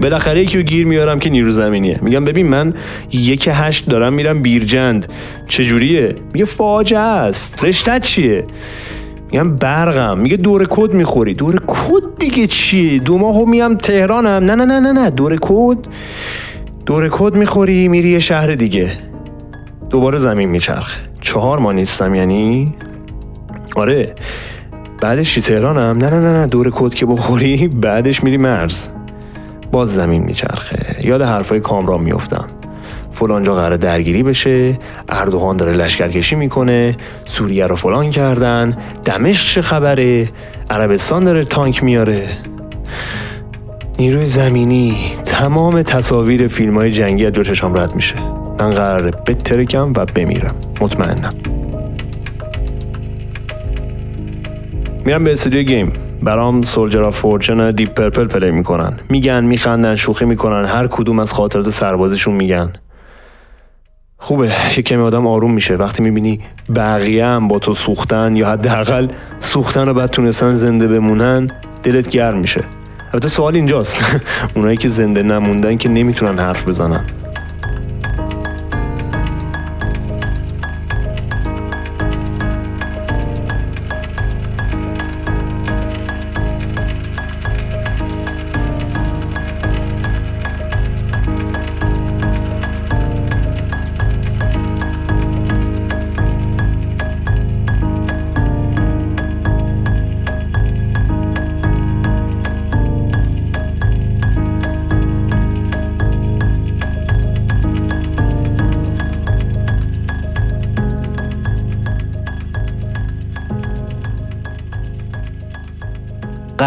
بالاخره 0.09 0.41
یکی 0.41 0.57
رو 0.59 0.63
گیر 0.63 0.87
میارم 0.87 1.19
که 1.19 1.31
نیرو 1.31 1.51
زمینیه. 1.51 1.99
میگم 2.03 2.25
ببین 2.25 2.49
من 2.49 2.75
یک 3.13 3.49
هشت 3.53 3.89
دارم 3.91 4.13
میرم 4.13 4.43
بیرجند. 4.43 5.07
چجوریه؟ 5.49 6.15
میگه 6.33 6.45
فاجعه 6.45 7.01
است. 7.01 7.65
رشتت 7.65 8.03
چیه؟ 8.03 8.45
میگم 9.33 9.57
برقم. 9.57 10.19
میگه 10.19 10.37
دوره 10.37 10.67
کد 10.71 10.95
می‌خوری. 10.95 11.35
دوره 11.35 11.63
کد 11.67 12.19
دیگه 12.19 12.47
چیه؟ 12.47 12.99
دو 12.99 13.19
ماه 13.19 13.45
میام 13.49 13.75
تهرانم. 13.75 14.45
نه 14.45 14.55
نه 14.55 14.65
نه 14.65 14.81
نه 14.81 14.93
نه. 14.93 15.11
دوره 15.11 15.39
کد 15.41 15.79
دوره 16.87 17.09
کد 17.13 17.37
می‌خوری 17.37 17.89
میری 17.89 18.09
یه 18.09 18.19
شهر 18.19 18.55
دیگه. 18.55 18.93
دوباره 19.91 20.19
زمین 20.19 20.49
میچرخ 20.49 20.97
چهار 21.21 21.59
ماه 21.59 21.75
نیستم 21.75 22.15
یعنی؟ 22.15 22.75
آره. 23.77 24.15
بعدش 25.01 25.35
تهرانم. 25.35 25.99
نه 25.99 26.11
نه 26.11 26.21
نه 26.21 26.39
نه. 26.39 26.47
دوره 26.47 26.71
کد 26.75 26.95
که 26.95 27.07
بخوری 27.07 27.69
بعدش 27.69 28.25
میری 28.25 28.37
مرز. 28.37 28.89
باز 29.73 29.95
زمین 29.95 30.23
میچرخه. 30.23 30.97
یاد 31.01 31.23
حرفای 31.23 31.61
کامران 31.61 32.01
میفتم 32.01 32.47
فلانجا 33.13 33.55
قرار 33.55 33.77
درگیری 33.77 34.23
بشه. 34.23 34.79
اردوغان 35.09 35.57
داره 35.57 35.73
لشکرکشی 35.73 36.37
می‌کنه. 36.37 36.97
سوریه 37.25 37.67
رو 37.67 37.77
فلان 37.77 38.11
کردن. 38.11 38.77
دمشق 39.05 39.47
چه 39.47 39.63
خبره؟ 39.63 40.25
عربستان 40.71 41.25
داره 41.25 41.45
تانک 41.45 41.85
میاره. 41.85 42.29
نیروی 43.99 44.27
زمینی 44.27 44.97
تمام 45.25 45.83
تصاویر 45.83 46.47
فیلم 46.47 46.79
های 46.79 46.93
جنگی 46.93 47.27
از 47.27 47.33
جلو 47.33 47.45
چشام 47.45 47.81
رد 47.81 47.95
میشه. 47.95 48.15
من 48.61 48.71
قراره 48.71 49.11
بترکم 49.11 49.93
و 49.97 50.05
بمیرم. 50.15 50.55
مطمئنم. 50.81 51.33
میرم 55.05 55.25
به 55.25 55.33
استودیو 55.33 55.63
گیم. 55.63 55.93
برام 56.23 56.63
Soldier 56.63 57.03
of 57.03 57.17
Fortune 57.17 57.71
Deep 57.71 57.95
Purple 57.95 58.27
play 58.27 58.51
می‌کنن. 58.51 58.93
میگن 59.09 59.45
میخندن 59.45 59.95
شوخی 59.95 60.25
می‌کنن 60.25 60.65
هر 60.65 60.87
کدوم 60.87 61.19
از 61.19 61.33
خاطرات 61.33 61.71
سربازیشون 61.71 62.35
میگن. 62.35 62.73
خوبه 64.19 64.53
یه 64.77 64.83
کمی 64.83 65.03
آدم 65.03 65.27
آروم 65.27 65.53
میشه. 65.53 65.75
وقتی 65.77 66.03
می‌بینی 66.03 66.41
بقیه 66.75 67.27
هم 67.27 67.49
با 67.49 67.59
تو 67.59 67.75
سوختن 67.75 68.37
یا 68.37 68.49
حداقل 68.49 69.09
سوختن 69.41 69.89
و 69.89 69.95
بعد 69.95 70.11
تونستن 70.11 70.55
زنده 70.55 70.89
بمونن 70.89 71.51
دلت 71.83 72.09
گرم 72.09 72.39
میشه. 72.39 72.65
البته 73.13 73.29
سوال 73.29 73.55
اینجاست. 73.55 73.97
اونایی 74.57 74.77
که 74.77 74.89
زنده 74.89 75.23
نموندن 75.23 75.77
که 75.77 75.89
نمی‌تونن 75.89 76.39
حرف 76.39 76.69
بزنن. 76.69 77.05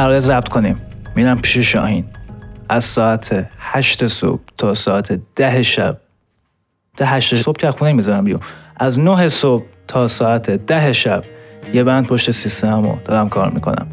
قرار 0.02 0.20
ضبط 0.20 0.48
کنیم. 0.48 0.76
میرم 1.16 1.42
پیش 1.42 1.58
شاهین. 1.58 2.06
از 2.70 2.84
ساعت 2.84 3.50
هشت 3.60 4.08
صبح 4.08 4.42
تا 4.58 4.74
ساعت 4.74 5.20
ده 5.36 5.64
شب. 5.64 5.98
ده 6.98 7.06
هشت 7.06 7.36
صبح 7.36 7.58
که 7.58 7.72
خونه 7.72 7.94
می‌زنم 7.94 8.24
بیرون. 8.24 8.42
از 8.78 9.00
نه 9.00 9.28
صبح 9.28 9.64
تا 9.88 10.08
ساعت 10.08 10.52
ده 10.52 10.94
شب 10.94 11.24
یه 11.74 11.84
بند 11.84 12.08
پشت 12.08 12.32
سیستم 12.32 12.84
رو 12.84 12.98
دارم 13.06 13.30
کار 13.30 13.50
می‌کنم. 13.50 13.88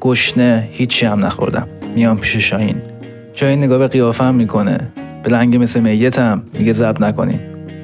گشنه 0.00 0.68
هیچی 0.72 1.06
هم 1.06 1.24
نخوردم. 1.24 1.68
میام 1.94 2.18
پیش 2.18 2.36
شاهین. 2.36 2.82
شاهین 3.34 3.64
نگاه 3.64 3.78
به 3.78 3.88
قیافم 3.88 4.34
می‌کنه. 4.34 4.78
به 5.22 5.30
لنگ 5.30 5.56
مثل 5.56 5.80
میتم 5.80 6.42
میگه 6.58 6.72
ضبط 6.72 7.00
نکنیم 7.00 7.40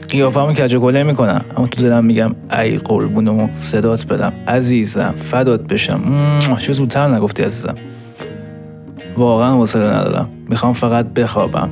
قیافمو 0.08 0.52
کج 0.52 0.76
کله 0.76 1.02
می‌کنم 1.02 1.44
اما 1.56 1.66
تو 1.66 1.82
دلم 1.82 2.04
میگم 2.04 2.34
ای 2.60 2.76
قربونمو 2.76 3.48
صدات 3.54 4.06
بدم. 4.06 4.32
عزیزم 4.48 5.14
فدات 5.30 5.60
بشم. 5.60 6.00
چه 6.58 6.72
زودتر 6.72 7.08
نگفتی 7.08 7.42
عزیزم. 7.42 7.74
واقعا 9.16 9.54
حوصله 9.54 9.84
ندارم. 9.84 10.28
می‌خوام 10.48 10.72
فقط 10.72 11.06
بخوابم. 11.06 11.70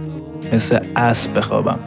مثل 0.53 0.79
اسب 0.97 1.39
بخوابم. 1.39 1.79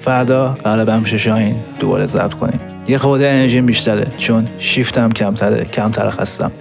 فردا 0.00 0.56
برم 0.64 1.02
پیش 1.02 1.14
شاهین 1.14 1.56
دوباره 1.80 2.06
ضبط 2.06 2.34
کنیم. 2.34 2.60
یه 2.88 2.98
خورده 2.98 3.28
انرژیم 3.28 3.66
بیشتره 3.66 4.06
چون 4.18 4.46
شیفتم 4.58 5.12
کمتره 5.12 5.64
کمتر 5.64 6.10
خستم. 6.10 6.52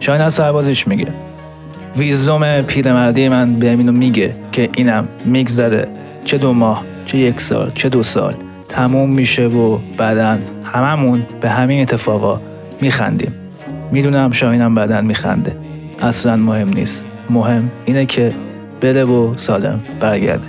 شاهین 0.00 0.22
از 0.22 0.34
سربازیش 0.34 0.88
میگه. 0.88 1.06
ویزدوم 1.96 2.62
پیرمردی 2.62 3.28
من 3.28 3.54
به 3.54 3.70
اینو 3.70 3.92
میگه 3.92 4.34
که 4.52 4.68
اینم 4.76 5.08
میگذره. 5.24 5.88
چه 6.24 6.38
دو 6.38 6.52
ماه؟ 6.52 6.84
چه 7.10 7.18
یک 7.18 7.40
سال 7.40 7.70
چه 7.74 7.88
دو 7.88 8.02
سال. 8.02 8.34
تموم 8.68 9.10
میشه 9.10 9.46
و 9.46 9.78
بعدا 9.96 10.38
هممون 10.64 11.22
به 11.40 11.50
همین 11.50 11.82
اتفاقا 11.82 12.40
میخندیم. 12.80 13.34
می‌دونم 13.92 14.32
شاهینم 14.32 14.74
بعدا 14.74 15.00
میخنده. 15.00 15.56
اصلا 16.02 16.36
مهم 16.36 16.68
نیست. 16.68 17.06
مهم 17.30 17.70
اینه 17.84 18.06
که 18.06 18.32
بره 18.80 19.04
و 19.04 19.34
سالم 19.36 19.80
برگرده. 20.00 20.46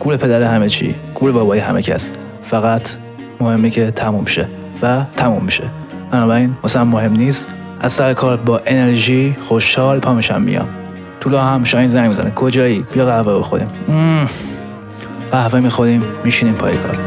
گول 0.00 0.16
پدر 0.16 0.42
همه 0.42 0.68
چی 0.68 0.94
گول 1.14 1.32
بابای 1.32 1.58
همه 1.58 1.82
کس. 1.82 2.12
فقط 2.42 2.90
مهمه 3.40 3.70
که 3.70 3.90
تموم 3.90 4.24
شه 4.24 4.46
و 4.82 5.02
تموم 5.16 5.44
میشه. 5.44 5.64
بنابراین 6.10 6.56
واسه 6.62 6.82
مهم 6.82 7.12
نیست. 7.12 7.48
از 7.80 7.92
سر 7.92 8.14
کار 8.14 8.36
با 8.36 8.60
انرژی 8.66 9.36
خوشحال 9.48 9.98
پامشم 9.98 10.42
میام. 10.42 10.68
طولا 11.20 11.44
هم 11.44 11.64
شاهین 11.64 11.88
زنگ 11.88 12.08
می‌زنه. 12.08 12.30
کجایی؟ 12.30 12.84
بیا 12.92 13.06
قهوه 13.06 13.38
بخوریم. 13.38 13.68
قهوه 15.30 15.60
می‌خوریم 15.60 16.02
میشینیم 16.24 16.54
پای 16.54 16.76
کار. 16.76 16.98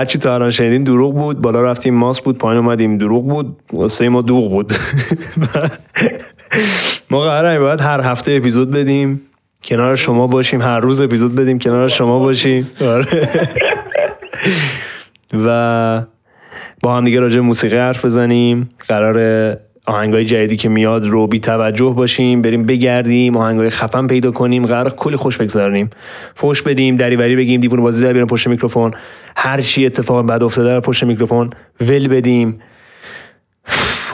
هرچی 0.00 0.18
تا 0.18 0.34
الان 0.34 0.50
شنیدین 0.50 0.84
دروغ 0.84 1.14
بود 1.14 1.40
بالا 1.40 1.62
رفتیم 1.62 1.94
ماس 1.94 2.20
بود 2.20 2.38
پایین 2.38 2.64
اومدیم 2.64 2.98
دروغ 2.98 3.28
بود 3.28 3.56
واسه 3.72 4.08
ما 4.08 4.22
دوغ 4.22 4.50
بود. 4.50 4.72
ما 7.10 7.20
قراره 7.20 7.60
باید 7.60 7.80
هر 7.80 8.00
هفته 8.00 8.32
اپیزود 8.32 8.70
بدیم 8.70 9.20
کنار 9.64 9.96
شما 9.96 10.26
باشیم 10.26 10.62
هر 10.62 10.80
روز 10.80 11.00
اپیزود 11.00 11.34
بدیم 11.34 11.58
کنار 11.58 11.88
شما 11.88 12.18
باشیم. 12.18 12.64
آره. 12.80 13.28
و 15.46 16.02
با 16.82 16.96
هم 16.96 17.04
دیگه 17.04 17.20
راجع 17.20 17.40
موسیقی 17.40 17.76
حرف 17.76 18.04
بزنیم. 18.04 18.70
قرار 18.88 19.56
آهنگای 19.90 20.24
جدیدی 20.24 20.56
که 20.56 20.68
میاد 20.68 21.06
رو 21.06 21.26
بی 21.26 21.40
توجه 21.40 21.94
باشیم 21.96 22.42
بریم 22.42 22.66
بگردیم 22.66 23.36
آهنگای 23.36 23.70
خفن 23.70 24.06
پیدا 24.06 24.30
کنیم 24.30 24.66
قرار 24.66 24.90
کلی 24.90 25.16
خوش 25.16 25.36
بگذاریم 25.36 25.90
فوش 26.34 26.62
بدیم 26.62 26.94
دریوری 26.94 27.36
بگیم 27.36 27.60
دیوونه 27.60 27.82
بازی 27.82 28.04
در 28.04 28.12
بیاریم 28.12 28.28
پشت 28.28 28.46
میکروفون. 28.46 28.90
هر 29.36 29.60
چی 29.60 29.86
اتفاق 29.86 30.26
بعد 30.26 30.42
افتاده 30.42 30.74
رو 30.74 30.80
پشت 30.80 31.04
میکروفون 31.04 31.50
ول 31.80 32.08
بدیم. 32.08 32.60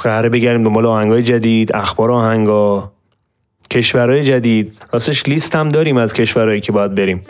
قراره 0.03 0.29
بگردیم 0.29 0.65
دنبال 0.65 0.87
آهنگای 0.87 1.23
جدید 1.23 1.77
اخبار 1.77 2.13
آهنگا 2.13 2.93
کشورهای 3.71 4.25
جدید. 4.25 4.73
راستش 4.93 5.29
لیست 5.29 5.57
هم 5.57 5.69
داریم 5.69 5.97
از 5.97 6.15
کشورهایی 6.15 6.61
که 6.61 6.73
باید 6.73 6.95
بریم. 6.95 7.21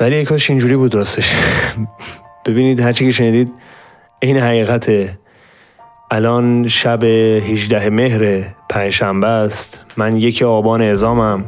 ولی 0.00 0.16
یک 0.16 0.28
کاش 0.28 0.50
اینجوری 0.50 0.76
بود 0.76 0.94
راستش. 0.94 1.34
ببینید 2.46 2.80
هرچی 2.80 3.04
که 3.04 3.10
شنیدید 3.10 3.52
این 4.20 4.38
حقیقته 4.38 5.18
الان 6.10 6.68
شب 6.68 7.04
18 7.04 7.90
مهر 7.90 8.44
پنجشنبه 8.68 9.26
است. 9.26 9.80
من 9.96 10.16
یک 10.16 10.42
آبان 10.42 10.82
اعزامم. 10.82 11.44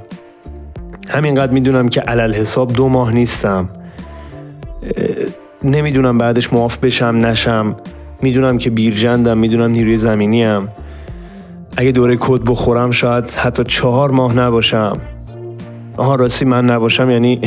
همینقدر 1.09 1.53
می‌دونم 1.53 1.89
که 1.89 2.01
علل 2.01 2.35
حساب 2.35 2.73
دو 2.73 2.89
ماه 2.89 3.13
نیستم. 3.13 3.69
نمی‌دونم 5.65 6.19
بعدش 6.19 6.53
معاف 6.53 6.77
بشم 6.77 7.19
نشم. 7.23 7.77
می‌دونم 8.23 8.59
که 8.59 8.71
بیرجندم 8.71 9.39
می‌دونم 9.39 9.71
نیروی 9.71 9.97
زمینیم. 9.97 10.69
اگه 11.77 11.93
دوره 11.93 12.17
کد 12.21 12.41
بخورم 12.47 12.91
شاید 12.91 13.31
حتی 13.31 13.65
چهار 13.65 14.11
ماه 14.11 14.37
نباشم. 14.37 15.01
آها 15.97 16.15
راستی 16.15 16.45
من 16.45 16.71
نباشم 16.71 17.11
یعنی 17.11 17.41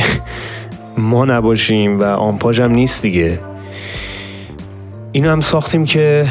ما 1.00 1.24
نباشیم 1.24 2.00
و 2.00 2.04
آمپاژ 2.04 2.60
هم 2.60 2.70
نیست 2.70 3.02
دیگه. 3.02 3.38
اینو 5.12 5.30
هم 5.30 5.40
ساختیم 5.40 5.84
که 5.84 6.24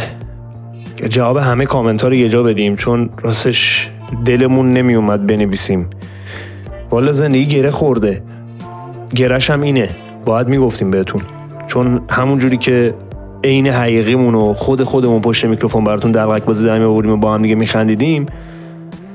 جواب 1.09 1.37
همه 1.37 1.65
کامنت 1.65 2.01
ها 2.01 2.07
رو 2.07 2.13
یه 2.13 2.29
جا 2.29 2.43
بدیم 2.43 2.75
چون 2.75 3.09
راستش 3.21 3.89
دلمون 4.25 4.71
نمی 4.71 4.95
اومد 4.95 5.27
بنویسیم. 5.27 5.89
والا 6.91 7.13
زندگی 7.13 7.45
گره 7.45 7.71
خورده. 7.71 8.21
گرش 9.15 9.49
هم 9.49 9.61
اینه. 9.61 9.89
باید 10.25 10.47
می‌گفتیم 10.47 10.91
بهتون. 10.91 11.21
چون 11.67 12.01
همون 12.09 12.39
جوری 12.39 12.57
که 12.57 12.93
عین 13.43 13.67
حقیقیمون 13.67 14.35
و 14.35 14.53
خود 14.53 14.83
خودمون 14.83 15.21
پشت 15.21 15.45
میکروفون 15.45 15.83
براتون 15.83 16.11
دلغک 16.11 16.43
بازی 16.43 16.65
در 16.65 16.79
میآوردیم 16.79 17.11
و 17.11 17.17
با 17.17 17.33
هم 17.33 17.41
دیگه 17.41 17.55
میخندیدیم 17.55 18.25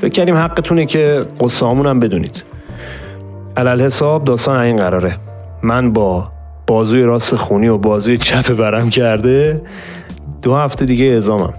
فکر 0.00 0.12
کردیم 0.12 0.36
حقتونه 0.36 0.86
که 0.86 1.26
قصه 1.40 1.66
هم 1.66 2.00
بدونید. 2.00 2.42
علل 3.56 3.80
حساب 3.80 4.24
داستان 4.24 4.56
این 4.56 4.76
قراره. 4.76 5.16
من 5.64 5.92
با 5.92 6.24
بازوی 6.66 7.02
راست 7.02 7.34
خونی 7.34 7.68
و 7.68 7.78
بازوی 7.78 8.18
چپ 8.18 8.52
برم 8.52 8.90
کرده 8.90 9.62
دو 10.42 10.54
هفته 10.54 10.84
دیگه 10.84 11.04
اعزامم. 11.04 11.54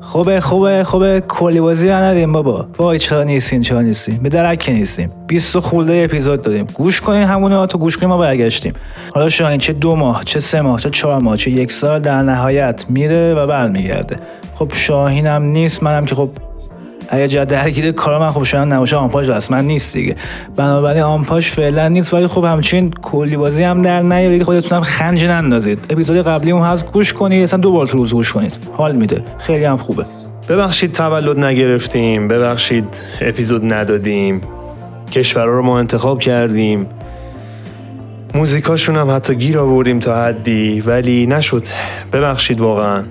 خوبه 0.00 0.40
خوبه 0.40 0.84
خوبه. 0.84 1.22
کلی 1.28 1.60
بازی 1.60 1.90
ندیم 1.90 2.32
بابا. 2.32 2.66
وای 2.78 2.98
چرا 2.98 3.22
نیستین 3.22 3.62
چرا 3.62 3.82
نیستین 3.82 4.18
به 4.22 4.28
درک 4.28 4.68
نیستیم. 4.68 5.12
20 5.26 5.58
خورده 5.58 6.02
اپیزود 6.04 6.42
دادیم 6.42 6.66
گوش 6.74 7.00
کنین 7.00 7.22
همونه 7.22 7.66
تو 7.66 7.78
گوش 7.78 7.96
کنین 7.96 8.08
ما 8.08 8.18
برگشتیم. 8.18 8.72
حالا 9.14 9.28
شاهین 9.28 9.58
چه 9.58 9.72
دو 9.72 9.96
ماه 9.96 10.24
چه 10.24 10.40
سه 10.40 10.60
ماه 10.60 10.80
چه 10.80 10.90
چهار 10.90 11.20
ماه 11.20 11.36
چه 11.36 11.50
یک 11.50 11.72
سال 11.72 12.00
در 12.00 12.22
نهایت 12.22 12.84
میره 12.88 13.34
و 13.34 13.46
برمیگرده. 13.46 14.16
خب 14.54 14.72
شاهینم 14.74 15.42
نیست 15.42 15.82
منم 15.82 16.04
که 16.04 16.14
خب 16.14 16.30
اگه 17.12 17.28
جا 17.28 17.44
درگیر 17.44 17.92
کار 17.92 18.18
من 18.18 18.30
خب 18.30 18.42
شاید 18.42 18.68
نباشه 18.68 18.96
آمپاژ 18.96 19.30
رسما 19.30 19.60
نیست 19.60 19.94
دیگه. 19.94 20.16
بنابراین 20.56 21.02
آمپاژ 21.02 21.48
فعلا 21.50 21.88
نیست. 21.88 22.14
ولی 22.14 22.26
خب 22.26 22.44
همچین 22.44 22.90
کلی 22.90 23.36
بازی 23.36 23.62
هم 23.62 23.82
در 23.82 24.02
نیارید. 24.02 24.42
خودتون 24.42 24.78
هم 24.78 24.84
خنج 24.84 25.24
نندازید. 25.24 25.78
اپیزود 25.90 26.16
قبلی 26.16 26.50
اون 26.50 26.62
هست. 26.62 26.92
گوش 26.92 27.12
کنید. 27.12 27.42
اصلا 27.42 27.58
دو 27.58 27.72
بار 27.72 27.86
تو 27.86 27.98
روز 27.98 28.14
گوش 28.14 28.32
کنید. 28.32 28.52
حال 28.76 28.96
میده. 28.96 29.22
خیلی 29.38 29.64
هم 29.64 29.76
خوبه. 29.76 30.04
ببخشید 30.48 30.92
تولد 30.92 31.44
نگرفتیم. 31.44 32.28
ببخشید 32.28 32.84
اپیزود 33.20 33.74
ندادیم. 33.74 34.40
کشورها 35.12 35.56
رو 35.56 35.62
ما 35.62 35.78
انتخاب 35.78 36.20
کردیم. 36.20 36.86
موزیکاشون 38.34 38.96
هم 38.96 39.10
حتی 39.10 39.34
گیر 39.34 39.58
آوردیم 39.58 39.98
تا 39.98 40.22
حدی. 40.22 40.80
ولی 40.80 41.26
نشد. 41.26 41.64
ببخشید 42.12 42.60
واقعا. 42.60 43.02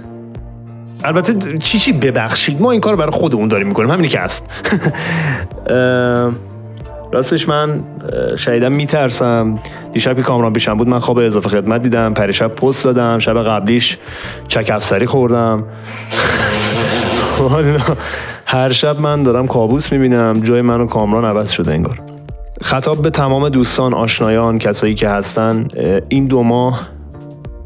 البته 1.04 1.58
چی 1.58 1.80
چی 1.80 1.94
ببخشید؟ 1.94 2.62
ما 2.62 2.72
این 2.72 2.82
کار 2.82 2.96
برای 2.96 3.12
خودمون 3.12 3.48
داریم 3.48 3.68
می‌کنیم. 3.68 3.92
همینی 3.92 4.08
که 4.08 4.20
هست. 4.20 4.50
راستش 7.12 7.50
من 7.50 7.70
اه، 7.70 8.36
شدیدم 8.36 8.72
میترسم. 8.72 9.60
دیشب 9.92 10.16
که 10.16 10.22
کامران 10.22 10.54
پیشم 10.54 10.78
بود 10.78 10.88
من 10.88 11.00
خواب 11.00 11.18
اضافه 11.18 11.50
خدمت 11.50 11.84
دیدم. 11.84 12.14
پریشب 12.14 12.48
پست 12.48 12.84
دادم. 12.84 13.20
شب 13.20 13.44
قبلیش 13.44 13.98
چک 14.48 14.72
افسری 14.74 15.06
خوردم. 15.06 15.64
هر 18.46 18.72
شب 18.72 19.00
من 19.00 19.24
دارم 19.24 19.48
کابوس 19.48 19.92
می‌بینم. 19.92 20.34
جای 20.34 20.62
من 20.62 20.82
و 20.82 20.88
کامران 20.88 21.26
عوض 21.26 21.50
شده 21.50 21.72
انگار. 21.72 22.00
خطاب 22.62 23.02
به 23.02 23.10
تمام 23.10 23.50
دوستان 23.50 23.94
آشنایان 23.94 24.60
کسایی 24.60 24.96
که 24.96 25.10
هستن 25.10 25.68
این 26.10 26.26
دو 26.26 26.44
ماه 26.44 26.82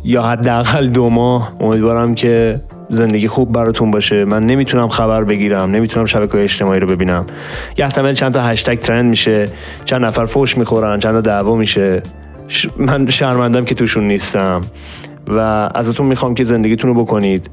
یا 0.04 0.24
حداقل 0.24 0.88
دو 0.88 1.10
ماه 1.10 1.52
امیدوارم 1.60 2.16
که 2.16 2.62
زندگی 2.90 3.28
خوب 3.28 3.52
براتون 3.52 3.92
باشه. 3.92 4.26
من 4.26 4.46
نمی‌تونم 4.46 4.88
خبر 4.88 5.24
بگیرم. 5.24 5.72
نمی‌تونم 5.72 6.06
شبکه 6.06 6.38
اجتماعی 6.38 6.80
رو 6.80 6.88
ببینم. 6.88 7.26
احتمال 7.78 8.14
چند 8.14 8.34
تا 8.34 8.42
هشتگ 8.42 8.76
ترند 8.76 9.06
میشه. 9.06 9.46
چند 9.86 10.06
نفر 10.06 10.26
فوش 10.26 10.58
می‌خورن. 10.58 11.00
چند 11.00 11.14
تا 11.14 11.22
دعوا 11.22 11.56
میشه. 11.56 12.04
من 12.78 13.10
شرمندم 13.10 13.66
که 13.66 13.76
توشون 13.76 14.08
نیستم. 14.08 14.62
و 15.28 15.40
ازتون 15.76 16.06
می‌خوام 16.06 16.36
که 16.36 16.44
زندگیتون 16.44 16.96
رو 16.96 17.04
بکنید. 17.04 17.50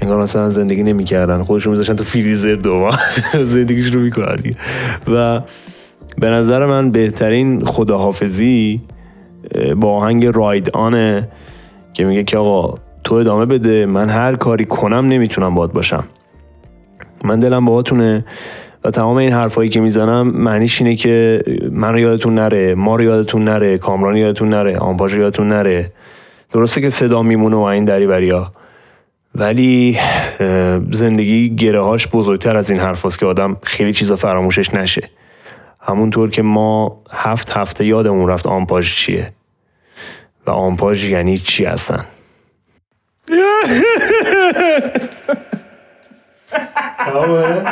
انگار 0.00 0.22
مثلا 0.22 0.50
زندگی 0.50 0.82
نمی‌کردن. 0.82 1.42
خودشون 1.42 1.70
میذاشتن 1.70 1.96
تو 1.96 2.04
فریزر 2.04 2.54
دو 2.54 2.90
زندگیش 3.54 3.86
رو 3.86 4.00
می‌کنن 4.00 4.36
دیگه. 4.36 4.56
و 5.12 5.40
به 6.18 6.30
نظر 6.30 6.66
من 6.66 6.90
بهترین 6.90 7.64
خداحافظی 7.64 8.82
با 9.76 9.96
آهنگ 9.96 10.26
راید 10.26 10.70
آنه 10.70 11.28
که 11.92 12.04
میگه 12.04 12.24
که 12.24 12.36
آقا 12.38 12.74
تو 13.04 13.14
ادامه 13.14 13.46
بده. 13.46 13.86
من 13.86 14.08
هر 14.08 14.36
کاری 14.36 14.64
کنم 14.64 15.06
نمی‌تونم 15.06 15.54
باد 15.54 15.72
باشم. 15.72 16.04
من 17.24 17.40
دلم 17.40 17.64
باهاتونه 17.64 18.24
و 18.84 18.90
تمام 18.90 19.16
این 19.16 19.32
حرفایی 19.32 19.70
که 19.70 19.80
می‌زنم 19.80 20.28
معنیش 20.28 20.80
اینه 20.80 20.96
که 20.96 21.42
منو 21.70 21.98
یادتون 21.98 22.34
نره 22.34 22.74
ما 22.74 22.96
رو 22.96 23.04
یادتون 23.04 23.44
نره 23.44 23.78
کامران 23.78 24.16
یادتون 24.16 24.48
نره 24.48 24.78
آمپاژ 24.78 25.16
یادتون 25.16 25.48
نره. 25.48 25.92
درسته 26.52 26.80
که 26.80 26.88
صدا 26.88 27.22
میمونه 27.22 27.56
و 27.56 27.60
این 27.60 27.84
دری 27.84 28.06
بریا. 28.06 28.52
ولی 29.34 29.98
زندگی 30.90 31.56
گره 31.56 31.80
هاش 31.80 32.08
بزرگتر 32.08 32.58
از 32.58 32.70
این 32.70 32.80
حرف 32.80 33.06
هست 33.06 33.18
که 33.18 33.26
آدم 33.26 33.56
خیلی 33.62 33.92
چیزا 33.92 34.16
فراموشش 34.16 34.74
نشه. 34.74 35.08
همونطور 35.80 36.30
که 36.30 36.42
ما 36.42 37.02
هفت 37.10 37.50
هفته 37.50 37.86
یادمون 37.86 38.28
رفت 38.28 38.46
آمپاژ 38.46 38.94
چیه. 38.94 39.32
و 40.46 40.50
آمپاژ 40.50 41.04
یعنی 41.04 41.38
چی 41.38 41.64
هستن 41.64 42.04
예. 43.30 43.36
다음은? 46.98 47.64